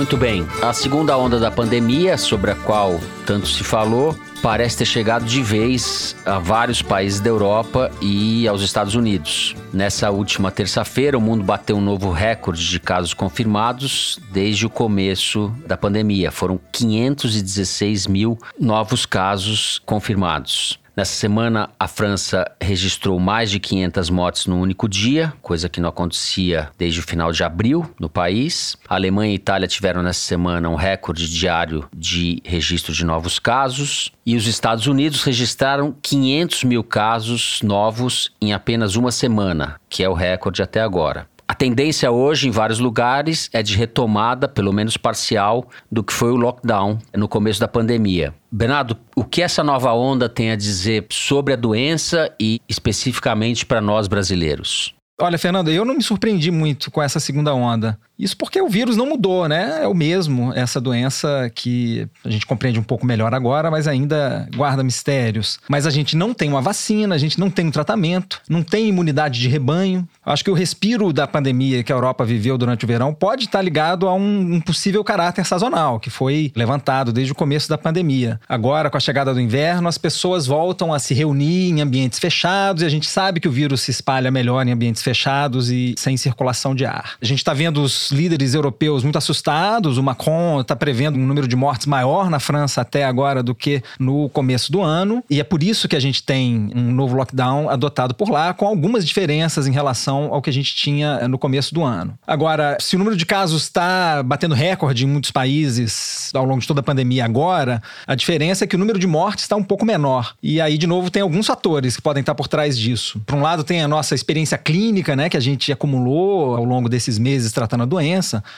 Muito 0.00 0.16
bem. 0.16 0.48
A 0.62 0.72
segunda 0.72 1.14
onda 1.18 1.38
da 1.38 1.50
pandemia, 1.50 2.16
sobre 2.16 2.50
a 2.50 2.54
qual 2.54 2.98
tanto 3.26 3.46
se 3.46 3.62
falou, 3.62 4.16
parece 4.40 4.78
ter 4.78 4.86
chegado 4.86 5.26
de 5.26 5.42
vez 5.42 6.16
a 6.24 6.38
vários 6.38 6.80
países 6.80 7.20
da 7.20 7.28
Europa 7.28 7.90
e 8.00 8.48
aos 8.48 8.62
Estados 8.62 8.94
Unidos. 8.94 9.54
Nessa 9.74 10.10
última 10.10 10.50
terça-feira, 10.50 11.18
o 11.18 11.20
mundo 11.20 11.44
bateu 11.44 11.76
um 11.76 11.82
novo 11.82 12.10
recorde 12.10 12.66
de 12.66 12.80
casos 12.80 13.12
confirmados 13.12 14.18
desde 14.32 14.64
o 14.64 14.70
começo 14.70 15.52
da 15.66 15.76
pandemia. 15.76 16.30
Foram 16.30 16.58
516 16.72 18.06
mil 18.06 18.38
novos 18.58 19.04
casos 19.04 19.82
confirmados. 19.84 20.80
Nessa 21.00 21.14
semana, 21.14 21.70
a 21.78 21.88
França 21.88 22.44
registrou 22.60 23.18
mais 23.18 23.50
de 23.50 23.58
500 23.58 24.10
mortes 24.10 24.44
no 24.44 24.60
único 24.60 24.86
dia, 24.86 25.32
coisa 25.40 25.66
que 25.66 25.80
não 25.80 25.88
acontecia 25.88 26.68
desde 26.76 27.00
o 27.00 27.02
final 27.02 27.32
de 27.32 27.42
abril 27.42 27.90
no 27.98 28.10
país. 28.10 28.76
A 28.86 28.96
Alemanha 28.96 29.30
e 29.30 29.32
a 29.32 29.36
Itália 29.36 29.66
tiveram 29.66 30.02
nessa 30.02 30.20
semana 30.20 30.68
um 30.68 30.74
recorde 30.74 31.26
diário 31.26 31.88
de 31.96 32.42
registro 32.44 32.92
de 32.92 33.02
novos 33.02 33.38
casos. 33.38 34.12
E 34.26 34.36
os 34.36 34.46
Estados 34.46 34.86
Unidos 34.86 35.22
registraram 35.22 35.96
500 36.02 36.64
mil 36.64 36.84
casos 36.84 37.62
novos 37.62 38.30
em 38.38 38.52
apenas 38.52 38.94
uma 38.94 39.10
semana, 39.10 39.80
que 39.88 40.04
é 40.04 40.08
o 40.08 40.12
recorde 40.12 40.62
até 40.62 40.82
agora. 40.82 41.26
A 41.50 41.54
tendência 41.54 42.12
hoje, 42.12 42.46
em 42.46 42.52
vários 42.52 42.78
lugares, 42.78 43.50
é 43.52 43.60
de 43.60 43.74
retomada, 43.76 44.46
pelo 44.46 44.72
menos 44.72 44.96
parcial, 44.96 45.68
do 45.90 46.00
que 46.00 46.12
foi 46.12 46.30
o 46.30 46.36
lockdown 46.36 46.96
no 47.12 47.26
começo 47.26 47.58
da 47.58 47.66
pandemia. 47.66 48.32
Bernardo, 48.52 48.96
o 49.16 49.24
que 49.24 49.42
essa 49.42 49.64
nova 49.64 49.92
onda 49.92 50.28
tem 50.28 50.52
a 50.52 50.56
dizer 50.56 51.06
sobre 51.10 51.52
a 51.52 51.56
doença 51.56 52.32
e 52.38 52.60
especificamente 52.68 53.66
para 53.66 53.80
nós 53.80 54.06
brasileiros? 54.06 54.94
Olha, 55.20 55.36
Fernando, 55.36 55.72
eu 55.72 55.84
não 55.84 55.96
me 55.96 56.02
surpreendi 56.04 56.52
muito 56.52 56.88
com 56.88 57.02
essa 57.02 57.18
segunda 57.18 57.52
onda. 57.52 57.98
Isso 58.20 58.36
porque 58.36 58.60
o 58.60 58.68
vírus 58.68 58.98
não 58.98 59.06
mudou, 59.06 59.48
né? 59.48 59.80
É 59.82 59.88
o 59.88 59.94
mesmo, 59.94 60.52
essa 60.52 60.78
doença 60.78 61.50
que 61.54 62.06
a 62.22 62.28
gente 62.28 62.44
compreende 62.44 62.78
um 62.78 62.82
pouco 62.82 63.06
melhor 63.06 63.32
agora, 63.32 63.70
mas 63.70 63.88
ainda 63.88 64.46
guarda 64.54 64.84
mistérios. 64.84 65.58
Mas 65.66 65.86
a 65.86 65.90
gente 65.90 66.14
não 66.14 66.34
tem 66.34 66.50
uma 66.50 66.60
vacina, 66.60 67.14
a 67.14 67.18
gente 67.18 67.40
não 67.40 67.48
tem 67.48 67.66
um 67.66 67.70
tratamento, 67.70 68.42
não 68.46 68.62
tem 68.62 68.88
imunidade 68.88 69.40
de 69.40 69.48
rebanho. 69.48 70.06
Acho 70.24 70.44
que 70.44 70.50
o 70.50 70.54
respiro 70.54 71.14
da 71.14 71.26
pandemia 71.26 71.82
que 71.82 71.90
a 71.90 71.96
Europa 71.96 72.22
viveu 72.22 72.58
durante 72.58 72.84
o 72.84 72.88
verão 72.88 73.14
pode 73.14 73.46
estar 73.46 73.62
ligado 73.62 74.06
a 74.06 74.12
um, 74.12 74.54
um 74.54 74.60
possível 74.60 75.02
caráter 75.02 75.46
sazonal, 75.46 75.98
que 75.98 76.10
foi 76.10 76.52
levantado 76.54 77.12
desde 77.12 77.32
o 77.32 77.34
começo 77.34 77.70
da 77.70 77.78
pandemia. 77.78 78.38
Agora, 78.46 78.90
com 78.90 78.98
a 78.98 79.00
chegada 79.00 79.32
do 79.32 79.40
inverno, 79.40 79.88
as 79.88 79.96
pessoas 79.96 80.46
voltam 80.46 80.92
a 80.92 80.98
se 80.98 81.14
reunir 81.14 81.70
em 81.70 81.80
ambientes 81.80 82.18
fechados 82.18 82.82
e 82.82 82.86
a 82.86 82.90
gente 82.90 83.08
sabe 83.08 83.40
que 83.40 83.48
o 83.48 83.52
vírus 83.52 83.80
se 83.80 83.90
espalha 83.90 84.30
melhor 84.30 84.66
em 84.66 84.72
ambientes 84.72 85.02
fechados 85.02 85.70
e 85.70 85.94
sem 85.96 86.18
circulação 86.18 86.74
de 86.74 86.84
ar. 86.84 87.14
A 87.22 87.24
gente 87.24 87.38
está 87.38 87.54
vendo 87.54 87.82
os 87.82 88.09
líderes 88.10 88.54
europeus 88.54 89.02
muito 89.02 89.18
assustados. 89.18 89.98
O 89.98 90.02
Macron 90.02 90.60
está 90.60 90.74
prevendo 90.76 91.18
um 91.18 91.26
número 91.26 91.46
de 91.46 91.56
mortes 91.56 91.86
maior 91.86 92.30
na 92.30 92.40
França 92.40 92.80
até 92.80 93.04
agora 93.04 93.42
do 93.42 93.54
que 93.54 93.82
no 93.98 94.28
começo 94.28 94.70
do 94.72 94.82
ano. 94.82 95.22
E 95.28 95.40
é 95.40 95.44
por 95.44 95.62
isso 95.62 95.88
que 95.88 95.96
a 95.96 96.00
gente 96.00 96.22
tem 96.22 96.70
um 96.74 96.92
novo 96.92 97.16
lockdown 97.16 97.68
adotado 97.68 98.14
por 98.14 98.30
lá, 98.30 98.52
com 98.54 98.66
algumas 98.66 99.06
diferenças 99.06 99.66
em 99.66 99.72
relação 99.72 100.32
ao 100.32 100.42
que 100.42 100.50
a 100.50 100.52
gente 100.52 100.74
tinha 100.74 101.28
no 101.28 101.38
começo 101.38 101.74
do 101.74 101.82
ano. 101.82 102.18
Agora, 102.26 102.76
se 102.80 102.96
o 102.96 102.98
número 102.98 103.16
de 103.16 103.26
casos 103.26 103.62
está 103.62 104.22
batendo 104.22 104.54
recorde 104.54 105.04
em 105.04 105.08
muitos 105.08 105.30
países 105.30 106.30
ao 106.34 106.44
longo 106.44 106.60
de 106.60 106.66
toda 106.66 106.80
a 106.80 106.82
pandemia 106.82 107.24
agora, 107.24 107.82
a 108.06 108.14
diferença 108.14 108.64
é 108.64 108.66
que 108.66 108.76
o 108.76 108.78
número 108.78 108.98
de 108.98 109.06
mortes 109.06 109.44
está 109.44 109.56
um 109.56 109.62
pouco 109.62 109.84
menor. 109.84 110.34
E 110.42 110.60
aí, 110.60 110.76
de 110.76 110.86
novo, 110.86 111.10
tem 111.10 111.22
alguns 111.22 111.46
fatores 111.46 111.96
que 111.96 112.02
podem 112.02 112.20
estar 112.20 112.34
por 112.34 112.48
trás 112.48 112.78
disso. 112.78 113.20
Por 113.26 113.36
um 113.36 113.42
lado, 113.42 113.64
tem 113.64 113.82
a 113.82 113.88
nossa 113.88 114.14
experiência 114.14 114.58
clínica, 114.58 115.14
né, 115.14 115.28
que 115.28 115.36
a 115.36 115.40
gente 115.40 115.72
acumulou 115.72 116.56
ao 116.56 116.64
longo 116.64 116.88
desses 116.88 117.18
meses 117.18 117.52
tratando 117.52 117.82
a 117.82 117.86
doença. 117.86 117.99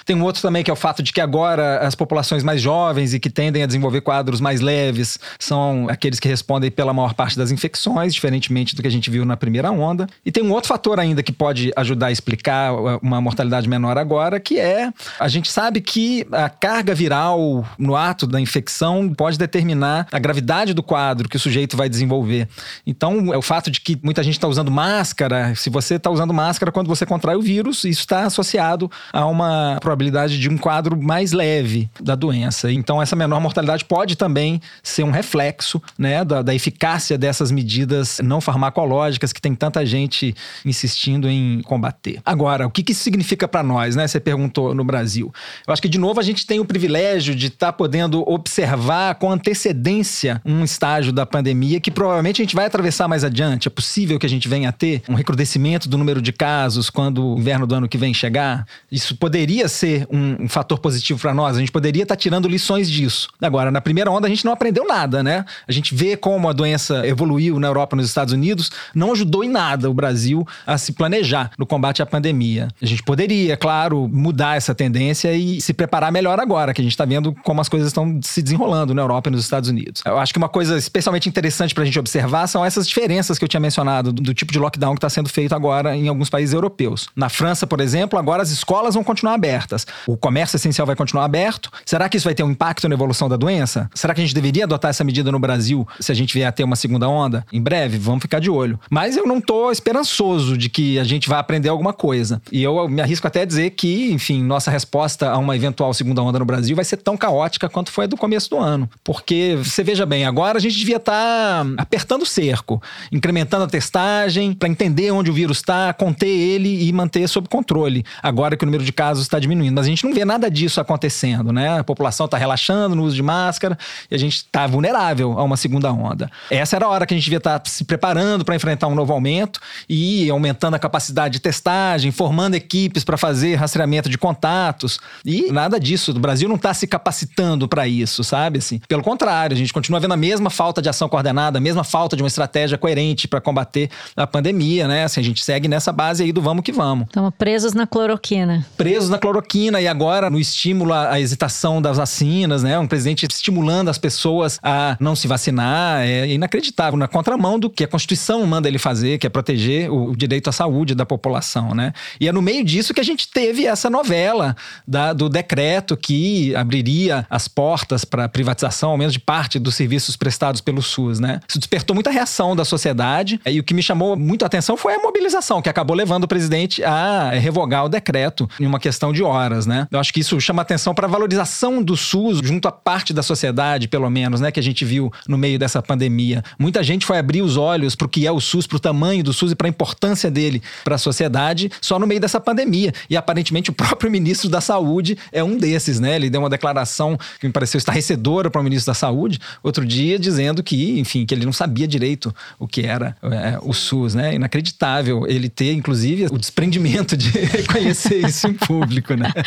Tem 0.04 0.16
um 0.16 0.22
outro 0.22 0.42
também 0.42 0.62
que 0.62 0.70
é 0.70 0.72
o 0.72 0.76
fato 0.76 1.02
de 1.02 1.12
que 1.12 1.20
agora 1.20 1.78
as 1.78 1.94
populações 1.94 2.42
mais 2.42 2.60
jovens 2.60 3.14
e 3.14 3.20
que 3.20 3.30
tendem 3.30 3.62
a 3.62 3.66
desenvolver 3.66 4.00
quadros 4.00 4.40
mais 4.40 4.60
leves 4.60 5.18
são 5.38 5.86
aqueles 5.88 6.18
que 6.18 6.28
respondem 6.28 6.70
pela 6.70 6.92
maior 6.92 7.14
parte 7.14 7.36
das 7.36 7.50
infecções, 7.50 8.14
diferentemente 8.14 8.74
do 8.74 8.82
que 8.82 8.88
a 8.88 8.90
gente 8.90 9.10
viu 9.10 9.24
na 9.24 9.36
primeira 9.36 9.70
onda. 9.70 10.06
E 10.24 10.32
tem 10.32 10.42
um 10.42 10.52
outro 10.52 10.68
fator 10.68 10.98
ainda 10.98 11.22
que 11.22 11.32
pode 11.32 11.72
ajudar 11.76 12.06
a 12.06 12.12
explicar 12.12 12.72
uma 13.02 13.20
mortalidade 13.20 13.68
menor 13.68 13.98
agora, 13.98 14.38
que 14.40 14.58
é 14.58 14.92
a 15.18 15.28
gente 15.28 15.50
sabe 15.50 15.80
que 15.80 16.26
a 16.32 16.48
carga 16.48 16.94
viral 16.94 17.64
no 17.78 17.96
ato 17.96 18.26
da 18.26 18.40
infecção 18.40 19.12
pode 19.12 19.38
determinar 19.38 20.06
a 20.10 20.18
gravidade 20.18 20.74
do 20.74 20.82
quadro 20.82 21.28
que 21.28 21.36
o 21.36 21.40
sujeito 21.40 21.76
vai 21.76 21.88
desenvolver. 21.88 22.48
Então, 22.86 23.32
é 23.32 23.36
o 23.36 23.42
fato 23.42 23.70
de 23.70 23.80
que 23.80 23.98
muita 24.02 24.22
gente 24.22 24.34
está 24.34 24.48
usando 24.48 24.70
máscara, 24.70 25.54
se 25.54 25.70
você 25.70 25.94
está 25.94 26.10
usando 26.10 26.32
máscara 26.32 26.72
quando 26.72 26.88
você 26.88 27.06
contrai 27.06 27.36
o 27.36 27.42
vírus, 27.42 27.84
isso 27.84 28.00
está 28.00 28.24
associado 28.24 28.90
a 29.12 29.26
uma 29.32 29.78
probabilidade 29.80 30.38
de 30.38 30.48
um 30.48 30.56
quadro 30.56 31.00
mais 31.00 31.32
leve 31.32 31.90
da 32.00 32.14
doença. 32.14 32.70
Então, 32.70 33.00
essa 33.00 33.16
menor 33.16 33.40
mortalidade 33.40 33.84
pode 33.84 34.16
também 34.16 34.60
ser 34.82 35.02
um 35.02 35.10
reflexo 35.10 35.82
né, 35.98 36.24
da, 36.24 36.42
da 36.42 36.54
eficácia 36.54 37.18
dessas 37.18 37.50
medidas 37.50 38.20
não 38.22 38.40
farmacológicas 38.40 39.32
que 39.32 39.40
tem 39.40 39.54
tanta 39.54 39.84
gente 39.84 40.34
insistindo 40.64 41.28
em 41.28 41.62
combater. 41.62 42.20
Agora, 42.24 42.66
o 42.66 42.70
que, 42.70 42.82
que 42.82 42.92
isso 42.92 43.02
significa 43.02 43.48
para 43.48 43.62
nós, 43.62 43.96
né? 43.96 44.06
Você 44.06 44.20
perguntou 44.20 44.74
no 44.74 44.84
Brasil. 44.84 45.32
Eu 45.66 45.72
acho 45.72 45.82
que, 45.82 45.88
de 45.88 45.98
novo, 45.98 46.20
a 46.20 46.22
gente 46.22 46.46
tem 46.46 46.60
o 46.60 46.64
privilégio 46.64 47.34
de 47.34 47.46
estar 47.48 47.66
tá 47.66 47.72
podendo 47.72 48.22
observar 48.28 49.14
com 49.16 49.30
antecedência 49.30 50.40
um 50.44 50.64
estágio 50.64 51.12
da 51.12 51.26
pandemia 51.26 51.80
que 51.80 51.90
provavelmente 51.90 52.40
a 52.40 52.44
gente 52.44 52.54
vai 52.54 52.66
atravessar 52.66 53.08
mais 53.08 53.24
adiante. 53.24 53.68
É 53.68 53.70
possível 53.70 54.18
que 54.18 54.26
a 54.26 54.28
gente 54.28 54.48
venha 54.48 54.68
a 54.68 54.72
ter 54.72 55.02
um 55.08 55.14
recrudescimento 55.14 55.88
do 55.88 55.98
número 55.98 56.20
de 56.20 56.32
casos 56.32 56.90
quando 56.90 57.34
o 57.34 57.38
inverno 57.38 57.66
do 57.66 57.74
ano 57.74 57.88
que 57.88 57.98
vem 57.98 58.12
chegar. 58.12 58.66
Isso 58.90 59.11
poderia 59.14 59.68
ser 59.68 60.06
um, 60.10 60.44
um 60.44 60.48
fator 60.48 60.78
positivo 60.78 61.20
para 61.20 61.34
nós. 61.34 61.56
A 61.56 61.60
gente 61.60 61.72
poderia 61.72 62.02
estar 62.02 62.16
tá 62.16 62.20
tirando 62.20 62.48
lições 62.48 62.90
disso. 62.90 63.28
Agora, 63.40 63.70
na 63.70 63.80
primeira 63.80 64.10
onda, 64.10 64.26
a 64.26 64.30
gente 64.30 64.44
não 64.44 64.52
aprendeu 64.52 64.86
nada, 64.86 65.22
né? 65.22 65.44
A 65.66 65.72
gente 65.72 65.94
vê 65.94 66.16
como 66.16 66.48
a 66.48 66.52
doença 66.52 67.06
evoluiu 67.06 67.58
na 67.58 67.66
Europa 67.66 67.96
nos 67.96 68.06
Estados 68.06 68.32
Unidos, 68.32 68.70
não 68.94 69.12
ajudou 69.12 69.44
em 69.44 69.48
nada 69.48 69.90
o 69.90 69.94
Brasil 69.94 70.46
a 70.66 70.78
se 70.78 70.92
planejar 70.92 71.50
no 71.58 71.66
combate 71.66 72.02
à 72.02 72.06
pandemia. 72.06 72.68
A 72.80 72.86
gente 72.86 73.02
poderia, 73.02 73.56
claro, 73.56 74.08
mudar 74.08 74.56
essa 74.56 74.74
tendência 74.74 75.32
e 75.34 75.60
se 75.60 75.72
preparar 75.72 76.12
melhor 76.12 76.38
agora, 76.40 76.72
que 76.74 76.80
a 76.80 76.84
gente 76.84 76.92
está 76.92 77.04
vendo 77.04 77.34
como 77.42 77.60
as 77.60 77.68
coisas 77.68 77.88
estão 77.88 78.20
se 78.22 78.42
desenrolando 78.42 78.94
na 78.94 79.02
Europa 79.02 79.28
e 79.28 79.32
nos 79.32 79.42
Estados 79.42 79.68
Unidos. 79.68 80.02
Eu 80.04 80.18
acho 80.18 80.32
que 80.32 80.38
uma 80.38 80.48
coisa 80.48 80.76
especialmente 80.76 81.28
interessante 81.28 81.74
para 81.74 81.82
a 81.82 81.86
gente 81.86 81.98
observar 81.98 82.46
são 82.46 82.64
essas 82.64 82.86
diferenças 82.86 83.38
que 83.38 83.44
eu 83.44 83.48
tinha 83.48 83.60
mencionado 83.60 84.12
do, 84.12 84.22
do 84.22 84.34
tipo 84.34 84.52
de 84.52 84.58
lockdown 84.58 84.94
que 84.94 84.98
está 84.98 85.10
sendo 85.10 85.28
feito 85.28 85.54
agora 85.54 85.96
em 85.96 86.08
alguns 86.08 86.30
países 86.30 86.54
europeus. 86.54 87.08
Na 87.14 87.28
França, 87.28 87.66
por 87.66 87.80
exemplo, 87.80 88.18
agora 88.18 88.42
as 88.42 88.50
escolas 88.50 88.94
vão 88.94 89.01
continuar 89.04 89.34
abertas. 89.34 89.86
O 90.06 90.16
comércio 90.16 90.56
essencial 90.56 90.86
vai 90.86 90.96
continuar 90.96 91.24
aberto. 91.24 91.70
Será 91.84 92.08
que 92.08 92.16
isso 92.16 92.24
vai 92.24 92.34
ter 92.34 92.42
um 92.42 92.50
impacto 92.50 92.88
na 92.88 92.94
evolução 92.94 93.28
da 93.28 93.36
doença? 93.36 93.90
Será 93.94 94.14
que 94.14 94.20
a 94.20 94.24
gente 94.24 94.34
deveria 94.34 94.64
adotar 94.64 94.90
essa 94.90 95.04
medida 95.04 95.30
no 95.32 95.38
Brasil 95.38 95.86
se 96.00 96.12
a 96.12 96.14
gente 96.14 96.34
vier 96.34 96.48
a 96.48 96.52
ter 96.52 96.64
uma 96.64 96.76
segunda 96.76 97.08
onda? 97.08 97.44
Em 97.52 97.60
breve, 97.60 97.98
vamos 97.98 98.22
ficar 98.22 98.38
de 98.38 98.50
olho. 98.50 98.78
Mas 98.90 99.16
eu 99.16 99.26
não 99.26 99.38
estou 99.38 99.70
esperançoso 99.70 100.56
de 100.56 100.68
que 100.68 100.98
a 100.98 101.04
gente 101.04 101.28
vai 101.28 101.38
aprender 101.38 101.68
alguma 101.68 101.92
coisa. 101.92 102.40
E 102.50 102.62
eu 102.62 102.88
me 102.88 103.00
arrisco 103.00 103.26
até 103.26 103.42
a 103.42 103.44
dizer 103.44 103.70
que, 103.70 104.12
enfim, 104.12 104.42
nossa 104.42 104.70
resposta 104.70 105.30
a 105.30 105.38
uma 105.38 105.56
eventual 105.56 105.92
segunda 105.94 106.22
onda 106.22 106.38
no 106.38 106.44
Brasil 106.44 106.74
vai 106.76 106.84
ser 106.84 106.98
tão 106.98 107.16
caótica 107.16 107.68
quanto 107.68 107.90
foi 107.90 108.04
a 108.04 108.08
do 108.08 108.16
começo 108.16 108.50
do 108.50 108.58
ano. 108.58 108.88
Porque, 109.02 109.58
você 109.62 109.82
veja 109.82 110.06
bem, 110.06 110.24
agora 110.24 110.58
a 110.58 110.60
gente 110.60 110.76
devia 110.76 110.96
estar 110.96 111.64
tá 111.64 111.66
apertando 111.76 112.22
o 112.22 112.26
cerco, 112.26 112.82
incrementando 113.10 113.64
a 113.64 113.68
testagem 113.68 114.52
para 114.52 114.68
entender 114.68 115.10
onde 115.10 115.30
o 115.30 115.34
vírus 115.34 115.58
está, 115.58 115.92
conter 115.92 116.28
ele 116.28 116.86
e 116.86 116.92
manter 116.92 117.28
sob 117.28 117.48
controle. 117.48 118.04
Agora 118.22 118.56
que 118.56 118.64
o 118.64 118.66
número 118.66 118.84
de 118.84 118.91
de 118.92 118.94
casos 118.94 119.24
está 119.24 119.38
diminuindo. 119.38 119.74
Mas 119.74 119.86
a 119.86 119.88
gente 119.88 120.04
não 120.04 120.12
vê 120.12 120.24
nada 120.24 120.50
disso 120.50 120.80
acontecendo, 120.80 121.52
né? 121.52 121.78
A 121.78 121.84
população 121.84 122.26
está 122.26 122.36
relaxando 122.36 122.94
no 122.94 123.02
uso 123.02 123.16
de 123.16 123.22
máscara 123.22 123.76
e 124.10 124.14
a 124.14 124.18
gente 124.18 124.36
está 124.36 124.66
vulnerável 124.66 125.38
a 125.38 125.42
uma 125.42 125.56
segunda 125.56 125.90
onda. 125.90 126.30
Essa 126.50 126.76
era 126.76 126.84
a 126.86 126.88
hora 126.88 127.06
que 127.06 127.14
a 127.14 127.16
gente 127.16 127.24
devia 127.24 127.38
estar 127.38 127.58
tá 127.58 127.70
se 127.70 127.84
preparando 127.84 128.44
para 128.44 128.54
enfrentar 128.54 128.86
um 128.86 128.94
novo 128.94 129.12
aumento 129.12 129.58
e 129.88 130.28
aumentando 130.28 130.74
a 130.74 130.78
capacidade 130.78 131.34
de 131.34 131.40
testagem, 131.40 132.12
formando 132.12 132.54
equipes 132.54 133.02
para 133.02 133.16
fazer 133.16 133.54
rastreamento 133.54 134.08
de 134.08 134.18
contatos. 134.18 135.00
E 135.24 135.50
nada 135.50 135.80
disso. 135.80 136.12
O 136.12 136.20
Brasil 136.20 136.48
não 136.48 136.56
está 136.56 136.74
se 136.74 136.86
capacitando 136.86 137.66
para 137.66 137.88
isso, 137.88 138.22
sabe? 138.22 138.58
Assim, 138.58 138.80
pelo 138.86 139.02
contrário, 139.02 139.54
a 139.54 139.58
gente 139.58 139.72
continua 139.72 139.98
vendo 139.98 140.12
a 140.12 140.16
mesma 140.16 140.50
falta 140.50 140.82
de 140.82 140.88
ação 140.88 141.08
coordenada, 141.08 141.58
a 141.58 141.60
mesma 141.60 141.82
falta 141.82 142.14
de 142.16 142.22
uma 142.22 142.28
estratégia 142.28 142.76
coerente 142.76 143.26
para 143.26 143.40
combater 143.40 143.88
a 144.14 144.26
pandemia, 144.26 144.86
né? 144.86 145.04
Assim, 145.04 145.20
a 145.20 145.24
gente 145.24 145.42
segue 145.42 145.66
nessa 145.68 145.92
base 145.92 146.22
aí 146.22 146.32
do 146.32 146.42
vamos 146.42 146.62
que 146.62 146.72
vamos. 146.72 147.06
Estamos 147.06 147.32
presos 147.38 147.72
na 147.72 147.86
cloroquina. 147.86 148.66
Presos 148.82 149.08
na 149.08 149.16
cloroquina 149.16 149.80
e 149.80 149.86
agora 149.86 150.28
no 150.28 150.40
estímulo 150.40 150.92
à 150.92 151.20
hesitação 151.20 151.80
das 151.80 151.98
vacinas, 151.98 152.64
né? 152.64 152.76
Um 152.80 152.86
presidente 152.88 153.24
estimulando 153.30 153.88
as 153.88 153.96
pessoas 153.96 154.58
a 154.60 154.96
não 154.98 155.14
se 155.14 155.28
vacinar 155.28 156.02
é 156.02 156.26
inacreditável, 156.26 156.98
na 156.98 157.06
contramão 157.06 157.60
do 157.60 157.70
que 157.70 157.84
a 157.84 157.86
Constituição 157.86 158.44
manda 158.44 158.66
ele 158.66 158.78
fazer, 158.78 159.18
que 159.18 159.26
é 159.26 159.30
proteger 159.30 159.88
o 159.88 160.16
direito 160.16 160.50
à 160.50 160.52
saúde 160.52 160.96
da 160.96 161.06
população, 161.06 161.76
né? 161.76 161.92
E 162.20 162.26
é 162.26 162.32
no 162.32 162.42
meio 162.42 162.64
disso 162.64 162.92
que 162.92 162.98
a 162.98 163.04
gente 163.04 163.28
teve 163.28 163.66
essa 163.66 163.88
novela 163.88 164.56
da, 164.84 165.12
do 165.12 165.28
decreto 165.28 165.96
que 165.96 166.52
abriria 166.56 167.24
as 167.30 167.46
portas 167.46 168.04
para 168.04 168.28
privatização, 168.28 168.90
ao 168.90 168.98
menos 168.98 169.12
de 169.12 169.20
parte 169.20 169.60
dos 169.60 169.76
serviços 169.76 170.16
prestados 170.16 170.60
pelo 170.60 170.82
SUS, 170.82 171.20
né? 171.20 171.38
Isso 171.48 171.60
despertou 171.60 171.94
muita 171.94 172.10
reação 172.10 172.56
da 172.56 172.64
sociedade 172.64 173.40
e 173.46 173.60
o 173.60 173.62
que 173.62 173.74
me 173.74 173.82
chamou 173.82 174.16
muito 174.16 174.42
a 174.42 174.46
atenção 174.46 174.76
foi 174.76 174.94
a 174.94 174.98
mobilização 174.98 175.62
que 175.62 175.68
acabou 175.68 175.96
levando 175.96 176.24
o 176.24 176.28
presidente 176.28 176.82
a 176.82 177.30
revogar 177.30 177.84
o 177.84 177.88
decreto 177.88 178.50
em 178.58 178.71
uma 178.72 178.80
questão 178.80 179.12
de 179.12 179.22
horas, 179.22 179.66
né? 179.66 179.86
Eu 179.90 180.00
acho 180.00 180.12
que 180.12 180.20
isso 180.20 180.40
chama 180.40 180.62
atenção 180.62 180.94
para 180.94 181.06
a 181.06 181.10
valorização 181.10 181.82
do 181.82 181.96
SUS 181.96 182.40
junto 182.42 182.66
à 182.66 182.72
parte 182.72 183.12
da 183.12 183.22
sociedade, 183.22 183.86
pelo 183.86 184.08
menos, 184.08 184.40
né, 184.40 184.50
que 184.50 184.58
a 184.58 184.62
gente 184.62 184.84
viu 184.84 185.12
no 185.28 185.36
meio 185.36 185.58
dessa 185.58 185.82
pandemia. 185.82 186.42
Muita 186.58 186.82
gente 186.82 187.04
foi 187.04 187.18
abrir 187.18 187.42
os 187.42 187.56
olhos 187.56 187.94
para 187.94 188.06
o 188.06 188.08
que 188.08 188.26
é 188.26 188.32
o 188.32 188.40
SUS, 188.40 188.66
para 188.66 188.76
o 188.76 188.80
tamanho 188.80 189.22
do 189.22 189.32
SUS 189.32 189.52
e 189.52 189.54
para 189.54 189.66
a 189.66 189.70
importância 189.70 190.30
dele 190.30 190.62
para 190.84 190.94
a 190.94 190.98
sociedade 190.98 191.70
só 191.80 191.98
no 191.98 192.06
meio 192.06 192.20
dessa 192.20 192.40
pandemia. 192.40 192.92
E 193.10 193.16
aparentemente 193.16 193.70
o 193.70 193.72
próprio 193.72 194.10
ministro 194.10 194.48
da 194.48 194.60
Saúde 194.60 195.18
é 195.30 195.44
um 195.44 195.56
desses, 195.56 196.00
né? 196.00 196.16
Ele 196.16 196.30
deu 196.30 196.40
uma 196.40 196.50
declaração 196.50 197.18
que 197.38 197.46
me 197.46 197.52
pareceu 197.52 197.78
estarrecedora 197.78 198.50
para 198.50 198.60
o 198.60 198.64
ministro 198.64 198.90
da 198.90 198.94
Saúde 198.94 199.38
outro 199.62 199.84
dia, 199.84 200.18
dizendo 200.18 200.62
que, 200.62 200.98
enfim, 200.98 201.26
que 201.26 201.34
ele 201.34 201.44
não 201.44 201.52
sabia 201.52 201.86
direito 201.86 202.34
o 202.58 202.66
que 202.66 202.82
era 202.82 203.16
é, 203.22 203.58
o 203.62 203.72
SUS, 203.72 204.14
né? 204.14 204.34
Inacreditável 204.34 205.26
ele 205.26 205.48
ter, 205.48 205.72
inclusive, 205.72 206.26
o 206.30 206.38
desprendimento 206.38 207.16
de 207.16 207.28
reconhecer 207.38 208.26
isso 208.26 208.48
público, 208.66 209.14
né? 209.14 209.32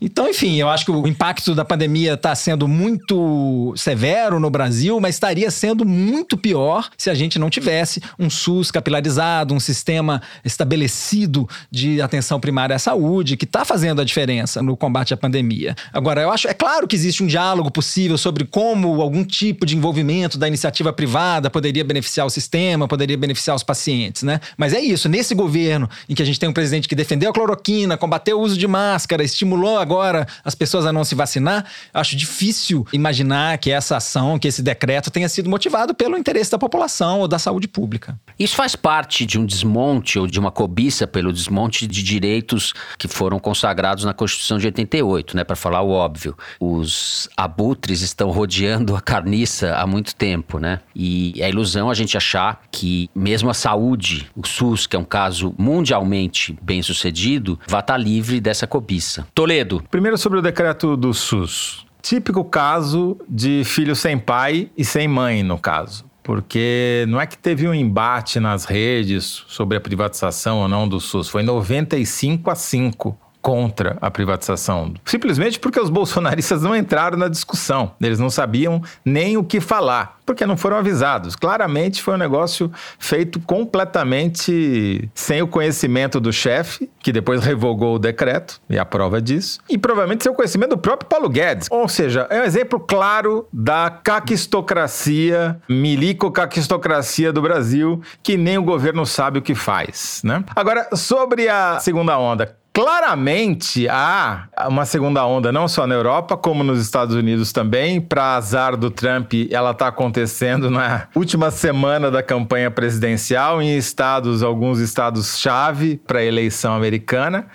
Então, 0.00 0.28
enfim, 0.28 0.56
eu 0.56 0.68
acho 0.68 0.84
que 0.84 0.90
o 0.90 1.06
impacto 1.06 1.54
da 1.54 1.64
pandemia 1.64 2.14
está 2.14 2.34
sendo 2.34 2.68
muito 2.68 3.74
severo 3.76 4.38
no 4.38 4.48
Brasil, 4.48 5.00
mas 5.00 5.16
estaria 5.16 5.50
sendo 5.50 5.84
muito 5.84 6.36
pior 6.36 6.88
se 6.96 7.10
a 7.10 7.14
gente 7.14 7.38
não 7.38 7.50
tivesse 7.50 8.00
um 8.18 8.30
SUS 8.30 8.70
capilarizado, 8.70 9.54
um 9.54 9.60
sistema 9.60 10.22
estabelecido 10.44 11.48
de 11.70 12.00
atenção 12.00 12.38
primária 12.38 12.76
à 12.76 12.78
saúde, 12.78 13.36
que 13.36 13.44
está 13.44 13.64
fazendo 13.64 14.00
a 14.00 14.04
diferença 14.04 14.62
no 14.62 14.76
combate 14.76 15.12
à 15.12 15.16
pandemia. 15.16 15.74
Agora, 15.92 16.22
eu 16.22 16.30
acho, 16.30 16.48
é 16.48 16.54
claro 16.54 16.86
que 16.86 16.94
existe 16.94 17.22
um 17.22 17.26
diálogo 17.26 17.70
possível 17.70 18.16
sobre 18.16 18.44
como 18.44 19.00
algum 19.02 19.24
tipo 19.24 19.66
de 19.66 19.76
envolvimento 19.76 20.38
da 20.38 20.46
iniciativa 20.46 20.92
privada 20.92 21.50
poderia 21.50 21.84
beneficiar 21.84 22.26
o 22.26 22.30
sistema, 22.30 22.86
poderia 22.86 23.16
beneficiar 23.16 23.56
os 23.56 23.62
pacientes, 23.62 24.22
né? 24.22 24.40
Mas 24.56 24.72
é 24.72 24.80
isso, 24.80 25.08
nesse 25.08 25.34
governo 25.34 25.88
em 26.08 26.14
que 26.14 26.22
a 26.22 26.26
gente 26.26 26.38
tem 26.38 26.48
um 26.48 26.52
presidente 26.52 26.88
que 26.88 26.94
defendeu 26.94 27.30
a 27.30 27.32
cloroquina, 27.32 27.96
combateu 27.96 28.40
o 28.40 28.47
uso 28.48 28.58
de 28.58 28.66
máscara, 28.66 29.22
estimulou 29.22 29.78
agora 29.78 30.26
as 30.44 30.54
pessoas 30.54 30.86
a 30.86 30.92
não 30.92 31.04
se 31.04 31.14
vacinar, 31.14 31.64
acho 31.92 32.16
difícil 32.16 32.86
imaginar 32.92 33.58
que 33.58 33.70
essa 33.70 33.96
ação, 33.96 34.38
que 34.38 34.48
esse 34.48 34.62
decreto 34.62 35.10
tenha 35.10 35.28
sido 35.28 35.48
motivado 35.48 35.94
pelo 35.94 36.16
interesse 36.16 36.50
da 36.50 36.58
população 36.58 37.20
ou 37.20 37.28
da 37.28 37.38
saúde 37.38 37.68
pública. 37.68 38.18
Isso 38.38 38.56
faz 38.56 38.74
parte 38.74 39.24
de 39.26 39.38
um 39.38 39.46
desmonte 39.46 40.18
ou 40.18 40.26
de 40.26 40.38
uma 40.38 40.50
cobiça 40.50 41.06
pelo 41.06 41.32
desmonte 41.32 41.86
de 41.86 42.02
direitos 42.02 42.72
que 42.98 43.08
foram 43.08 43.38
consagrados 43.38 44.04
na 44.04 44.14
Constituição 44.14 44.58
de 44.58 44.66
88, 44.66 45.36
né, 45.36 45.44
para 45.44 45.56
falar 45.56 45.82
o 45.82 45.90
óbvio. 45.90 46.36
Os 46.60 47.28
abutres 47.36 48.02
estão 48.02 48.30
rodeando 48.30 48.96
a 48.96 49.00
carniça 49.00 49.74
há 49.74 49.86
muito 49.86 50.14
tempo, 50.14 50.58
né? 50.58 50.80
E 50.94 51.34
é 51.38 51.48
ilusão 51.48 51.90
a 51.90 51.94
gente 51.94 52.16
achar 52.16 52.62
que 52.70 53.10
mesmo 53.14 53.50
a 53.50 53.54
saúde, 53.54 54.28
o 54.36 54.46
SUS, 54.46 54.86
que 54.86 54.96
é 54.96 54.98
um 54.98 55.04
caso 55.04 55.54
mundialmente 55.58 56.56
bem 56.62 56.82
sucedido, 56.82 57.58
vai 57.66 57.80
estar 57.80 57.96
livre 57.96 58.37
dessa 58.40 58.66
cobiça. 58.66 59.26
Toledo. 59.34 59.82
Primeiro 59.90 60.18
sobre 60.18 60.38
o 60.38 60.42
decreto 60.42 60.96
do 60.96 61.12
SUS. 61.12 61.86
Típico 62.00 62.44
caso 62.44 63.18
de 63.28 63.62
filho 63.64 63.94
sem 63.94 64.18
pai 64.18 64.70
e 64.76 64.84
sem 64.84 65.08
mãe, 65.08 65.42
no 65.42 65.58
caso. 65.58 66.04
Porque 66.22 67.06
não 67.08 67.20
é 67.20 67.26
que 67.26 67.38
teve 67.38 67.66
um 67.66 67.74
embate 67.74 68.38
nas 68.38 68.64
redes 68.64 69.44
sobre 69.48 69.78
a 69.78 69.80
privatização 69.80 70.58
ou 70.58 70.68
não 70.68 70.86
do 70.86 71.00
SUS, 71.00 71.28
foi 71.28 71.42
95 71.42 72.50
a 72.50 72.54
5 72.54 73.18
contra 73.40 73.96
a 74.00 74.10
privatização. 74.10 74.94
Simplesmente 75.04 75.58
porque 75.58 75.80
os 75.80 75.90
bolsonaristas 75.90 76.62
não 76.62 76.74
entraram 76.76 77.16
na 77.16 77.28
discussão. 77.28 77.92
Eles 78.00 78.18
não 78.18 78.30
sabiam 78.30 78.82
nem 79.04 79.36
o 79.36 79.44
que 79.44 79.60
falar, 79.60 80.18
porque 80.26 80.44
não 80.44 80.56
foram 80.56 80.76
avisados. 80.76 81.34
Claramente 81.34 82.02
foi 82.02 82.14
um 82.14 82.18
negócio 82.18 82.70
feito 82.98 83.40
completamente 83.40 85.08
sem 85.14 85.40
o 85.40 85.48
conhecimento 85.48 86.20
do 86.20 86.32
chefe, 86.32 86.90
que 87.00 87.12
depois 87.12 87.42
revogou 87.42 87.94
o 87.94 87.98
decreto, 87.98 88.60
e 88.68 88.78
a 88.78 88.84
prova 88.84 89.20
disso, 89.20 89.60
e 89.68 89.78
provavelmente 89.78 90.24
sem 90.24 90.32
o 90.32 90.34
conhecimento 90.34 90.70
do 90.70 90.78
próprio 90.78 91.08
Paulo 91.08 91.28
Guedes. 91.28 91.68
Ou 91.70 91.88
seja, 91.88 92.26
é 92.30 92.40
um 92.40 92.44
exemplo 92.44 92.78
claro 92.80 93.46
da 93.52 93.90
caquistocracia, 93.90 95.60
milico-caquistocracia 95.68 97.32
do 97.32 97.40
Brasil, 97.40 98.02
que 98.22 98.36
nem 98.36 98.58
o 98.58 98.62
governo 98.62 99.06
sabe 99.06 99.38
o 99.38 99.42
que 99.42 99.54
faz, 99.54 100.20
né? 100.24 100.44
Agora, 100.54 100.88
sobre 100.94 101.48
a 101.48 101.78
segunda 101.80 102.18
onda, 102.18 102.56
claramente 102.78 103.88
há 103.88 104.46
uma 104.68 104.84
segunda 104.84 105.26
onda, 105.26 105.50
não 105.50 105.66
só 105.66 105.84
na 105.84 105.96
Europa, 105.96 106.36
como 106.36 106.62
nos 106.62 106.80
Estados 106.80 107.12
Unidos 107.12 107.50
também. 107.50 108.00
Para 108.00 108.36
azar 108.36 108.76
do 108.76 108.88
Trump, 108.88 109.32
ela 109.50 109.72
está 109.72 109.88
acontecendo 109.88 110.70
na 110.70 111.08
última 111.12 111.50
semana 111.50 112.08
da 112.08 112.22
campanha 112.22 112.70
presidencial, 112.70 113.60
em 113.60 113.76
estados, 113.76 114.44
alguns 114.44 114.78
estados-chave 114.78 116.00
para 116.06 116.20
a 116.20 116.24
eleição 116.24 116.72
americana. 116.72 117.48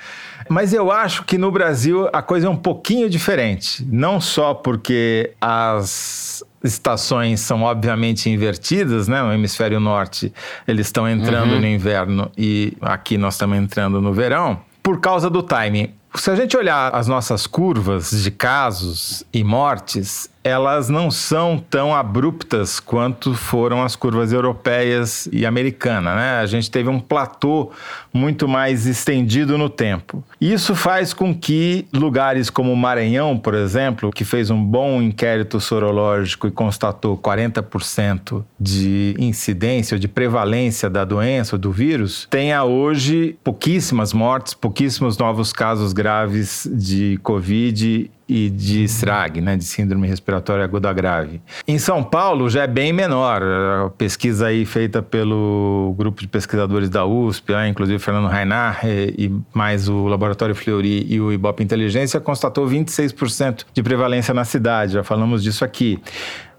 Mas 0.49 0.74
eu 0.74 0.91
acho 0.91 1.24
que 1.24 1.38
no 1.38 1.49
Brasil 1.49 2.09
a 2.11 2.21
coisa 2.21 2.47
é 2.47 2.49
um 2.49 2.57
pouquinho 2.57 3.09
diferente. 3.09 3.88
Não 3.89 4.19
só 4.19 4.53
porque 4.53 5.32
as 5.39 6.43
estações 6.61 7.39
são 7.39 7.63
obviamente 7.63 8.30
invertidas, 8.30 9.07
né? 9.07 9.24
No 9.24 9.32
hemisfério 9.32 9.80
norte 9.80 10.34
eles 10.67 10.88
estão 10.88 11.07
entrando 11.07 11.53
uhum. 11.53 11.61
no 11.61 11.67
inverno 11.67 12.30
e 12.38 12.74
aqui 12.82 13.17
nós 13.17 13.36
estamos 13.36 13.57
entrando 13.57 14.01
no 14.01 14.11
verão 14.11 14.59
por 14.84 15.00
causa 15.00 15.30
do 15.30 15.42
timing. 15.42 15.94
Se 16.14 16.30
a 16.30 16.36
gente 16.36 16.56
olhar 16.56 16.94
as 16.94 17.08
nossas 17.08 17.48
curvas 17.48 18.12
de 18.12 18.30
casos 18.30 19.24
e 19.34 19.44
mortes, 19.44 20.30
elas 20.44 20.89
não 20.89 21.10
são 21.10 21.58
tão 21.58 21.96
abruptas 21.96 22.80
quanto 22.80 23.34
foram 23.34 23.82
as 23.82 23.96
curvas 23.96 24.34
europeias 24.34 25.28
e 25.32 25.46
americana, 25.46 26.16
né? 26.16 26.39
A 26.39 26.46
gente 26.46 26.70
teve 26.70 26.89
um 26.89 27.00
platô 27.00 27.72
muito 28.14 28.48
mais 28.48 28.86
estendido 28.86 29.58
no 29.58 29.70
tempo. 29.70 30.24
Isso 30.41 30.76
faz 30.76 31.14
com 31.14 31.34
que 31.34 31.88
lugares 31.94 32.50
como 32.50 32.74
o 32.74 32.78
Maranhão, 32.78 33.38
por 33.38 33.54
exemplo, 33.54 34.12
que 34.12 34.26
fez 34.26 34.50
um 34.50 34.62
bom 34.64 35.02
inquérito 35.02 35.60
sorológico 35.60 36.48
e 36.48 36.52
constatou 36.52 37.18
40% 37.18 38.44
de 38.60 39.16
incidência 39.18 39.96
ou 39.96 40.00
de 40.00 40.08
prevalência 40.08 40.89
da 40.89 41.06
doença, 41.06 41.58
do 41.58 41.72
vírus, 41.72 42.28
tenha 42.30 42.64
hoje 42.64 43.38
pouquíssimas 43.44 44.12
mortes, 44.12 44.54
pouquíssimos 44.54 45.18
novos 45.18 45.54
casos 45.54 45.94
graves 45.94 46.68
de 46.72 47.20
Covid 47.24 48.12
e 48.28 48.49
de 48.49 48.84
SRAG, 48.88 49.41
né, 49.41 49.57
de 49.57 49.63
síndrome 49.63 50.07
respiratória 50.07 50.63
aguda 50.63 50.91
grave. 50.93 51.41
Em 51.67 51.78
São 51.78 52.03
Paulo 52.03 52.49
já 52.49 52.63
é 52.63 52.67
bem 52.67 52.93
menor. 52.93 53.41
A 53.41 53.89
pesquisa 53.89 54.47
aí 54.47 54.65
feita 54.65 55.01
pelo 55.01 55.93
grupo 55.97 56.21
de 56.21 56.28
pesquisadores 56.28 56.89
da 56.89 57.05
USP, 57.05 57.51
né, 57.53 57.67
inclusive 57.67 57.99
Fernando 57.99 58.28
Rainar 58.28 58.82
e, 58.86 59.26
e 59.26 59.41
mais 59.53 59.88
o 59.88 60.07
Laboratório 60.07 60.55
Fleury 60.55 61.05
e 61.09 61.19
o 61.19 61.32
Ibope 61.32 61.63
Inteligência 61.63 62.19
constatou 62.19 62.67
26% 62.67 63.65
de 63.74 63.84
prevalência 63.84 64.34
na 64.34 64.45
cidade. 64.45 64.93
Já 64.93 65.03
falamos 65.03 65.43
disso 65.43 65.65
aqui. 65.65 65.99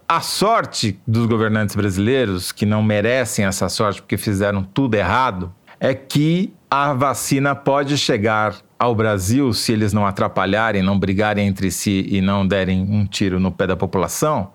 A 0.06 0.20
sorte 0.20 1.00
dos 1.06 1.26
governantes 1.26 1.74
brasileiros, 1.74 2.52
que 2.52 2.66
não 2.66 2.82
merecem 2.82 3.46
essa 3.46 3.68
sorte 3.70 4.02
porque 4.02 4.18
fizeram 4.18 4.62
tudo 4.62 4.94
errado, 4.96 5.52
é 5.80 5.94
que 5.94 6.52
a 6.77 6.93
vacina 6.93 7.55
pode 7.55 7.97
chegar 7.97 8.57
ao 8.77 8.97
Brasil, 8.97 9.53
se 9.53 9.72
eles 9.72 9.93
não 9.93 10.05
atrapalharem, 10.05 10.83
não 10.83 10.99
brigarem 10.99 11.47
entre 11.47 11.70
si 11.70 12.05
e 12.11 12.20
não 12.20 12.45
derem 12.45 12.83
um 12.83 13.07
tiro 13.07 13.39
no 13.39 13.53
pé 13.53 13.68
da 13.68 13.77
população, 13.77 14.51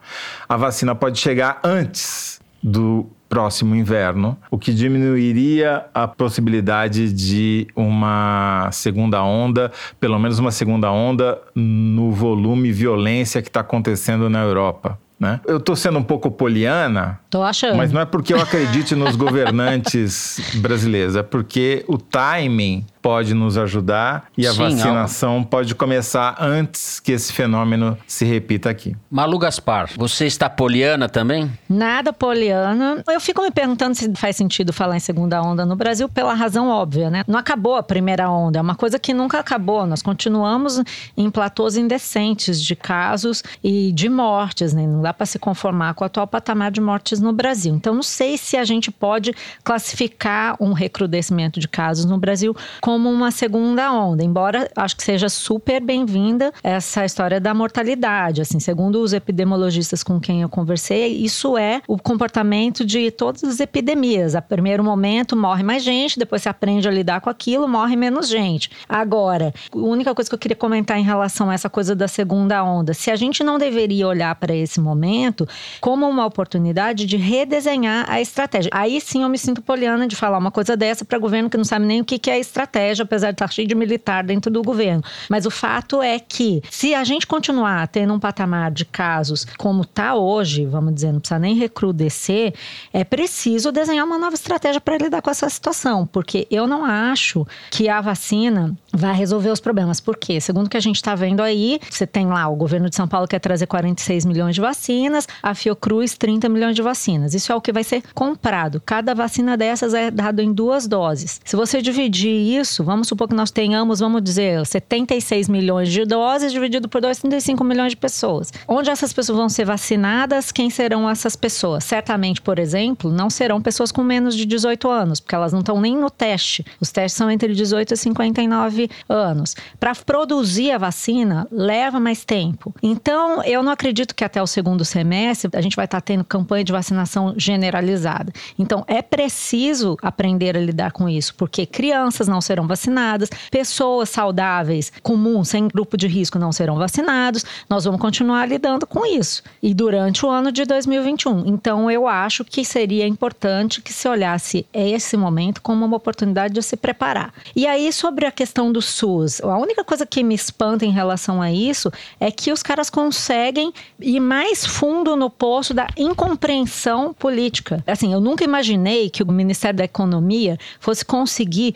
a 0.48 0.58
vacina 0.58 0.94
pode 0.94 1.18
chegar 1.18 1.62
antes 1.64 2.42
do 2.62 3.10
próximo 3.30 3.74
inverno, 3.74 4.38
o 4.52 4.58
que 4.58 4.74
diminuiria 4.74 5.86
a 5.94 6.10
possibilidade 6.10 7.14
de 7.14 7.68
uma 7.74 8.68
segunda 8.74 9.24
onda, 9.24 9.72
pelo 9.98 10.20
menos 10.20 10.40
uma 10.40 10.52
segunda 10.52 10.92
onda 10.92 11.40
no 11.56 12.12
volume 12.12 12.70
violência 12.70 13.42
que 13.42 13.48
está 13.48 13.62
acontecendo 13.62 14.30
na 14.30 14.42
Europa. 14.42 15.00
Né? 15.20 15.42
Eu 15.46 15.58
estou 15.58 15.76
sendo 15.76 16.00
um 16.00 16.04
pouco 16.04 16.32
poliana, 16.32 17.20
Tô 17.30 17.44
achando. 17.44 17.76
mas 17.76 17.92
não 17.92 18.00
é 18.00 18.06
porque 18.06 18.34
eu 18.34 18.40
acredite 18.40 18.96
nos 18.96 19.18
governantes 19.18 20.40
brasileiros, 20.62 21.18
é 21.18 21.24
porque 21.24 21.84
o 21.88 21.98
timing 21.98 22.86
pode 23.02 23.34
nos 23.34 23.58
ajudar 23.58 24.26
e 24.38 24.46
a 24.46 24.52
Sim, 24.52 24.58
vacinação 24.58 25.44
pode 25.44 25.74
começar 25.76 26.36
antes 26.40 27.00
que 27.00 27.12
esse 27.12 27.32
fenômeno 27.32 27.98
se 28.06 28.26
repita 28.26 28.70
aqui. 28.70 28.96
Malu 29.10 29.38
Gaspar, 29.40 29.90
você 29.96 30.26
está 30.26 30.50
poliana 30.50 31.08
também? 31.08 31.52
Nada 31.68 32.12
poliana. 32.12 33.04
Eu 33.08 33.20
fico 33.20 33.42
me 33.42 33.52
perguntando 33.52 33.96
se 33.96 34.12
faz 34.16 34.36
sentido 34.36 34.74
falar 34.74 34.98
em 34.98 35.00
segunda 35.00 35.42
onda 35.42 35.66
no 35.66 35.76
Brasil 35.76 36.10
pela 36.10 36.34
razão 36.34 36.70
óbvia, 36.70 37.10
né? 37.10 37.24
Não 37.28 37.40
acabou 37.40 37.76
a 37.76 37.84
primeira 37.84 38.30
onda, 38.30 38.60
é 38.60 38.62
uma 38.62 38.76
coisa 38.76 39.00
que 39.00 39.14
nunca 39.14 39.40
acabou. 39.40 39.86
Nós 39.86 40.02
continuamos 40.02 40.82
em 41.16 41.30
platôs 41.30 41.78
indecentes 41.78 42.62
de 42.62 42.76
casos 42.76 43.44
e 43.64 43.92
de 43.92 44.10
mortes, 44.10 44.74
né? 44.74 44.86
Não 44.86 45.02
dá 45.02 45.14
para 45.14 45.26
se 45.26 45.40
conformar 45.40 45.94
com 45.94 46.04
o 46.04 46.08
atual 46.08 46.28
patamar 46.28 46.72
de 46.72 46.82
mortes 46.82 47.20
no 47.20 47.32
Brasil. 47.32 47.74
Então, 47.74 47.94
não 47.94 48.04
sei 48.04 48.38
se 48.38 48.58
a 48.58 48.64
gente 48.64 48.92
pode 48.92 49.34
classificar 49.64 50.56
um 50.60 50.74
recrudescimento 50.74 51.60
de 51.60 51.68
casos 51.68 52.06
no 52.06 52.18
Brasil 52.18 52.56
como 52.90 53.08
uma 53.08 53.30
segunda 53.30 53.94
onda, 53.94 54.24
embora 54.24 54.68
acho 54.76 54.98
que 54.98 55.04
seja 55.04 55.30
super 55.30 55.80
bem-vinda 55.80 56.52
essa 56.64 57.06
história 57.06 57.40
da 57.40 57.54
mortalidade. 57.54 58.42
Assim, 58.42 58.60
segundo 58.60 59.00
os 59.00 59.14
epidemiologistas 59.14 60.02
com 60.02 60.20
quem 60.20 60.42
eu 60.42 60.50
conversei, 60.50 61.16
isso 61.18 61.56
é 61.56 61.84
o 61.88 62.00
comportamento 62.00 62.84
de 62.84 63.12
todas 63.12 63.44
as 63.44 63.60
epidemias. 63.60 64.34
A 64.34 64.42
primeiro 64.42 64.84
momento 64.84 65.38
morre 65.38 65.62
mais 65.62 65.84
gente, 65.84 66.18
depois 66.18 66.42
se 66.42 66.50
aprende 66.50 66.88
a 66.88 66.92
lidar 66.92 67.22
com 67.22 67.30
aquilo, 67.30 67.68
morre 67.68 67.96
menos 67.96 68.28
gente. 68.28 68.72
Agora, 68.90 69.54
a 69.72 69.78
única 69.78 70.16
coisa 70.16 70.28
que 70.28 70.34
eu 70.34 70.40
queria 70.40 70.58
comentar 70.58 70.98
em 70.98 71.04
relação 71.04 71.52
a 71.52 71.54
essa 71.54 71.70
coisa 71.70 71.96
da 71.96 72.08
segunda 72.08 72.64
onda, 72.64 72.96
se 72.96 73.12
a 73.12 73.16
gente 73.16 73.44
não 73.44 73.60
deveria 73.60 74.08
olhar 74.08 74.34
para 74.34 74.56
esse 74.56 74.82
momento 74.82 75.48
como 75.80 76.10
uma 76.10 76.26
oportunidade 76.26 77.06
de 77.06 77.18
redesenhar 77.18 78.10
a 78.10 78.20
estratégia. 78.20 78.72
Aí 78.74 79.00
sim 79.00 79.22
eu 79.22 79.30
me 79.30 79.38
sinto 79.38 79.62
poliana 79.62 80.08
de 80.08 80.16
falar 80.16 80.40
uma 80.40 80.50
coisa 80.50 80.76
dessa 80.76 81.06
para 81.06 81.20
governo 81.20 81.52
que 81.52 81.58
não 81.58 81.64
sabe 81.64 81.86
nem 81.86 82.02
o 82.02 82.04
que 82.04 82.32
é 82.32 82.40
estratégia, 82.40 82.79
apesar 83.04 83.28
de 83.28 83.36
estar 83.36 83.52
cheio 83.52 83.68
de 83.68 83.76
militar 83.76 84.24
dentro 84.24 84.52
do 84.52 84.62
governo. 84.62 85.04
Mas 85.30 85.46
o 85.46 85.52
fato 85.52 86.02
é 86.02 86.20
que, 86.20 86.62
se 86.70 86.94
a 86.94 87.04
gente 87.04 87.28
continuar 87.28 87.88
tendo 87.88 88.14
um 88.14 88.20
patamar 88.20 88.72
de 88.72 88.86
casos 88.86 89.46
como 89.58 89.82
está 89.82 90.16
hoje, 90.16 90.66
vamos 90.66 90.94
dizer, 90.94 91.12
não 91.12 91.20
precisa 91.20 91.40
nem 91.40 91.56
recrudescer, 91.56 92.54
é 92.94 93.04
preciso 93.04 93.72
desenhar 93.72 94.06
uma 94.06 94.18
nova 94.18 94.36
estratégia 94.36 94.82
para 94.82 94.98
lidar 94.98 95.22
com 95.22 95.30
essa 95.30 95.50
situação, 95.50 96.06
porque 96.06 96.48
eu 96.50 96.68
não 96.68 96.86
acho 96.86 97.46
que 97.72 97.90
a 97.90 98.02
vacina 98.02 98.76
vai 98.94 99.14
resolver 99.14 99.50
os 99.50 99.60
problemas. 99.60 100.00
Por 100.00 100.18
quê? 100.18 100.40
Segundo 100.42 100.68
o 100.68 100.70
que 100.70 100.78
a 100.78 100.82
gente 100.82 100.96
está 100.96 101.16
vendo 101.16 101.42
aí, 101.42 101.80
você 101.90 102.08
tem 102.08 102.28
lá 102.28 102.48
o 102.48 102.56
governo 102.56 102.90
de 102.90 102.96
São 102.96 103.08
Paulo 103.08 103.28
quer 103.28 103.40
trazer 103.40 103.68
46 103.68 104.26
milhões 104.26 104.56
de 104.56 104.62
vacinas, 104.62 105.28
a 105.42 105.54
Fiocruz 105.54 106.18
30 106.18 106.50
milhões 106.50 106.76
de 106.76 106.82
vacinas. 106.82 107.34
Isso 107.34 107.52
é 107.52 107.56
o 107.56 107.62
que 107.62 107.72
vai 107.72 107.84
ser 107.84 108.04
comprado. 108.14 108.82
Cada 108.86 109.14
vacina 109.14 109.56
dessas 109.56 109.94
é 109.94 110.12
dado 110.12 110.42
em 110.42 110.54
duas 110.54 110.88
doses. 110.88 111.42
Se 111.44 111.56
você 111.56 111.82
dividir 111.82 112.60
isso, 112.60 112.69
vamos 112.78 113.08
supor 113.08 113.28
que 113.28 113.36
nós 113.36 113.52
tenhamos, 113.52 114.00
vamos 114.00 114.22
dizer, 114.22 114.66
76 114.66 115.50
milhões 115.50 115.90
de 115.90 116.06
doses 116.06 116.52
dividido 116.52 116.88
por 116.88 117.02
2, 117.02 117.20
35 117.20 117.64
milhões 117.64 117.92
de 117.92 117.98
pessoas. 117.98 118.52
Onde 118.68 118.90
essas 118.90 119.14
pessoas 119.14 119.38
vão 119.38 119.50
ser 119.50 119.66
vacinadas? 119.66 120.52
Quem 120.52 120.70
serão 120.70 121.10
essas 121.10 121.36
pessoas? 121.36 121.84
Certamente, 121.84 122.42
por 122.42 122.60
exemplo, 122.60 123.12
não 123.12 123.30
serão 123.30 123.62
pessoas 123.62 123.92
com 123.92 124.04
menos 124.04 124.36
de 124.36 124.46
18 124.46 124.90
anos, 124.90 125.20
porque 125.20 125.36
elas 125.36 125.54
não 125.54 125.60
estão 125.60 125.80
nem 125.80 125.96
no 125.96 126.10
teste. 126.10 126.66
Os 126.80 126.92
testes 126.92 127.18
são 127.18 127.30
entre 127.30 127.54
18 127.54 127.94
e 127.94 127.98
59 127.98 128.90
anos. 129.08 129.56
Para 129.80 129.94
produzir 129.96 130.72
a 130.72 130.78
vacina, 130.78 131.48
leva 131.52 132.00
mais 132.00 132.24
tempo. 132.26 132.74
Então, 132.82 133.44
eu 133.44 133.64
não 133.64 133.72
acredito 133.72 134.16
que 134.16 134.24
até 134.24 134.42
o 134.42 134.48
segundo 134.48 134.84
semestre 134.84 135.50
a 135.54 135.62
gente 135.62 135.76
vai 135.76 135.86
estar 135.86 136.02
tendo 136.02 136.24
campanha 136.24 136.64
de 136.64 136.72
vacinação 136.72 137.34
generalizada. 137.38 138.32
Então, 138.58 138.84
é 138.88 139.02
preciso 139.02 139.98
aprender 140.02 140.58
a 140.58 140.60
lidar 140.60 140.92
com 140.92 141.08
isso, 141.08 141.34
porque 141.36 141.66
crianças 141.66 142.28
não 142.28 142.42
serão 142.42 142.59
vacinadas, 142.68 143.30
pessoas 143.52 144.10
saudáveis, 144.10 144.92
comuns, 145.02 145.50
sem 145.50 145.68
grupo 145.68 145.98
de 145.98 146.08
risco, 146.08 146.40
não 146.40 146.52
serão 146.52 146.76
vacinados. 146.76 147.46
Nós 147.70 147.86
vamos 147.86 148.02
continuar 148.02 148.48
lidando 148.48 148.86
com 148.86 149.06
isso. 149.06 149.44
E 149.62 149.74
durante 149.74 150.26
o 150.26 150.30
ano 150.30 150.52
de 150.52 150.66
2021. 150.66 151.46
Então, 151.48 151.90
eu 151.90 152.08
acho 152.08 152.44
que 152.44 152.64
seria 152.64 153.08
importante 153.08 153.82
que 153.82 153.94
se 153.94 154.08
olhasse 154.08 154.66
esse 154.74 155.16
momento 155.18 155.62
como 155.62 155.86
uma 155.86 155.98
oportunidade 155.98 156.54
de 156.54 156.62
se 156.62 156.76
preparar. 156.78 157.34
E 157.56 157.68
aí, 157.68 157.92
sobre 157.92 158.26
a 158.26 158.32
questão 158.32 158.72
do 158.72 158.82
SUS, 158.82 159.42
a 159.42 159.58
única 159.58 159.84
coisa 159.84 160.06
que 160.06 160.24
me 160.24 160.36
espanta 160.36 160.86
em 160.86 160.92
relação 160.92 161.42
a 161.42 161.52
isso 161.52 161.92
é 162.20 162.32
que 162.32 162.52
os 162.52 162.64
caras 162.64 162.90
conseguem 162.90 163.74
ir 164.00 164.20
mais 164.20 164.66
fundo 164.66 165.16
no 165.16 165.30
poço 165.30 165.74
da 165.74 165.88
incompreensão 165.98 167.14
política. 167.14 167.84
Assim, 167.86 168.14
eu 168.14 168.22
nunca 168.22 168.44
imaginei 168.44 169.10
que 169.10 169.24
o 169.24 169.32
Ministério 169.32 169.78
da 169.78 169.84
Economia 169.84 170.58
fosse 170.80 171.04
conseguir 171.04 171.74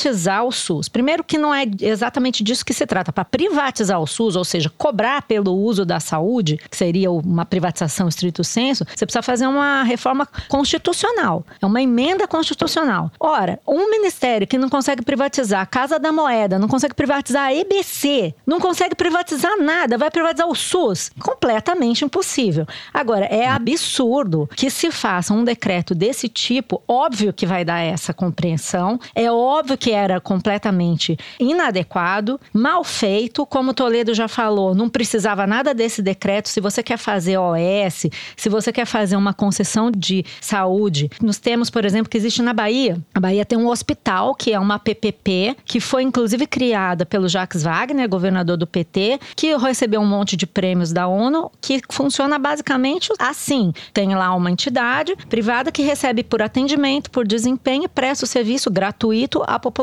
privatizar 0.00 0.44
o 0.44 0.50
SUS. 0.50 0.88
Primeiro 0.88 1.22
que 1.22 1.36
não 1.36 1.54
é 1.54 1.64
exatamente 1.80 2.42
disso 2.42 2.64
que 2.64 2.72
se 2.72 2.86
trata. 2.86 3.12
Para 3.12 3.24
privatizar 3.24 4.00
o 4.00 4.06
SUS, 4.06 4.34
ou 4.34 4.44
seja, 4.44 4.72
cobrar 4.78 5.22
pelo 5.22 5.52
uso 5.52 5.84
da 5.84 6.00
saúde, 6.00 6.58
que 6.70 6.76
seria 6.76 7.10
uma 7.10 7.44
privatização 7.44 8.08
estrito 8.08 8.42
senso, 8.42 8.84
você 8.84 9.04
precisa 9.04 9.22
fazer 9.22 9.46
uma 9.46 9.82
reforma 9.82 10.26
constitucional. 10.48 11.44
É 11.60 11.66
uma 11.66 11.82
emenda 11.82 12.26
constitucional. 12.26 13.10
Ora, 13.20 13.60
um 13.66 13.90
ministério 13.90 14.46
que 14.46 14.56
não 14.56 14.68
consegue 14.68 15.02
privatizar 15.02 15.60
a 15.60 15.66
Casa 15.66 15.98
da 15.98 16.10
Moeda, 16.10 16.58
não 16.58 16.68
consegue 16.68 16.94
privatizar 16.94 17.44
a 17.44 17.54
EBC, 17.54 18.34
não 18.46 18.58
consegue 18.58 18.94
privatizar 18.94 19.60
nada, 19.60 19.98
vai 19.98 20.10
privatizar 20.10 20.48
o 20.48 20.54
SUS? 20.54 21.10
Completamente 21.20 22.04
impossível. 22.04 22.66
Agora, 22.92 23.26
é 23.26 23.46
absurdo 23.46 24.48
que 24.56 24.70
se 24.70 24.90
faça 24.90 25.34
um 25.34 25.44
decreto 25.44 25.94
desse 25.94 26.28
tipo, 26.28 26.82
óbvio 26.88 27.32
que 27.32 27.44
vai 27.44 27.64
dar 27.64 27.80
essa 27.80 28.14
compreensão, 28.14 28.98
é 29.14 29.30
óbvio 29.30 29.76
que 29.76 29.89
era 29.90 30.20
completamente 30.20 31.18
inadequado, 31.38 32.40
mal 32.52 32.84
feito, 32.84 33.44
como 33.46 33.74
Toledo 33.74 34.14
já 34.14 34.28
falou, 34.28 34.74
não 34.74 34.88
precisava 34.88 35.46
nada 35.46 35.74
desse 35.74 36.02
decreto. 36.02 36.48
Se 36.48 36.60
você 36.60 36.82
quer 36.82 36.96
fazer 36.96 37.38
OS, 37.38 38.06
se 38.36 38.48
você 38.48 38.72
quer 38.72 38.86
fazer 38.86 39.16
uma 39.16 39.32
concessão 39.32 39.90
de 39.90 40.24
saúde, 40.40 41.10
nos 41.20 41.38
temos, 41.38 41.70
por 41.70 41.84
exemplo, 41.84 42.10
que 42.10 42.16
existe 42.16 42.42
na 42.42 42.52
Bahia. 42.52 43.00
A 43.14 43.20
Bahia 43.20 43.44
tem 43.44 43.58
um 43.58 43.68
hospital 43.68 44.34
que 44.34 44.52
é 44.52 44.58
uma 44.58 44.78
PPP, 44.78 45.56
que 45.64 45.80
foi 45.80 46.02
inclusive 46.02 46.46
criada 46.46 47.04
pelo 47.04 47.28
Jacques 47.28 47.62
Wagner, 47.62 48.08
governador 48.08 48.56
do 48.56 48.66
PT, 48.66 49.18
que 49.36 49.56
recebeu 49.56 50.00
um 50.00 50.06
monte 50.06 50.36
de 50.36 50.46
prêmios 50.46 50.92
da 50.92 51.06
ONU, 51.06 51.50
que 51.60 51.80
funciona 51.90 52.38
basicamente 52.38 53.12
assim: 53.18 53.72
tem 53.92 54.14
lá 54.14 54.34
uma 54.34 54.50
entidade 54.50 55.14
privada 55.28 55.72
que 55.72 55.82
recebe 55.82 56.22
por 56.22 56.42
atendimento, 56.42 57.10
por 57.10 57.26
desempenho, 57.26 57.88
presta 57.88 58.24
o 58.24 58.28
serviço 58.28 58.70
gratuito 58.70 59.42
à 59.46 59.58
população. 59.58 59.79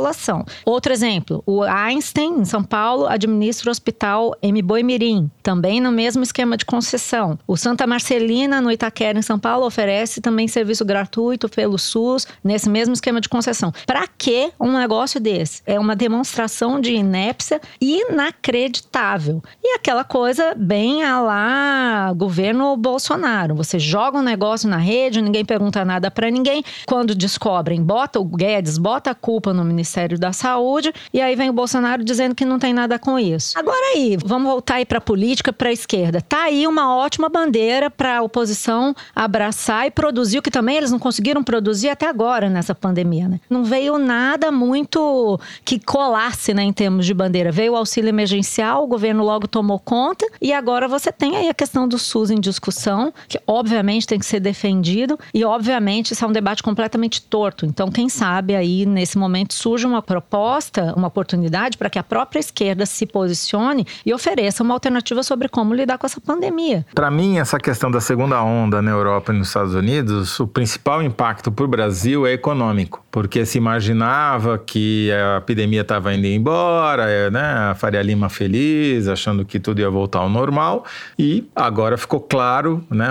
Outro 0.66 0.94
exemplo, 0.94 1.44
o 1.46 1.64
Einstein, 1.64 2.40
em 2.40 2.46
São 2.46 2.64
Paulo, 2.64 3.08
administra 3.08 3.70
o 3.70 3.72
hospital 3.72 4.36
M. 4.42 4.62
Boi 4.62 4.84
Mirim, 4.84 5.30
também 5.42 5.82
no 5.82 5.92
mesmo 5.92 6.24
esquema 6.24 6.56
de 6.56 6.66
concessão. 6.66 7.38
O 7.48 7.58
Santa 7.58 7.88
Marcelina, 7.88 8.62
no 8.62 8.72
Itaquera, 8.72 9.18
em 9.18 9.22
São 9.22 9.40
Paulo, 9.40 9.66
oferece 9.66 10.22
também 10.22 10.48
serviço 10.48 10.86
gratuito 10.86 11.50
pelo 11.50 11.78
SUS, 11.78 12.28
nesse 12.44 12.70
mesmo 12.70 12.94
esquema 12.94 13.20
de 13.20 13.30
concessão. 13.30 13.74
Para 13.86 14.08
que 14.08 14.52
um 14.60 14.78
negócio 14.78 15.20
desse? 15.20 15.62
É 15.66 15.80
uma 15.80 15.96
demonstração 15.96 16.80
de 16.80 16.94
inépcia 16.94 17.60
inacreditável. 17.82 19.42
E 19.64 19.76
aquela 19.76 20.04
coisa 20.04 20.54
bem 20.56 21.04
a 21.04 21.20
lá 21.20 22.14
governo 22.14 22.76
Bolsonaro. 22.78 23.56
Você 23.56 23.80
joga 23.80 24.18
um 24.18 24.24
negócio 24.24 24.70
na 24.70 24.78
rede, 24.78 25.22
ninguém 25.22 25.44
pergunta 25.44 25.84
nada 25.84 26.12
para 26.12 26.30
ninguém. 26.30 26.64
Quando 26.86 27.16
descobrem, 27.16 27.82
bota 27.82 28.20
o 28.20 28.26
Guedes, 28.26 28.78
bota 28.78 29.12
a 29.12 29.16
culpa 29.16 29.54
no 29.54 29.64
Ministério 29.64 29.87
da 30.20 30.34
Saúde, 30.34 30.94
e 31.14 31.22
aí 31.22 31.36
vem 31.36 31.50
o 31.50 31.54
Bolsonaro 31.54 32.04
dizendo 32.04 32.36
que 32.36 32.46
não 32.46 32.60
tem 32.60 32.74
nada 32.74 33.00
com 33.00 33.18
isso. 33.18 33.58
Agora 33.58 33.94
aí, 33.96 34.18
vamos 34.24 34.48
voltar 34.48 34.76
aí 34.76 34.86
para 34.86 35.00
política, 35.00 35.54
para 35.54 35.70
a 35.70 35.72
esquerda. 35.72 36.22
Tá 36.22 36.44
aí 36.44 36.68
uma 36.68 36.96
ótima 36.96 37.30
bandeira 37.30 37.90
para 37.90 38.18
a 38.18 38.22
oposição 38.22 38.96
abraçar 39.16 39.88
e 39.88 39.92
produzir 39.92 40.40
o 40.40 40.42
que 40.42 40.52
também 40.52 40.78
eles 40.78 40.92
não 40.92 41.00
conseguiram 41.00 41.44
produzir 41.44 41.90
até 41.90 42.08
agora 42.08 42.50
nessa 42.50 42.76
pandemia, 42.76 43.28
né? 43.28 43.40
Não 43.50 43.64
veio 43.64 43.98
nada 43.98 44.52
muito 44.52 45.40
que 45.64 45.80
colasse, 45.80 46.54
né, 46.54 46.64
em 46.64 46.74
termos 46.74 47.06
de 47.06 47.14
bandeira. 47.14 47.52
Veio 47.52 47.74
o 47.74 47.76
auxílio 47.76 48.10
emergencial, 48.10 48.84
o 48.84 48.88
governo 48.88 49.24
logo 49.24 49.48
tomou 49.48 49.80
conta 49.80 50.28
e 50.42 50.54
agora 50.54 50.88
você 50.88 51.12
tem 51.12 51.36
aí 51.36 51.50
a 51.50 51.54
questão 51.54 51.88
do 51.88 51.98
SUS 51.98 52.30
em 52.30 52.40
discussão, 52.40 53.14
que 53.28 53.40
obviamente 53.48 54.08
tem 54.08 54.20
que 54.20 54.26
ser 54.26 54.40
defendido 54.40 55.18
e 55.34 55.44
obviamente 55.44 56.12
isso 56.12 56.24
é 56.24 56.28
um 56.28 56.32
debate 56.32 56.62
completamente 56.62 57.22
torto. 57.22 57.66
Então, 57.66 57.90
quem 57.90 58.10
sabe 58.10 58.56
aí 58.56 58.86
nesse 58.86 59.18
momento 59.18 59.54
surge 59.68 59.86
uma 59.86 60.02
proposta, 60.02 60.94
uma 60.96 61.10
oportunidade 61.10 61.78
para 61.78 61.90
que 61.90 62.00
a 62.00 62.04
própria 62.04 62.40
esquerda 62.40 62.86
se 62.86 63.06
posicione 63.06 63.86
e 64.06 64.14
ofereça 64.14 64.64
uma 64.64 64.74
alternativa 64.74 65.22
sobre 65.24 65.50
como 65.50 65.74
lidar 65.74 65.98
com 65.98 66.06
essa 66.06 66.22
pandemia. 66.22 66.86
Para 66.96 67.12
mim, 67.12 67.38
essa 67.38 67.60
questão 67.60 67.92
da 67.92 68.00
segunda 68.00 68.42
onda 68.42 68.82
na 68.82 68.92
Europa 68.92 69.34
e 69.34 69.38
nos 69.38 69.50
Estados 69.50 69.74
Unidos, 69.74 70.40
o 70.40 70.48
principal 70.48 71.04
impacto 71.04 71.52
para 71.52 71.66
o 71.66 71.68
Brasil 71.68 72.26
é 72.26 72.32
econômico, 72.32 73.06
porque 73.12 73.46
se 73.46 73.58
imaginava 73.58 74.58
que 74.58 75.12
a 75.12 75.40
epidemia 75.40 75.82
estava 75.82 76.14
indo 76.14 76.28
embora, 76.28 77.30
né? 77.30 77.72
A 77.72 77.76
Faria 77.76 78.02
Lima 78.02 78.30
feliz, 78.30 79.10
achando 79.10 79.44
que 79.44 79.60
tudo 79.60 79.82
ia 79.82 79.90
voltar 79.90 80.20
ao 80.20 80.30
normal, 80.30 80.86
e 81.20 81.46
agora 81.54 81.98
ficou 81.98 82.22
claro, 82.22 82.82
né? 82.90 83.06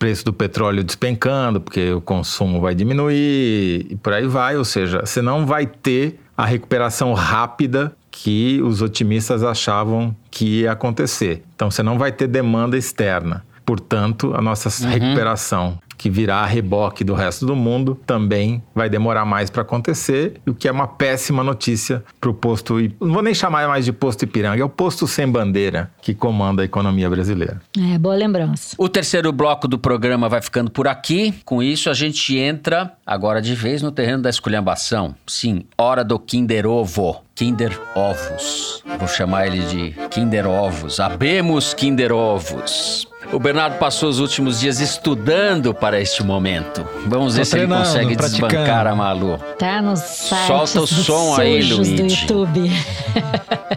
Preço 0.00 0.24
do 0.24 0.32
petróleo 0.32 0.82
despencando, 0.82 1.60
porque 1.60 1.92
o 1.92 2.00
consumo 2.00 2.58
vai 2.58 2.74
diminuir 2.74 3.86
e 3.90 3.98
por 4.02 4.14
aí 4.14 4.26
vai. 4.26 4.56
Ou 4.56 4.64
seja, 4.64 5.02
você 5.04 5.20
não 5.20 5.44
vai 5.44 5.66
ter 5.66 6.18
a 6.36 6.46
recuperação 6.46 7.12
rápida 7.12 7.94
que 8.10 8.60
os 8.62 8.80
otimistas 8.80 9.44
achavam 9.44 10.16
que 10.30 10.62
ia 10.62 10.72
acontecer. 10.72 11.44
Então 11.54 11.70
você 11.70 11.82
não 11.82 11.98
vai 11.98 12.10
ter 12.10 12.26
demanda 12.26 12.78
externa. 12.78 13.44
Portanto, 13.64 14.32
a 14.34 14.40
nossa 14.40 14.68
uhum. 14.82 14.90
recuperação 14.90 15.78
que 16.00 16.08
virá 16.08 16.36
a 16.36 16.46
reboque 16.46 17.04
do 17.04 17.12
resto 17.12 17.44
do 17.44 17.54
mundo, 17.54 18.00
também 18.06 18.62
vai 18.74 18.88
demorar 18.88 19.26
mais 19.26 19.50
para 19.50 19.60
acontecer, 19.60 20.40
o 20.48 20.54
que 20.54 20.66
é 20.66 20.72
uma 20.72 20.88
péssima 20.88 21.44
notícia 21.44 22.02
para 22.18 22.30
o 22.30 22.32
posto. 22.32 22.76
Não 22.98 23.12
vou 23.12 23.22
nem 23.22 23.34
chamar 23.34 23.68
mais 23.68 23.84
de 23.84 23.92
posto 23.92 24.22
Ipiranga, 24.22 24.62
é 24.62 24.64
o 24.64 24.68
posto 24.70 25.06
sem 25.06 25.28
bandeira 25.28 25.90
que 26.00 26.14
comanda 26.14 26.62
a 26.62 26.64
economia 26.64 27.10
brasileira. 27.10 27.60
É, 27.78 27.98
boa 27.98 28.14
lembrança. 28.14 28.74
O 28.78 28.88
terceiro 28.88 29.30
bloco 29.30 29.68
do 29.68 29.78
programa 29.78 30.26
vai 30.26 30.40
ficando 30.40 30.70
por 30.70 30.88
aqui. 30.88 31.34
Com 31.44 31.62
isso, 31.62 31.90
a 31.90 31.94
gente 31.94 32.34
entra 32.34 32.94
agora 33.04 33.42
de 33.42 33.54
vez 33.54 33.82
no 33.82 33.92
terreno 33.92 34.22
da 34.22 34.30
esculhambação. 34.30 35.14
Sim, 35.26 35.66
hora 35.76 36.02
do 36.02 36.18
Kinder 36.18 36.66
Ovo. 36.66 37.20
Kinder 37.34 37.78
Ovos. 37.94 38.82
Vou 38.98 39.08
chamar 39.08 39.46
ele 39.46 39.60
de 39.60 39.94
Kinder 40.08 40.46
Ovos. 40.46 40.98
Abemos 40.98 41.74
Kinder 41.74 42.12
Ovos. 42.12 43.06
O 43.32 43.38
Bernardo 43.38 43.78
passou 43.78 44.08
os 44.08 44.18
últimos 44.18 44.58
dias 44.58 44.80
estudando 44.80 45.72
para 45.72 46.00
este 46.00 46.22
momento. 46.22 46.86
Vamos 47.06 47.36
ver 47.36 47.46
se 47.46 47.56
ele 47.58 47.68
consegue 47.68 48.16
desbancar 48.16 48.86
a 48.88 48.94
Malu. 48.94 49.38
Tá 49.58 49.80
nos 49.80 50.00
sites 50.00 50.46
Solta 50.46 50.80
o 50.80 50.86
som 50.86 51.36
aí, 51.40 51.62
Luigi. 51.62 51.94
do 51.96 52.06
YouTube. 52.08 52.72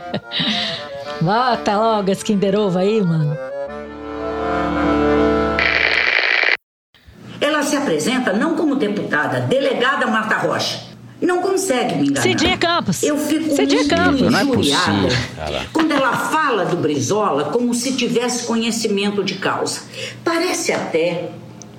Bota 1.22 1.78
logo 1.78 2.10
esse 2.10 2.26
Kinder 2.26 2.60
Ovo 2.60 2.80
aí, 2.80 3.00
mano. 3.00 3.38
Ela 7.40 7.62
se 7.62 7.76
apresenta 7.76 8.34
não 8.34 8.56
como 8.56 8.76
deputada, 8.76 9.42
delegada 9.42 10.08
Marta 10.08 10.38
Rocha 10.38 10.93
não 11.24 11.42
consegue 11.42 11.96
me 11.96 12.10
enganar. 12.10 12.22
Cidinha 12.22 12.58
Campos. 12.58 13.02
Eu 13.02 13.18
fico 13.18 13.56
Cidinha 13.56 13.88
Campos. 13.88 14.22
Não 14.22 14.40
é 14.40 14.46
possível. 14.46 15.10
quando 15.72 15.92
ela 15.92 16.16
fala 16.16 16.66
do 16.66 16.76
Brizola 16.78 17.46
como 17.46 17.74
se 17.74 17.94
tivesse 17.94 18.46
conhecimento 18.46 19.24
de 19.24 19.36
causa. 19.36 19.82
Parece 20.24 20.74
até 20.74 21.30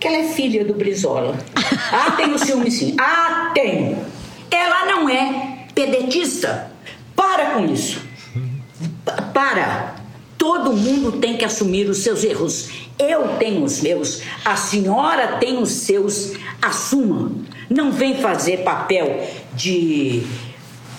que 0.00 0.08
ela 0.08 0.16
é 0.16 0.24
filha 0.24 0.64
do 0.64 0.74
Brizola. 0.74 1.36
Ah, 1.92 2.12
tenho 2.12 2.38
ciúme 2.38 2.70
sim. 2.70 2.96
Ah, 2.98 3.50
tenho. 3.54 3.98
Ela 4.50 4.86
não 4.86 5.08
é 5.08 5.66
pedetista. 5.74 6.72
Para 7.14 7.50
com 7.50 7.66
isso. 7.66 8.00
Para. 9.32 9.96
Todo 10.38 10.72
mundo 10.72 11.12
tem 11.12 11.36
que 11.36 11.44
assumir 11.44 11.88
os 11.88 11.98
seus 11.98 12.24
erros. 12.24 12.70
Eu 12.98 13.36
tenho 13.38 13.62
os 13.62 13.80
meus, 13.80 14.22
a 14.44 14.56
senhora 14.56 15.36
tem 15.38 15.58
os 15.58 15.70
seus. 15.70 16.32
Assuma. 16.60 17.32
Não 17.68 17.90
vem 17.90 18.16
fazer 18.16 18.58
papel 18.58 19.22
de 19.54 20.22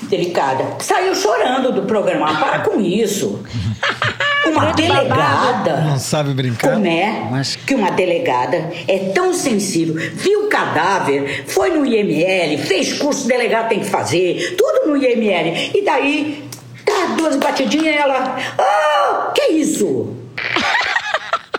delicada. 0.03 0.66
Saiu 0.80 1.16
chorando 1.16 1.72
do 1.72 1.84
programa. 1.84 2.39
Para 2.39 2.59
com 2.59 2.80
isso. 2.80 3.43
Uma 4.45 4.74
delegada. 4.74 5.82
Não 5.82 5.97
sabe 5.97 6.34
brincar. 6.34 6.74
Como 6.74 6.86
é 6.86 7.28
Mas... 7.32 7.55
que 7.55 7.74
uma 7.74 7.89
delegada 7.89 8.72
é 8.88 9.11
tão 9.13 9.34
sensível? 9.34 9.95
Viu 10.13 10.45
o 10.45 10.49
cadáver, 10.49 11.45
foi 11.47 11.72
no 11.72 11.84
IML, 11.84 12.59
fez 12.59 12.93
curso 12.93 13.28
delegado 13.28 13.70
tem 13.70 13.80
que 13.80 13.88
fazer, 13.88 14.55
tudo 14.55 14.88
no 14.88 14.97
IML. 14.97 15.72
E 15.74 15.84
daí, 15.84 16.47
dá 16.86 17.16
duas 17.18 17.38
batidinhas 17.38 17.95
e 17.95 17.97
ela. 17.97 18.38
Ah, 18.57 19.32
que 19.34 19.53
isso? 19.53 20.14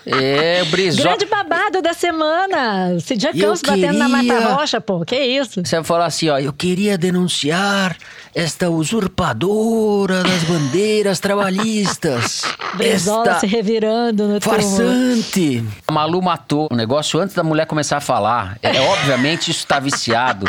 É, 0.06 0.62
o 0.62 0.66
Brizola. 0.66 1.08
Grande 1.08 1.26
babado 1.26 1.82
da 1.82 1.92
semana. 1.92 2.98
Cidinha 3.00 3.32
Campos 3.32 3.60
queria... 3.60 3.88
batendo 3.88 3.98
na 3.98 4.08
Mata 4.08 4.54
Rocha, 4.54 4.80
pô. 4.80 5.04
Que 5.04 5.16
isso? 5.16 5.60
Você 5.64 5.76
vai 5.76 5.84
falar 5.84 6.06
assim, 6.06 6.28
ó. 6.28 6.38
Eu 6.38 6.52
queria 6.52 6.96
denunciar 6.96 7.96
esta 8.32 8.70
usurpadora 8.70 10.22
das 10.22 10.44
bandeiras 10.44 11.18
trabalhistas. 11.18 12.42
Brizola 12.76 13.30
esta 13.30 13.40
se 13.40 13.46
revirando 13.46 14.28
no 14.28 14.40
Farsante. 14.40 15.64
A 15.88 15.92
Malu 15.92 16.22
matou 16.22 16.68
o 16.70 16.76
negócio 16.76 17.18
antes 17.18 17.34
da 17.34 17.42
mulher 17.42 17.66
começar 17.66 17.96
a 17.96 18.00
falar. 18.00 18.58
É, 18.62 18.80
obviamente 18.80 19.50
isso 19.50 19.60
está 19.60 19.80
viciado. 19.80 20.46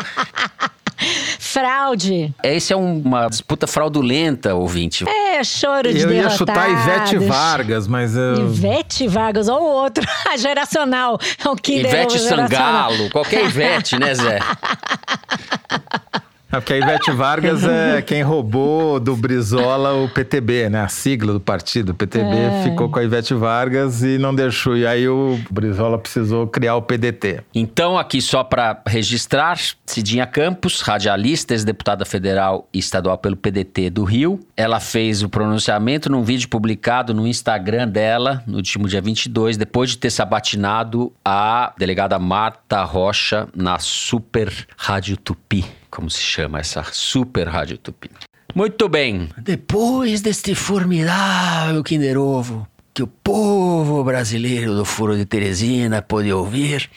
Fraude. 1.39 2.33
Esse 2.43 2.73
é 2.73 2.75
uma 2.75 3.27
disputa 3.27 3.67
fraudulenta, 3.67 4.55
ouvinte. 4.55 5.07
É, 5.07 5.43
choro 5.43 5.93
de 5.93 6.01
Eu 6.01 6.11
ia 6.11 6.29
chutar 6.29 6.69
Ivete 6.69 7.17
Vargas, 7.19 7.87
mas 7.87 8.15
eu... 8.15 8.47
Ivete 8.47 9.07
Vargas, 9.07 9.47
ou 9.47 9.61
outro, 9.61 10.05
geracional. 10.37 11.19
É 11.43 11.49
um 11.49 11.55
Ivete 11.67 12.19
Sangalo, 12.19 13.09
qualquer 13.11 13.45
Ivete, 13.45 13.97
né, 13.97 14.13
Zé? 14.13 14.39
É 16.51 16.59
porque 16.59 16.73
a 16.73 16.77
Ivete 16.77 17.11
Vargas 17.15 17.63
é 17.63 18.01
quem 18.01 18.21
roubou 18.21 18.99
do 18.99 19.15
Brizola 19.15 19.93
o 19.93 20.09
PTB, 20.09 20.69
né? 20.69 20.81
A 20.81 20.87
sigla 20.87 21.33
do 21.33 21.39
partido. 21.39 21.89
O 21.89 21.93
PTB 21.93 22.35
é. 22.35 22.63
ficou 22.63 22.89
com 22.89 22.99
a 22.99 23.03
Ivete 23.03 23.33
Vargas 23.33 24.01
e 24.01 24.17
não 24.17 24.33
deixou. 24.33 24.77
E 24.77 24.87
aí 24.87 25.07
o 25.09 25.39
Brizola 25.51 25.97
precisou 25.97 26.47
criar 26.47 26.75
o 26.75 26.81
PDT. 26.81 27.41
Então, 27.53 27.97
aqui 27.97 28.21
só 28.21 28.43
para 28.43 28.81
registrar, 28.87 29.57
Cidinha 29.85 30.25
Campos, 30.25 30.81
radialista, 30.81 31.53
ex-deputada 31.53 32.05
federal 32.05 32.67
e 32.73 32.79
estadual 32.79 33.17
pelo 33.17 33.35
PDT 33.35 33.89
do 33.89 34.03
Rio. 34.03 34.39
Ela 34.55 34.79
fez 34.79 35.21
o 35.23 35.29
pronunciamento 35.29 36.09
num 36.09 36.23
vídeo 36.23 36.47
publicado 36.47 37.13
no 37.13 37.27
Instagram 37.27 37.87
dela, 37.87 38.41
no 38.47 38.57
último 38.57 38.87
dia 38.87 39.01
22, 39.01 39.57
depois 39.57 39.91
de 39.91 39.97
ter 39.97 40.09
sabatinado 40.09 41.11
a 41.23 41.73
delegada 41.77 42.17
Marta 42.17 42.83
Rocha 42.83 43.47
na 43.55 43.79
Super 43.79 44.51
Rádio 44.77 45.17
Tupi 45.17 45.65
como 45.89 46.09
se 46.09 46.21
chama 46.21 46.59
essa 46.59 46.83
super 46.91 47.47
rádio 47.47 47.77
tupi. 47.77 48.09
Muito 48.55 48.89
bem, 48.89 49.29
depois 49.37 50.21
deste 50.21 50.55
formidável 50.55 51.83
Kinder 51.83 52.17
Ovo 52.17 52.67
que 52.97 53.03
o 53.03 53.07
povo 53.07 54.03
brasileiro 54.03 54.73
do 54.73 54.83
Furo 54.83 55.15
de 55.15 55.23
Teresina 55.23 56.01
pôde 56.01 56.33
ouvir, 56.33 56.89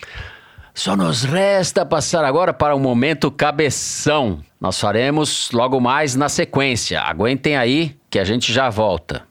só 0.73 0.97
nos 0.97 1.25
resta 1.25 1.85
passar 1.85 2.25
agora 2.25 2.55
para 2.55 2.75
o 2.75 2.81
momento 2.81 3.31
cabeção. 3.31 4.41
Nós 4.59 4.81
faremos 4.81 5.51
logo 5.53 5.79
mais 5.79 6.17
na 6.17 6.31
sequência. 6.31 7.03
Aguentem 7.03 7.55
aí 7.55 7.95
que 8.09 8.19
a 8.19 8.25
gente 8.25 8.51
já 8.51 8.71
volta. 8.71 9.25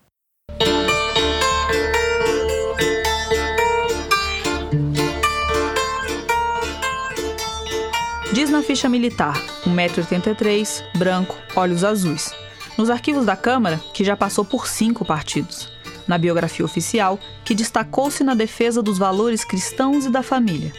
Ficha 8.70 8.88
militar, 8.88 9.34
1,83m, 9.66 10.84
branco, 10.96 11.36
olhos 11.56 11.84
azuis. 11.84 12.32
Nos 12.78 12.92
arquivos 12.92 13.26
da 13.26 13.36
Câmara, 13.36 13.82
que 13.96 14.04
já 14.04 14.16
passou 14.16 14.46
por 14.46 14.68
cinco 14.68 15.04
partidos. 15.04 15.68
Na 16.08 16.20
biografia 16.20 16.64
oficial, 16.64 17.20
que 17.44 17.56
destacou-se 17.56 18.24
na 18.24 18.36
defesa 18.36 18.84
dos 18.84 19.00
valores 19.00 19.44
cristãos 19.44 20.06
e 20.06 20.10
da 20.12 20.22
família. 20.22 20.72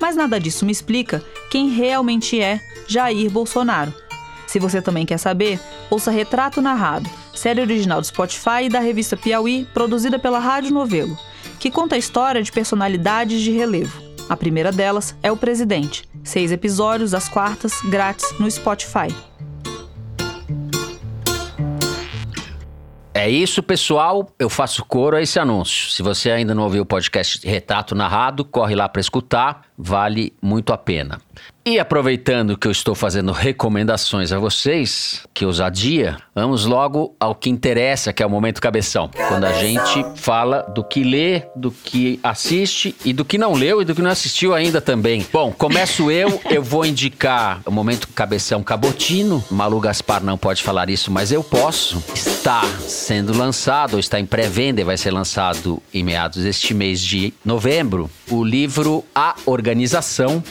Mas 0.00 0.16
nada 0.16 0.40
disso 0.40 0.64
me 0.64 0.72
explica 0.72 1.22
quem 1.50 1.68
realmente 1.68 2.40
é 2.40 2.58
Jair 2.88 3.30
Bolsonaro. 3.30 3.92
Se 4.46 4.58
você 4.58 4.80
também 4.80 5.04
quer 5.04 5.18
saber, 5.18 5.60
ouça 5.90 6.10
Retrato 6.10 6.62
Narrado, 6.62 7.10
série 7.34 7.60
original 7.60 8.00
do 8.00 8.06
Spotify 8.06 8.62
e 8.64 8.70
da 8.70 8.80
revista 8.80 9.14
Piauí, 9.14 9.68
produzida 9.74 10.18
pela 10.18 10.38
Rádio 10.38 10.72
Novelo, 10.72 11.18
que 11.60 11.70
conta 11.70 11.96
a 11.96 11.98
história 11.98 12.42
de 12.42 12.50
personalidades 12.50 13.42
de 13.42 13.50
relevo. 13.50 14.00
A 14.26 14.38
primeira 14.38 14.72
delas 14.72 15.14
é 15.22 15.30
o 15.30 15.36
presidente. 15.36 16.08
Seis 16.26 16.50
episódios 16.50 17.14
às 17.14 17.28
quartas, 17.28 17.80
grátis 17.82 18.36
no 18.40 18.50
Spotify. 18.50 19.14
É 23.14 23.30
isso, 23.30 23.62
pessoal. 23.62 24.28
Eu 24.36 24.50
faço 24.50 24.84
coro 24.84 25.16
a 25.16 25.22
esse 25.22 25.38
anúncio. 25.38 25.88
Se 25.90 26.02
você 26.02 26.32
ainda 26.32 26.52
não 26.52 26.64
ouviu 26.64 26.82
o 26.82 26.86
podcast 26.86 27.46
Retrato 27.46 27.94
Narrado, 27.94 28.44
corre 28.44 28.74
lá 28.74 28.88
para 28.88 29.00
escutar. 29.00 29.62
Vale 29.76 30.32
muito 30.40 30.72
a 30.72 30.78
pena. 30.78 31.20
E 31.64 31.80
aproveitando 31.80 32.56
que 32.56 32.68
eu 32.68 32.70
estou 32.70 32.94
fazendo 32.94 33.32
recomendações 33.32 34.30
a 34.30 34.38
vocês, 34.38 35.26
que 35.34 35.44
ousadia, 35.44 36.16
vamos 36.32 36.64
logo 36.64 37.16
ao 37.18 37.34
que 37.34 37.50
interessa, 37.50 38.12
que 38.12 38.22
é 38.22 38.26
o 38.26 38.30
momento 38.30 38.62
cabeção. 38.62 39.10
Quando 39.28 39.44
a 39.44 39.52
gente 39.52 40.04
fala 40.14 40.62
do 40.62 40.84
que 40.84 41.02
lê, 41.02 41.42
do 41.56 41.72
que 41.72 42.20
assiste 42.22 42.94
e 43.04 43.12
do 43.12 43.24
que 43.24 43.36
não 43.36 43.52
leu 43.52 43.82
e 43.82 43.84
do 43.84 43.96
que 43.96 44.00
não 44.00 44.12
assistiu 44.12 44.54
ainda 44.54 44.80
também. 44.80 45.26
Bom, 45.32 45.50
começo 45.50 46.08
eu, 46.08 46.40
eu 46.48 46.62
vou 46.62 46.86
indicar 46.86 47.60
o 47.66 47.70
momento 47.72 48.06
cabeção 48.14 48.62
cabotino. 48.62 49.44
Malu 49.50 49.80
Gaspar 49.80 50.22
não 50.22 50.38
pode 50.38 50.62
falar 50.62 50.88
isso, 50.88 51.10
mas 51.10 51.32
eu 51.32 51.42
posso. 51.42 52.00
Está 52.14 52.64
sendo 52.86 53.36
lançado, 53.36 53.94
ou 53.94 53.98
está 53.98 54.20
em 54.20 54.26
pré-venda 54.26 54.84
vai 54.84 54.96
ser 54.96 55.10
lançado 55.10 55.82
em 55.92 56.04
meados 56.04 56.44
deste 56.44 56.72
mês 56.72 57.00
de 57.00 57.34
novembro, 57.44 58.08
o 58.30 58.44
livro 58.44 59.04
A 59.14 59.34
Organização, 59.44 59.65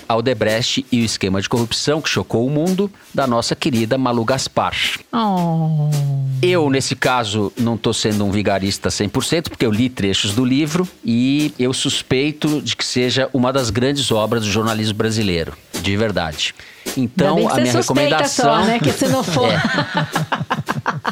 Aldebrecht 0.07 0.85
e 0.91 1.01
o 1.01 1.05
esquema 1.05 1.41
de 1.41 1.49
corrupção 1.49 2.01
que 2.01 2.09
chocou 2.09 2.45
o 2.45 2.49
mundo, 2.49 2.91
da 3.13 3.25
nossa 3.27 3.55
querida 3.55 3.97
Malu 3.97 4.25
Gaspar. 4.25 4.75
Oh. 5.13 5.89
Eu, 6.41 6.69
nesse 6.69 6.95
caso, 6.95 7.51
não 7.57 7.75
estou 7.75 7.93
sendo 7.93 8.25
um 8.25 8.31
vigarista 8.31 8.89
100%, 8.89 9.49
porque 9.49 9.65
eu 9.65 9.71
li 9.71 9.89
trechos 9.89 10.33
do 10.33 10.43
livro 10.43 10.87
e 11.03 11.53
eu 11.57 11.73
suspeito 11.73 12.61
de 12.61 12.75
que 12.75 12.85
seja 12.85 13.29
uma 13.33 13.51
das 13.51 13.69
grandes 13.69 14.11
obras 14.11 14.43
do 14.43 14.49
jornalismo 14.49 14.95
brasileiro, 14.95 15.53
de 15.81 15.95
verdade. 15.95 16.53
Então, 16.97 17.49
a 17.49 17.55
minha 17.55 17.73
recomendação. 17.73 18.45
Só, 18.45 18.65
né? 18.65 18.79
Que 18.79 18.91
se 18.91 19.07
não 19.07 19.23
for. 19.23 19.51
É. 19.51 19.61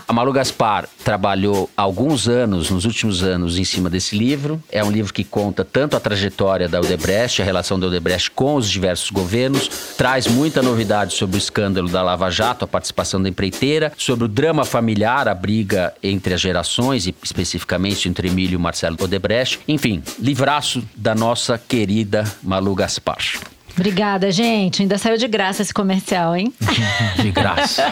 A 0.08 0.14
Malu 0.14 0.32
Gaspar 0.32 0.88
trabalhou 1.04 1.70
alguns 1.76 2.28
anos, 2.28 2.70
nos 2.70 2.86
últimos 2.86 3.24
anos, 3.24 3.58
em 3.58 3.64
cima 3.64 3.90
desse 3.90 4.16
livro. 4.16 4.62
É 4.72 4.84
um 4.84 4.92
livro 4.92 5.14
que 5.14 5.24
conta 5.24 5.66
tanto 5.66 5.98
a 5.98 6.00
trajetória 6.00 6.70
da 6.70 6.80
Odebrecht, 6.80 7.42
a 7.42 7.46
relação 7.46 7.80
da 7.80 7.88
Odebrecht 7.88 8.30
com 8.32 8.56
os 8.56 8.70
diversos 8.70 9.10
governos, 9.10 9.68
traz 9.98 10.28
muita 10.28 10.62
novidade 10.62 11.14
sobre 11.14 11.38
o 11.38 11.40
escândalo 11.40 11.90
da 11.90 12.04
Lava 12.04 12.30
Jato, 12.30 12.66
a 12.66 12.68
participação 12.68 13.22
da 13.22 13.30
empreiteira, 13.30 13.92
sobre 13.98 14.26
o 14.26 14.28
drama 14.28 14.66
familiar, 14.66 15.28
a 15.28 15.34
briga 15.34 15.94
entre 16.04 16.34
as 16.34 16.42
gerações 16.42 17.08
e 17.08 17.16
especificamente 17.24 18.08
entre 18.08 18.28
Emílio 18.28 18.60
e 18.60 18.62
Marcelo 18.62 18.98
Odebrecht. 19.02 19.62
Enfim, 19.68 20.04
livraço 20.20 20.84
da 20.96 21.16
nossa 21.16 21.58
querida 21.58 22.24
Malu 22.44 22.76
Gaspar. 22.76 23.53
Obrigada, 23.76 24.32
gente. 24.32 24.82
Ainda 24.84 24.98
saiu 24.98 25.18
de 25.18 25.28
graça 25.28 25.62
esse 25.62 25.74
comercial, 25.74 26.36
hein? 26.36 26.54
De 27.22 27.32
graça. 27.32 27.92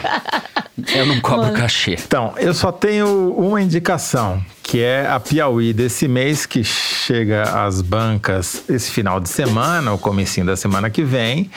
Eu 0.94 1.06
não 1.06 1.20
cobro 1.22 1.52
cachê. 1.54 1.94
Então, 1.94 2.34
eu 2.38 2.54
só 2.54 2.72
tenho 2.72 3.34
uma 3.38 3.62
indicação, 3.62 4.44
que 4.64 4.80
é 4.82 5.08
a 5.08 5.20
Piauí 5.20 5.74
desse 5.74 6.08
mês, 6.08 6.46
que 6.46 6.64
chega 6.64 7.44
às 7.66 7.82
bancas 7.82 8.64
esse 8.70 8.90
final 8.92 9.20
de 9.20 9.30
semana, 9.30 9.94
o 9.94 9.98
comecinho 9.98 10.46
da 10.46 10.56
semana 10.56 10.90
que 10.90 11.04
vem, 11.04 11.52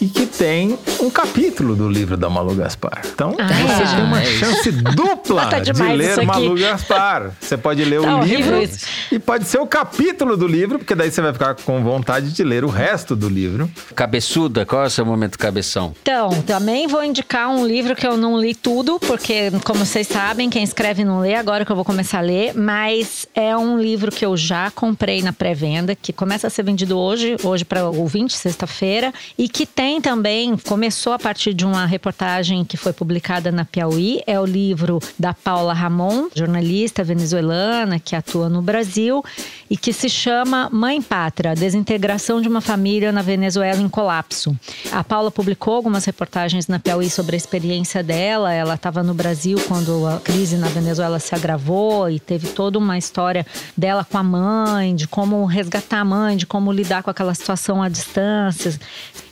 e 0.00 0.06
que 0.08 0.24
tem 0.26 0.78
um 1.00 1.10
capítulo 1.10 1.74
do 1.76 1.88
livro 1.88 2.16
da 2.16 2.30
Malu 2.30 2.54
Gaspar. 2.54 3.02
Então, 3.12 3.36
Ah, 3.38 3.46
você 3.48 3.82
é. 3.82 3.96
tem 3.96 4.04
uma 4.04 4.24
chance 4.24 4.72
dupla 4.72 5.46
Tá 5.50 5.58
de 5.58 5.72
ler. 5.72 6.24
Malu 6.24 6.54
Gaspar. 6.54 7.32
Você 7.40 7.56
pode 7.56 7.84
ler 7.84 8.00
Tá 8.00 8.16
o 8.16 8.24
livro 8.24 8.62
isso. 8.62 8.86
e 9.12 9.18
pode 9.18 9.44
ser 9.44 9.58
o 9.58 9.66
capítulo 9.66 10.36
do 10.36 10.46
livro, 10.46 10.78
porque 10.78 10.94
daí 10.94 11.10
você 11.10 11.20
vai 11.20 11.32
ficar 11.32 11.54
com 11.56 11.82
vontade 11.82 12.32
de 12.32 12.44
ler 12.44 12.64
o 12.64 12.68
resto 12.68 13.14
do 13.14 13.28
livro. 13.28 13.69
Cabeçuda, 13.94 14.64
qual 14.66 14.84
é 14.84 14.86
o 14.86 14.90
seu 14.90 15.04
momento 15.04 15.38
cabeção? 15.38 15.94
Então, 16.02 16.30
também 16.42 16.86
vou 16.86 17.04
indicar 17.04 17.48
um 17.50 17.66
livro 17.66 17.94
que 17.94 18.06
eu 18.06 18.16
não 18.16 18.38
li 18.38 18.54
tudo, 18.54 18.98
porque, 19.00 19.50
como 19.64 19.84
vocês 19.84 20.06
sabem, 20.06 20.50
quem 20.50 20.62
escreve 20.62 21.04
não 21.04 21.20
lê, 21.20 21.34
agora 21.34 21.64
que 21.64 21.72
eu 21.72 21.76
vou 21.76 21.84
começar 21.84 22.18
a 22.18 22.22
ler, 22.22 22.54
mas 22.54 23.26
é 23.34 23.56
um 23.56 23.78
livro 23.78 24.10
que 24.10 24.24
eu 24.24 24.36
já 24.36 24.70
comprei 24.70 25.22
na 25.22 25.32
pré-venda, 25.32 25.94
que 25.94 26.12
começa 26.12 26.46
a 26.46 26.50
ser 26.50 26.62
vendido 26.62 26.98
hoje, 26.98 27.36
hoje 27.42 27.64
para 27.64 27.88
ouvinte, 27.88 28.36
sexta-feira, 28.36 29.12
e 29.38 29.48
que 29.48 29.64
tem 29.64 30.00
também, 30.00 30.56
começou 30.56 31.12
a 31.12 31.18
partir 31.18 31.54
de 31.54 31.64
uma 31.64 31.86
reportagem 31.86 32.64
que 32.64 32.76
foi 32.76 32.92
publicada 32.92 33.52
na 33.52 33.64
Piauí, 33.64 34.20
é 34.26 34.38
o 34.38 34.44
livro 34.44 34.98
da 35.18 35.32
Paula 35.32 35.72
Ramon, 35.72 36.28
jornalista 36.34 37.04
venezuelana 37.04 37.98
que 37.98 38.16
atua 38.16 38.48
no 38.48 38.60
Brasil, 38.62 39.24
e 39.68 39.76
que 39.76 39.92
se 39.92 40.08
chama 40.08 40.68
Mãe 40.72 41.00
Pátria, 41.00 41.54
Desintegração 41.54 42.40
de 42.40 42.48
uma 42.48 42.60
Família 42.60 43.12
na 43.12 43.22
Venezuela 43.22 43.59
em 43.64 43.88
Colapso. 43.88 44.56
A 44.90 45.02
Paula 45.02 45.30
publicou 45.30 45.74
algumas 45.74 46.04
reportagens 46.04 46.68
na 46.68 46.78
Piauí 46.78 47.10
sobre 47.10 47.36
a 47.36 47.38
experiência 47.38 48.02
dela. 48.02 48.52
Ela 48.52 48.74
estava 48.74 49.02
no 49.02 49.14
Brasil 49.14 49.58
quando 49.68 50.06
a 50.06 50.20
crise 50.20 50.56
na 50.56 50.68
Venezuela 50.68 51.18
se 51.18 51.34
agravou 51.34 52.10
e 52.10 52.18
teve 52.18 52.48
toda 52.48 52.78
uma 52.78 52.98
história 52.98 53.46
dela 53.76 54.04
com 54.04 54.18
a 54.18 54.22
mãe, 54.22 54.94
de 54.94 55.06
como 55.06 55.44
resgatar 55.44 56.00
a 56.00 56.04
mãe, 56.04 56.36
de 56.36 56.46
como 56.46 56.72
lidar 56.72 57.02
com 57.02 57.10
aquela 57.10 57.34
situação 57.34 57.82
à 57.82 57.88
distância. 57.88 58.78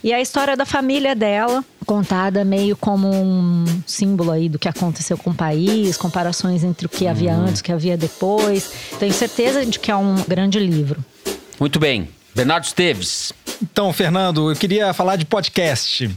E 0.03 0.13
a 0.13 0.21
história 0.21 0.55
da 0.55 0.65
família 0.65 1.15
dela, 1.15 1.63
contada 1.85 2.45
meio 2.45 2.77
como 2.77 3.09
um 3.09 3.65
símbolo 3.85 4.31
aí 4.31 4.47
do 4.47 4.57
que 4.57 4.69
aconteceu 4.69 5.17
com 5.17 5.31
o 5.31 5.33
país, 5.33 5.97
comparações 5.97 6.63
entre 6.63 6.85
o 6.85 6.89
que 6.89 7.07
havia 7.07 7.33
antes, 7.33 7.59
o 7.59 7.63
que 7.63 7.71
havia 7.71 7.97
depois. 7.97 8.71
Tenho 8.99 9.13
certeza 9.13 9.65
de 9.65 9.79
que 9.79 9.91
é 9.91 9.95
um 9.95 10.15
grande 10.27 10.59
livro. 10.59 11.03
Muito 11.59 11.79
bem. 11.79 12.07
Bernardo 12.33 12.63
Esteves. 12.63 13.33
Então, 13.61 13.91
Fernando, 13.91 14.49
eu 14.49 14.55
queria 14.55 14.93
falar 14.93 15.17
de 15.17 15.25
podcast 15.25 16.09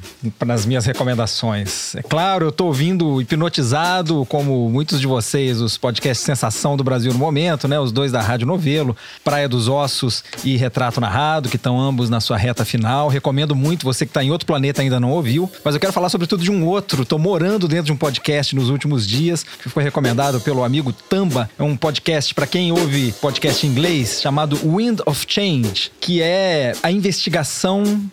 nas 0.44 0.64
minhas 0.64 0.86
recomendações. 0.86 1.92
É 1.96 2.02
claro, 2.02 2.44
eu 2.44 2.50
estou 2.50 2.68
ouvindo 2.68 3.20
hipnotizado, 3.20 4.24
como 4.26 4.70
muitos 4.70 5.00
de 5.00 5.08
vocês, 5.08 5.60
os 5.60 5.76
podcasts 5.76 6.24
Sensação 6.24 6.76
do 6.76 6.84
Brasil 6.84 7.12
no 7.12 7.18
momento, 7.18 7.66
né? 7.66 7.80
Os 7.80 7.90
dois 7.90 8.12
da 8.12 8.20
Rádio 8.20 8.46
Novelo, 8.46 8.96
Praia 9.24 9.48
dos 9.48 9.66
Ossos 9.66 10.22
e 10.44 10.56
Retrato 10.56 11.00
Narrado, 11.00 11.48
que 11.48 11.56
estão 11.56 11.80
ambos 11.80 12.08
na 12.08 12.20
sua 12.20 12.36
reta 12.36 12.64
final. 12.64 13.08
Recomendo 13.08 13.56
muito, 13.56 13.84
você 13.84 14.06
que 14.06 14.10
está 14.10 14.22
em 14.22 14.30
outro 14.30 14.46
planeta 14.46 14.80
ainda 14.80 15.00
não 15.00 15.10
ouviu. 15.10 15.50
Mas 15.64 15.74
eu 15.74 15.80
quero 15.80 15.92
falar 15.92 16.10
sobretudo 16.10 16.44
de 16.44 16.50
um 16.50 16.64
outro. 16.64 17.02
Estou 17.02 17.18
morando 17.18 17.66
dentro 17.66 17.86
de 17.86 17.92
um 17.92 17.96
podcast 17.96 18.54
nos 18.54 18.70
últimos 18.70 19.04
dias, 19.04 19.42
que 19.42 19.68
foi 19.68 19.82
recomendado 19.82 20.40
pelo 20.40 20.62
amigo 20.62 20.92
Tamba. 20.92 21.50
É 21.58 21.62
um 21.64 21.76
podcast 21.76 22.32
para 22.36 22.46
quem 22.46 22.70
ouve 22.70 23.12
podcast 23.20 23.66
em 23.66 23.70
inglês, 23.70 24.20
chamado 24.22 24.56
Wind 24.64 25.00
of 25.04 25.26
Change, 25.28 25.90
que 26.00 26.22
é 26.22 26.72
a 26.84 26.92
investigação 26.92 27.31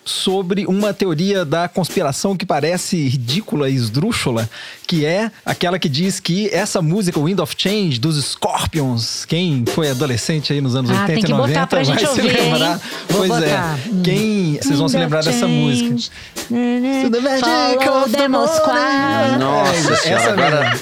sobre 0.06 0.66
uma 0.66 0.94
teoria 0.94 1.44
da 1.44 1.68
conspiração 1.68 2.36
que 2.38 2.46
parece 2.46 2.96
ridícula 3.10 3.70
e 3.70 3.76
esdrúxula, 3.76 4.50
que 4.88 5.06
é 5.06 5.32
aquela 5.46 5.78
que 5.78 5.90
diz 5.90 6.20
que 6.20 6.48
essa 6.54 6.82
música 6.82 7.20
Wind 7.20 7.40
of 7.40 7.54
Change 7.58 8.00
dos 8.00 8.24
Scorpions, 8.24 9.26
quem 9.26 9.64
foi 9.74 9.90
adolescente 9.90 10.54
aí 10.54 10.62
nos 10.62 10.76
anos 10.76 10.92
Ah, 10.92 11.02
80 11.02 11.14
tem 11.14 11.24
que 11.24 11.32
e 11.32 11.36
botar 11.36 11.48
90 11.48 11.68
pra 11.68 11.84
vai 11.84 11.98
se 12.00 12.06
ouvir, 12.08 12.40
hein? 12.40 12.52
lembrar. 12.54 12.78
Vou 13.10 13.18
pois 13.18 13.30
botar. 13.30 13.78
é. 13.78 14.02
Quem 14.04 14.60
vocês 14.62 14.80
vão 14.80 14.88
se 14.88 14.98
lembrar 14.98 15.24
dessa 15.24 15.48
música? 15.48 15.96
Follow 17.40 18.10
the. 18.10 18.18
Nossa 19.38 19.92
É, 19.94 19.96
senhora, 19.98 20.22
essa 20.22 20.32
agora... 20.32 20.80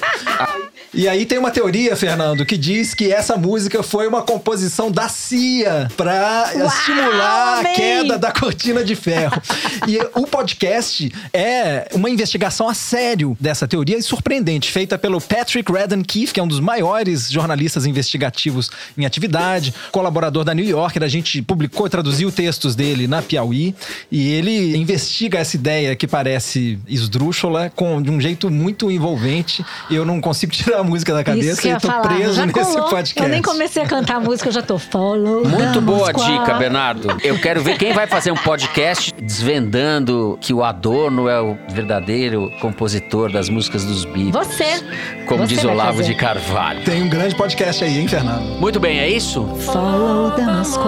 E 0.94 1.08
aí 1.08 1.26
tem 1.26 1.38
uma 1.38 1.52
teoria, 1.52 1.96
Fernando, 1.96 2.46
que 2.46 2.58
diz 2.58 2.94
que 2.94 3.12
essa 3.12 3.36
música 3.36 3.84
foi 3.84 4.08
uma 4.08 4.22
composição 4.22 4.90
da 4.90 5.10
CIA 5.10 5.90
para 5.98 6.52
estimular 6.54 7.60
amei! 7.60 7.72
a 7.72 7.76
queda 7.76 8.18
da 8.18 8.32
cortina 8.32 8.84
de 8.84 8.96
ferro. 8.96 9.42
e 9.86 10.00
o 10.16 10.26
podcast 10.26 11.12
é 11.34 11.90
uma 11.94 12.10
investigação 12.10 12.70
a 12.70 12.74
sério 12.74 13.38
dessa 13.40 13.68
teoria 13.68 13.98
e 13.98 14.02
surpreendente, 14.02 14.72
feita 14.72 14.98
pelo 14.98 15.20
Patrick 15.20 15.70
Redden 15.72 16.04
Keefe, 16.04 16.34
que 16.34 16.40
é 16.40 16.44
um 16.44 16.48
dos 16.48 16.60
maiores 16.60 17.30
jornalistas 17.30 17.86
investigativos 17.86 18.70
em 18.98 19.06
atividade, 19.06 19.74
colaborador 19.92 20.46
da 20.46 20.54
New 20.54 20.66
Yorker. 20.66 21.04
A 21.04 21.08
gente 21.08 21.42
publicou 21.42 21.86
e 21.86 21.90
traduziu 21.90 22.32
textos 22.32 22.76
dele 22.76 23.08
na 23.08 23.22
Piauí 23.22 23.76
e 24.10 24.30
ele 24.32 24.76
investiga 24.78 25.40
essa 25.40 25.56
ideia 25.56 25.96
que 25.96 26.08
parece 26.08 26.80
esdrúxula 26.88 27.72
com, 27.76 28.02
de 28.02 28.10
um 28.10 28.22
jeito 28.22 28.50
muito 28.50 28.90
envolvente. 28.90 29.66
Eu 29.92 30.06
não 30.06 30.22
consigo 30.22 30.54
tirar 30.54 30.77
a 30.78 30.84
música 30.84 31.14
da 31.14 31.24
cabeça 31.24 31.52
Isso 31.52 31.62
que 31.62 31.68
eu 31.68 31.78
e 31.78 31.80
tô 31.80 31.88
falar. 31.88 32.02
preso 32.08 32.34
já 32.34 32.46
nesse 32.46 32.60
colou. 32.60 32.90
podcast. 32.90 33.22
Eu 33.22 33.30
nem 33.30 33.42
comecei 33.42 33.84
a 33.84 33.86
cantar 33.86 34.18
a 34.18 34.20
música, 34.20 34.50
eu 34.50 34.54
já 34.54 34.62
tô 34.62 34.78
follow 34.78 35.48
Muito 35.48 35.82
boa 35.82 36.12
dica, 36.14 36.54
Bernardo. 36.56 37.18
Eu 37.24 37.40
quero 37.40 37.62
ver 37.62 37.78
quem 37.78 37.94
vai 37.94 38.08
fazer 38.08 38.32
um 38.32 38.38
podcast 38.38 39.14
desvendando 39.22 40.38
que 40.42 40.54
o 40.54 40.64
Adorno 40.64 41.28
é 41.28 41.42
o 41.42 41.58
verdadeiro 41.70 42.52
compositor 42.62 43.32
das 43.32 43.50
músicas 43.50 43.84
dos 43.84 44.06
Beatles. 44.06 44.32
Você. 44.48 44.84
Como 45.26 45.46
Você 45.46 45.56
diz 45.56 45.64
Olavo 45.64 46.04
de 46.04 46.14
Carvalho. 46.16 46.84
Tem 46.84 47.02
um 47.04 47.10
grande 47.10 47.36
podcast 47.36 47.84
aí, 47.84 48.00
hein, 48.00 48.08
Fernando? 48.08 48.60
Muito 48.60 48.80
bem, 48.80 49.00
é 49.00 49.10
isso? 49.10 49.46
Follow 49.60 50.32
the 50.32 50.44
Moscow 50.44 50.88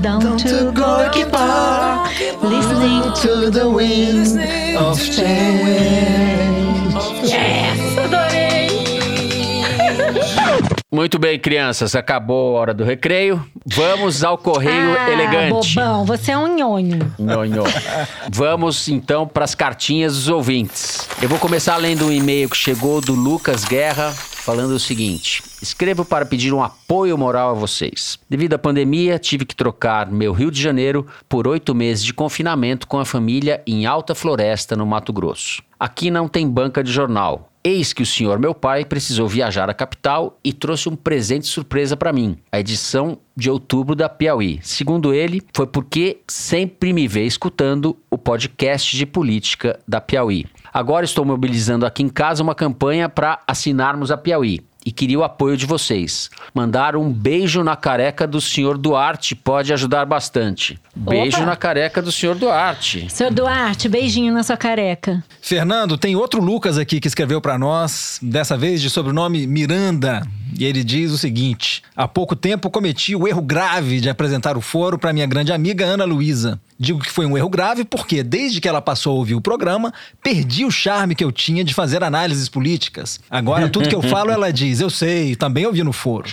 down 0.00 0.36
to 0.36 0.72
Gorky 0.72 1.24
Park, 1.26 2.12
listening 2.42 3.02
to 3.22 3.50
the 3.50 3.68
wind 3.68 4.38
of 4.76 4.98
change. 5.00 6.46
Yes, 7.24 7.85
Muito 10.96 11.18
bem, 11.18 11.38
crianças. 11.38 11.94
Acabou 11.94 12.56
a 12.56 12.60
hora 12.60 12.72
do 12.72 12.82
recreio. 12.82 13.46
Vamos 13.66 14.24
ao 14.24 14.38
correio 14.38 14.98
ah, 14.98 15.10
elegante. 15.10 15.74
bobão, 15.74 16.06
você 16.06 16.32
é 16.32 16.38
um 16.38 16.56
nhonho. 16.56 17.12
Nhonho. 17.18 17.64
Vamos 18.32 18.88
então 18.88 19.28
para 19.28 19.44
as 19.44 19.54
cartinhas 19.54 20.14
dos 20.14 20.28
ouvintes. 20.28 21.06
Eu 21.20 21.28
vou 21.28 21.38
começar 21.38 21.76
lendo 21.76 22.06
um 22.06 22.10
e-mail 22.10 22.48
que 22.48 22.56
chegou 22.56 23.02
do 23.02 23.12
Lucas 23.12 23.62
Guerra, 23.62 24.10
falando 24.10 24.70
o 24.70 24.80
seguinte: 24.80 25.42
escrevo 25.66 26.04
para 26.04 26.24
pedir 26.24 26.54
um 26.54 26.62
apoio 26.62 27.18
moral 27.18 27.50
a 27.50 27.54
vocês. 27.54 28.18
Devido 28.28 28.54
à 28.54 28.58
pandemia, 28.58 29.18
tive 29.18 29.44
que 29.44 29.56
trocar 29.56 30.10
meu 30.10 30.32
Rio 30.32 30.50
de 30.50 30.60
Janeiro 30.62 31.06
por 31.28 31.48
oito 31.48 31.74
meses 31.74 32.04
de 32.04 32.14
confinamento 32.14 32.86
com 32.86 32.98
a 32.98 33.04
família 33.04 33.62
em 33.66 33.84
Alta 33.84 34.14
Floresta, 34.14 34.76
no 34.76 34.86
Mato 34.86 35.12
Grosso. 35.12 35.62
Aqui 35.78 36.10
não 36.10 36.28
tem 36.28 36.48
banca 36.48 36.82
de 36.82 36.92
jornal. 36.92 37.50
Eis 37.64 37.92
que 37.92 38.02
o 38.02 38.06
senhor, 38.06 38.38
meu 38.38 38.54
pai, 38.54 38.84
precisou 38.84 39.26
viajar 39.26 39.68
à 39.68 39.74
capital 39.74 40.38
e 40.44 40.52
trouxe 40.52 40.88
um 40.88 40.94
presente 40.94 41.48
surpresa 41.48 41.96
para 41.96 42.12
mim, 42.12 42.38
a 42.52 42.60
edição 42.60 43.18
de 43.36 43.50
outubro 43.50 43.96
da 43.96 44.08
Piauí. 44.08 44.60
Segundo 44.62 45.12
ele, 45.12 45.42
foi 45.52 45.66
porque 45.66 46.20
sempre 46.28 46.92
me 46.92 47.08
vê 47.08 47.24
escutando 47.26 47.96
o 48.08 48.16
podcast 48.16 48.96
de 48.96 49.04
política 49.04 49.80
da 49.86 50.00
Piauí. 50.00 50.46
Agora 50.72 51.04
estou 51.04 51.24
mobilizando 51.24 51.84
aqui 51.84 52.04
em 52.04 52.08
casa 52.08 52.40
uma 52.40 52.54
campanha 52.54 53.08
para 53.08 53.40
assinarmos 53.48 54.12
a 54.12 54.16
Piauí 54.16 54.60
e 54.86 54.92
queria 54.92 55.18
o 55.18 55.24
apoio 55.24 55.56
de 55.56 55.66
vocês. 55.66 56.30
Mandar 56.54 56.94
um 56.94 57.12
beijo 57.12 57.64
na 57.64 57.74
careca 57.74 58.24
do 58.24 58.40
senhor 58.40 58.78
Duarte 58.78 59.34
pode 59.34 59.72
ajudar 59.72 60.06
bastante. 60.06 60.78
Beijo 60.94 61.38
Opa. 61.38 61.46
na 61.46 61.56
careca 61.56 62.00
do 62.00 62.12
senhor 62.12 62.36
Duarte. 62.36 63.08
Seu 63.10 63.28
Duarte, 63.28 63.88
beijinho 63.88 64.32
na 64.32 64.44
sua 64.44 64.56
careca. 64.56 65.24
Fernando, 65.42 65.98
tem 65.98 66.14
outro 66.14 66.40
Lucas 66.40 66.78
aqui 66.78 67.00
que 67.00 67.08
escreveu 67.08 67.40
para 67.40 67.58
nós, 67.58 68.20
dessa 68.22 68.56
vez 68.56 68.80
de 68.80 68.88
sobrenome 68.88 69.44
Miranda. 69.44 70.22
E 70.58 70.64
ele 70.64 70.82
diz 70.82 71.10
o 71.10 71.18
seguinte: 71.18 71.82
Há 71.94 72.08
pouco 72.08 72.34
tempo 72.34 72.70
cometi 72.70 73.14
o 73.14 73.26
erro 73.26 73.42
grave 73.42 74.00
de 74.00 74.08
apresentar 74.08 74.56
o 74.56 74.60
foro 74.60 74.98
para 74.98 75.12
minha 75.12 75.26
grande 75.26 75.52
amiga 75.52 75.84
Ana 75.84 76.04
Luísa. 76.04 76.58
Digo 76.78 77.00
que 77.00 77.10
foi 77.10 77.26
um 77.26 77.36
erro 77.36 77.48
grave 77.48 77.84
porque, 77.84 78.22
desde 78.22 78.60
que 78.60 78.68
ela 78.68 78.82
passou 78.82 79.12
a 79.12 79.16
ouvir 79.16 79.34
o 79.34 79.40
programa, 79.40 79.92
perdi 80.22 80.64
o 80.64 80.70
charme 80.70 81.14
que 81.14 81.24
eu 81.24 81.32
tinha 81.32 81.64
de 81.64 81.72
fazer 81.72 82.04
análises 82.04 82.48
políticas. 82.48 83.18
Agora, 83.30 83.68
tudo 83.68 83.88
que 83.88 83.94
eu 83.94 84.02
falo, 84.02 84.30
ela 84.30 84.52
diz: 84.52 84.75
Eu 84.80 84.90
sei, 84.90 85.34
também 85.36 85.66
ouvi 85.66 85.82
no 85.82 85.92
foro. 85.92 86.28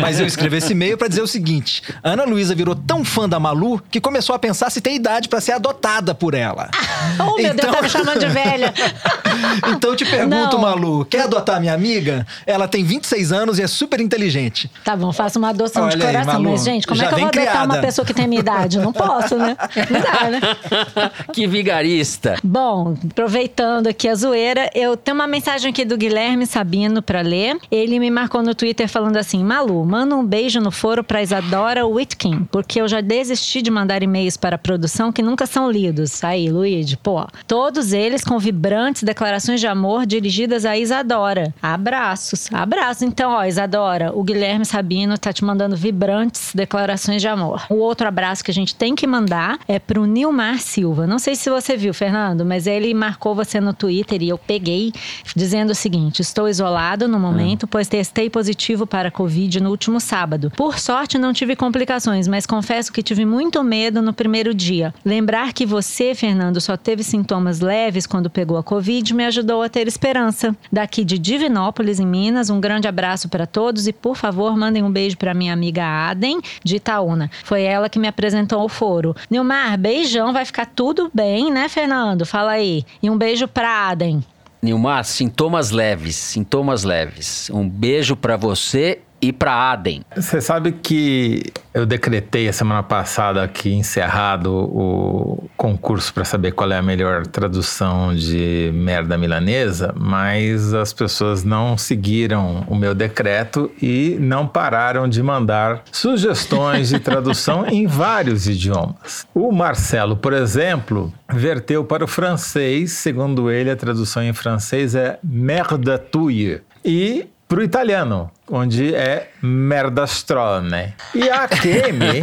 Mas 0.00 0.20
eu 0.20 0.26
escrevi 0.26 0.56
esse 0.58 0.72
e-mail 0.72 0.96
para 0.96 1.08
dizer 1.08 1.22
o 1.22 1.26
seguinte: 1.26 1.82
Ana 2.02 2.24
Luísa 2.24 2.54
virou 2.54 2.74
tão 2.74 3.04
fã 3.04 3.28
da 3.28 3.38
Malu 3.40 3.82
que 3.90 4.00
começou 4.00 4.34
a 4.34 4.38
pensar 4.38 4.70
se 4.70 4.80
tem 4.80 4.96
idade 4.96 5.28
para 5.28 5.40
ser 5.40 5.52
adotada 5.52 6.14
por 6.14 6.34
ela. 6.34 6.70
Oh, 7.18 7.36
meu 7.36 7.36
Deus, 7.36 7.54
Então- 7.54 7.72
tá 7.72 7.82
me 7.82 7.88
chamando 7.88 8.18
de 8.18 8.26
velha. 8.26 8.72
Então 9.68 9.90
eu 9.90 9.96
te 9.96 10.04
pergunto, 10.04 10.56
Não. 10.56 10.60
Malu, 10.60 11.04
quer 11.04 11.22
adotar 11.22 11.60
minha 11.60 11.72
amiga? 11.74 12.26
Ela 12.46 12.66
tem 12.66 12.82
26 12.82 13.32
anos 13.32 13.58
e 13.58 13.62
é 13.62 13.66
super 13.66 14.00
inteligente. 14.00 14.70
Tá 14.84 14.96
bom, 14.96 15.12
faço 15.12 15.38
uma 15.38 15.50
adoção 15.50 15.88
de 15.88 15.96
Olha 15.96 16.06
aí, 16.08 16.12
coração. 16.14 16.32
Malu, 16.42 16.50
mas, 16.52 16.64
gente, 16.64 16.86
como 16.86 17.02
é 17.02 17.06
que 17.06 17.14
eu 17.14 17.18
vou 17.18 17.28
adotar 17.28 17.44
uma 17.56 17.66
criada. 17.66 17.80
pessoa 17.86 18.04
que 18.06 18.14
tem 18.14 18.26
minha 18.26 18.40
idade? 18.40 18.78
Não 18.78 18.92
posso, 18.92 19.36
né? 19.36 19.56
Não 19.90 20.00
dá, 20.00 20.30
né? 20.30 21.10
que 21.32 21.46
vigarista. 21.46 22.36
Bom, 22.42 22.96
aproveitando 23.10 23.86
aqui 23.88 24.08
a 24.08 24.14
zoeira, 24.14 24.70
eu 24.74 24.96
tenho 24.96 25.14
uma 25.14 25.26
mensagem 25.26 25.70
aqui 25.70 25.84
do 25.84 25.96
Guilherme 25.96 26.46
Sabino 26.46 27.02
pra 27.02 27.20
ler. 27.20 27.56
Ele 27.76 27.98
me 27.98 28.10
marcou 28.10 28.42
no 28.42 28.54
Twitter 28.54 28.88
falando 28.88 29.16
assim: 29.16 29.44
Malu, 29.44 29.84
manda 29.84 30.16
um 30.16 30.24
beijo 30.24 30.60
no 30.60 30.70
foro 30.70 31.04
pra 31.04 31.22
Isadora 31.22 31.86
Whitkin, 31.86 32.48
porque 32.50 32.80
eu 32.80 32.88
já 32.88 33.00
desisti 33.00 33.60
de 33.60 33.70
mandar 33.70 34.02
e-mails 34.02 34.36
para 34.36 34.56
a 34.56 34.58
produção 34.58 35.12
que 35.12 35.22
nunca 35.22 35.46
são 35.46 35.70
lidos. 35.70 36.24
Aí, 36.24 36.50
Luigi, 36.50 36.96
pô. 36.96 37.26
Todos 37.46 37.92
eles 37.92 38.24
com 38.24 38.38
vibrantes 38.38 39.02
declarações 39.02 39.60
de 39.60 39.66
amor 39.66 40.06
dirigidas 40.06 40.64
a 40.64 40.76
Isadora. 40.76 41.54
Abraços, 41.62 42.48
abraços. 42.52 43.02
Então, 43.02 43.32
ó, 43.32 43.44
Isadora, 43.44 44.12
o 44.14 44.22
Guilherme 44.22 44.64
Sabino 44.64 45.16
tá 45.18 45.32
te 45.32 45.44
mandando 45.44 45.76
vibrantes 45.76 46.52
declarações 46.54 47.22
de 47.22 47.28
amor. 47.28 47.64
O 47.70 47.76
outro 47.76 48.08
abraço 48.08 48.44
que 48.44 48.50
a 48.50 48.54
gente 48.54 48.74
tem 48.74 48.94
que 48.94 49.06
mandar 49.06 49.58
é 49.68 49.78
pro 49.78 50.04
Nilmar 50.04 50.60
Silva. 50.60 51.06
Não 51.06 51.18
sei 51.18 51.34
se 51.34 51.48
você 51.50 51.76
viu, 51.76 51.94
Fernando, 51.94 52.44
mas 52.44 52.66
ele 52.66 52.92
marcou 52.94 53.34
você 53.34 53.60
no 53.60 53.72
Twitter 53.72 54.22
e 54.22 54.28
eu 54.28 54.38
peguei 54.38 54.92
dizendo 55.34 55.70
o 55.70 55.74
seguinte: 55.74 56.20
estou 56.20 56.48
isolado 56.48 57.06
no 57.06 57.18
momento, 57.18 57.55
pois 57.64 57.86
testei 57.86 58.28
positivo 58.28 58.88
para 58.88 59.08
Covid 59.08 59.62
no 59.62 59.70
último 59.70 60.00
sábado. 60.00 60.50
Por 60.56 60.80
sorte, 60.80 61.16
não 61.16 61.32
tive 61.32 61.54
complicações, 61.54 62.26
mas 62.26 62.44
confesso 62.44 62.92
que 62.92 63.04
tive 63.04 63.24
muito 63.24 63.62
medo 63.62 64.02
no 64.02 64.12
primeiro 64.12 64.52
dia. 64.52 64.92
Lembrar 65.04 65.52
que 65.52 65.64
você, 65.64 66.12
Fernando, 66.12 66.60
só 66.60 66.76
teve 66.76 67.04
sintomas 67.04 67.60
leves 67.60 68.04
quando 68.04 68.28
pegou 68.28 68.56
a 68.56 68.64
Covid 68.64 69.14
me 69.14 69.24
ajudou 69.26 69.62
a 69.62 69.68
ter 69.68 69.86
esperança. 69.86 70.56
Daqui 70.72 71.04
de 71.04 71.18
Divinópolis, 71.18 72.00
em 72.00 72.06
Minas, 72.06 72.50
um 72.50 72.60
grande 72.60 72.88
abraço 72.88 73.28
para 73.28 73.46
todos 73.46 73.86
e, 73.86 73.92
por 73.92 74.16
favor, 74.16 74.56
mandem 74.56 74.82
um 74.82 74.90
beijo 74.90 75.16
para 75.16 75.34
minha 75.34 75.52
amiga 75.52 75.84
Aden, 75.84 76.40
de 76.64 76.76
Itaúna. 76.76 77.30
Foi 77.44 77.62
ela 77.62 77.88
que 77.88 77.98
me 77.98 78.08
apresentou 78.08 78.64
o 78.64 78.68
foro. 78.68 79.14
Nilmar, 79.30 79.78
beijão, 79.78 80.32
vai 80.32 80.44
ficar 80.44 80.66
tudo 80.66 81.10
bem, 81.14 81.52
né, 81.52 81.68
Fernando? 81.68 82.26
Fala 82.26 82.52
aí. 82.52 82.84
E 83.02 83.08
um 83.08 83.16
beijo 83.16 83.46
pra 83.46 83.90
Aden. 83.90 84.24
Nilmar, 84.62 85.04
sintomas 85.04 85.70
leves, 85.70 86.16
sintomas 86.16 86.82
leves. 86.82 87.50
Um 87.50 87.68
beijo 87.68 88.16
pra 88.16 88.36
você 88.36 89.00
e 89.20 89.32
pra 89.32 89.72
Aden. 89.72 90.02
Você 90.14 90.40
sabe 90.40 90.72
que 90.72 91.52
eu 91.72 91.84
decretei 91.84 92.48
a 92.48 92.52
semana 92.52 92.82
passada 92.82 93.42
aqui 93.42 93.72
encerrado 93.72 94.52
o 94.52 95.50
concurso 95.56 96.12
para 96.12 96.24
saber 96.24 96.52
qual 96.52 96.70
é 96.72 96.78
a 96.78 96.82
melhor 96.82 97.26
tradução 97.26 98.14
de 98.14 98.70
merda 98.74 99.18
milanesa, 99.18 99.94
mas 99.96 100.72
as 100.72 100.92
pessoas 100.92 101.44
não 101.44 101.76
seguiram 101.76 102.64
o 102.68 102.74
meu 102.74 102.94
decreto 102.94 103.70
e 103.80 104.16
não 104.20 104.46
pararam 104.46 105.08
de 105.08 105.22
mandar 105.22 105.82
sugestões 105.92 106.88
de 106.88 106.98
tradução 106.98 107.66
em 107.66 107.86
vários 107.86 108.46
idiomas. 108.46 109.26
O 109.34 109.52
Marcelo, 109.52 110.16
por 110.16 110.32
exemplo, 110.32 111.12
verteu 111.30 111.84
para 111.84 112.04
o 112.04 112.08
francês, 112.08 112.92
segundo 112.92 113.50
ele, 113.50 113.70
a 113.70 113.76
tradução 113.76 114.22
em 114.22 114.32
francês 114.32 114.94
é 114.94 115.18
merda 115.22 115.98
tuie. 115.98 116.60
E 116.84 117.26
para 117.48 117.60
o 117.60 117.62
italiano, 117.62 118.30
onde 118.50 118.94
é 118.94 119.30
merdastrone. 119.42 120.94
E 121.14 121.30
a 121.30 121.46
Kemi 121.48 122.22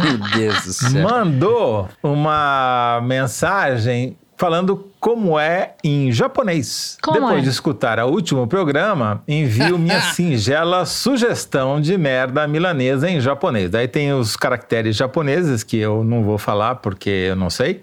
mandou 1.02 1.88
uma 2.02 3.00
mensagem 3.02 4.16
falando 4.36 4.90
como 4.98 5.38
é 5.38 5.74
em 5.82 6.10
japonês. 6.10 6.96
Como 7.02 7.20
Depois 7.20 7.38
é? 7.38 7.42
de 7.42 7.48
escutar 7.50 7.98
o 7.98 8.08
último 8.08 8.46
programa, 8.46 9.22
envio 9.28 9.78
minha 9.78 10.00
singela 10.12 10.86
sugestão 10.86 11.80
de 11.80 11.96
merda 11.98 12.46
milanesa 12.46 13.08
em 13.08 13.20
japonês. 13.20 13.70
Daí 13.70 13.86
tem 13.86 14.12
os 14.12 14.36
caracteres 14.36 14.96
japoneses 14.96 15.62
que 15.62 15.76
eu 15.76 16.02
não 16.02 16.22
vou 16.22 16.38
falar 16.38 16.76
porque 16.76 17.10
eu 17.10 17.36
não 17.36 17.50
sei. 17.50 17.80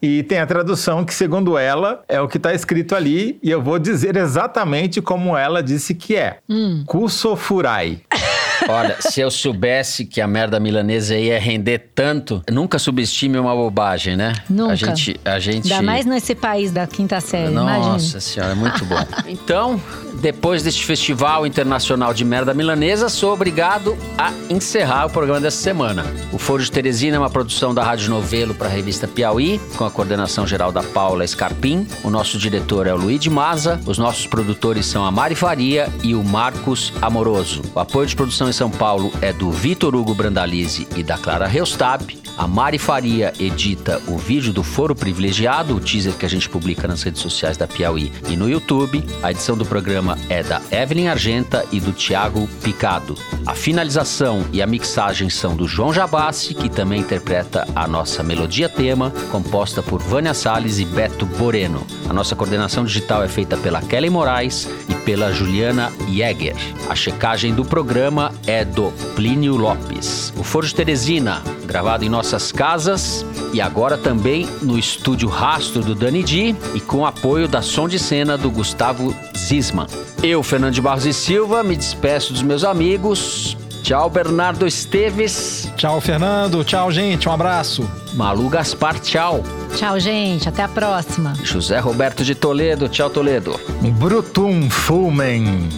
E 0.00 0.22
tem 0.24 0.38
a 0.38 0.46
tradução 0.46 1.04
que, 1.04 1.14
segundo 1.14 1.56
ela, 1.56 2.02
é 2.08 2.20
o 2.20 2.26
que 2.26 2.36
está 2.36 2.54
escrito 2.54 2.94
ali 2.94 3.38
e 3.42 3.50
eu 3.50 3.62
vou 3.62 3.78
dizer 3.78 4.16
exatamente 4.16 5.00
como 5.00 5.36
ela 5.36 5.62
disse 5.62 5.94
que 5.94 6.16
é. 6.16 6.38
Hum. 6.48 6.84
Kusofurai. 6.86 8.00
Olha, 8.68 8.96
se 9.00 9.20
eu 9.20 9.30
soubesse 9.30 10.04
que 10.04 10.20
a 10.20 10.26
merda 10.26 10.58
milanesa 10.60 11.16
ia 11.16 11.38
render 11.38 11.90
tanto, 11.94 12.42
nunca 12.50 12.78
subestime 12.78 13.38
uma 13.38 13.54
bobagem, 13.54 14.16
né? 14.16 14.32
Nunca. 14.48 14.72
A 14.72 14.76
gente, 14.76 15.20
a 15.24 15.38
gente. 15.38 15.72
Ainda 15.72 15.82
mais 15.82 16.06
nesse 16.06 16.34
país 16.34 16.70
da 16.70 16.86
quinta 16.86 17.20
série, 17.20 17.50
Nossa 17.50 17.76
imagina. 17.76 18.20
senhora, 18.20 18.52
é 18.52 18.54
muito 18.54 18.84
bom. 18.84 19.02
Então, 19.32 19.80
depois 20.20 20.62
deste 20.62 20.84
Festival 20.84 21.46
Internacional 21.46 22.12
de 22.12 22.24
Merda 22.24 22.52
Milanesa, 22.52 23.08
sou 23.08 23.32
obrigado 23.32 23.96
a 24.16 24.32
encerrar 24.50 25.06
o 25.06 25.10
programa 25.10 25.40
dessa 25.40 25.56
semana. 25.56 26.04
O 26.32 26.38
Foro 26.38 26.62
de 26.62 26.70
Teresina 26.70 27.16
é 27.16 27.18
uma 27.18 27.30
produção 27.30 27.74
da 27.74 27.82
Rádio 27.82 28.10
Novelo 28.10 28.54
para 28.54 28.68
a 28.68 28.70
revista 28.70 29.08
Piauí, 29.08 29.60
com 29.76 29.84
a 29.84 29.90
coordenação 29.90 30.46
geral 30.46 30.70
da 30.70 30.82
Paula 30.82 31.26
Scarpim. 31.26 31.86
O 32.04 32.10
nosso 32.10 32.38
diretor 32.38 32.86
é 32.86 32.94
o 32.94 32.96
Luiz 32.96 33.20
de 33.20 33.30
Maza. 33.30 33.80
Os 33.86 33.98
nossos 33.98 34.26
produtores 34.26 34.86
são 34.86 35.04
a 35.04 35.10
Mari 35.10 35.34
Faria 35.34 35.88
e 36.02 36.14
o 36.14 36.22
Marcos 36.22 36.92
Amoroso. 37.00 37.62
O 37.74 37.80
apoio 37.80 38.06
de 38.06 38.14
produção 38.14 38.48
em 38.52 38.54
São 38.54 38.70
Paulo 38.70 39.10
é 39.22 39.32
do 39.32 39.50
Vitor 39.50 39.94
Hugo 39.94 40.14
Brandalize 40.14 40.86
e 40.94 41.02
da 41.02 41.16
Clara 41.16 41.46
Reustab. 41.46 42.21
A 42.36 42.46
Mari 42.46 42.78
Faria 42.78 43.32
edita 43.38 44.00
o 44.08 44.16
vídeo 44.16 44.52
do 44.52 44.62
Foro 44.62 44.94
Privilegiado, 44.94 45.76
o 45.76 45.80
teaser 45.80 46.14
que 46.14 46.24
a 46.24 46.28
gente 46.28 46.48
publica 46.48 46.88
nas 46.88 47.02
redes 47.02 47.20
sociais 47.20 47.56
da 47.56 47.66
Piauí 47.66 48.10
e 48.28 48.36
no 48.36 48.48
YouTube. 48.48 49.04
A 49.22 49.30
edição 49.30 49.56
do 49.56 49.66
programa 49.66 50.18
é 50.28 50.42
da 50.42 50.60
Evelyn 50.70 51.08
Argenta 51.08 51.64
e 51.70 51.78
do 51.78 51.92
Tiago 51.92 52.48
Picado. 52.62 53.16
A 53.46 53.54
finalização 53.54 54.44
e 54.52 54.62
a 54.62 54.66
mixagem 54.66 55.28
são 55.28 55.54
do 55.54 55.68
João 55.68 55.92
Jabassi, 55.92 56.54
que 56.54 56.68
também 56.68 57.00
interpreta 57.00 57.66
a 57.76 57.86
nossa 57.86 58.22
melodia 58.22 58.68
tema, 58.68 59.12
composta 59.30 59.82
por 59.82 60.00
Vânia 60.00 60.34
Salles 60.34 60.78
e 60.78 60.84
Beto 60.84 61.26
Boreno. 61.26 61.86
A 62.08 62.12
nossa 62.12 62.34
coordenação 62.34 62.84
digital 62.84 63.22
é 63.22 63.28
feita 63.28 63.56
pela 63.56 63.82
Kelly 63.82 64.10
Moraes 64.10 64.68
e 64.88 64.94
pela 64.94 65.32
Juliana 65.32 65.92
Jäger. 66.08 66.56
A 66.88 66.94
checagem 66.94 67.54
do 67.54 67.64
programa 67.64 68.32
é 68.46 68.64
do 68.64 68.90
Plínio 69.14 69.56
Lopes. 69.56 70.32
O 70.36 70.42
Foro 70.42 70.66
de 70.66 70.74
Teresina, 70.74 71.42
gravado 71.66 72.04
em 72.04 72.08
nossas 72.22 72.52
casas 72.52 73.26
e 73.52 73.60
agora 73.60 73.98
também 73.98 74.48
no 74.62 74.78
estúdio 74.78 75.28
Rastro 75.28 75.82
do 75.82 75.92
Dani 75.92 76.22
Di 76.22 76.54
e 76.72 76.80
com 76.80 77.04
apoio 77.04 77.48
da 77.48 77.60
som 77.60 77.88
de 77.88 77.98
cena 77.98 78.38
do 78.38 78.48
Gustavo 78.48 79.12
Zisman. 79.36 79.88
Eu, 80.22 80.40
Fernando 80.40 80.72
de 80.72 80.80
Barros 80.80 81.04
e 81.04 81.12
Silva, 81.12 81.64
me 81.64 81.74
despeço 81.74 82.32
dos 82.32 82.42
meus 82.42 82.62
amigos. 82.62 83.56
Tchau, 83.82 84.08
Bernardo 84.08 84.64
Esteves. 84.68 85.68
Tchau, 85.76 86.00
Fernando. 86.00 86.62
Tchau, 86.62 86.92
gente. 86.92 87.28
Um 87.28 87.32
abraço. 87.32 87.90
Malu 88.14 88.48
Gaspar, 88.48 89.00
tchau. 89.00 89.42
Tchau, 89.74 89.98
gente. 89.98 90.48
Até 90.48 90.62
a 90.62 90.68
próxima. 90.68 91.34
José 91.42 91.80
Roberto 91.80 92.22
de 92.22 92.36
Toledo, 92.36 92.88
tchau, 92.88 93.10
Toledo. 93.10 93.58
Brutum 93.98 94.70
Fulmen. 94.70 95.68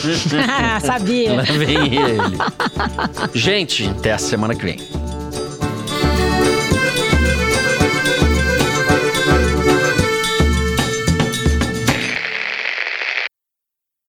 Sabia. 0.82 1.34
Lá 1.34 1.42
vem 1.42 1.94
ele. 1.94 2.38
Gente, 3.34 3.86
até 3.86 4.12
a 4.14 4.18
semana 4.18 4.54
que 4.54 4.64
vem. 4.64 4.78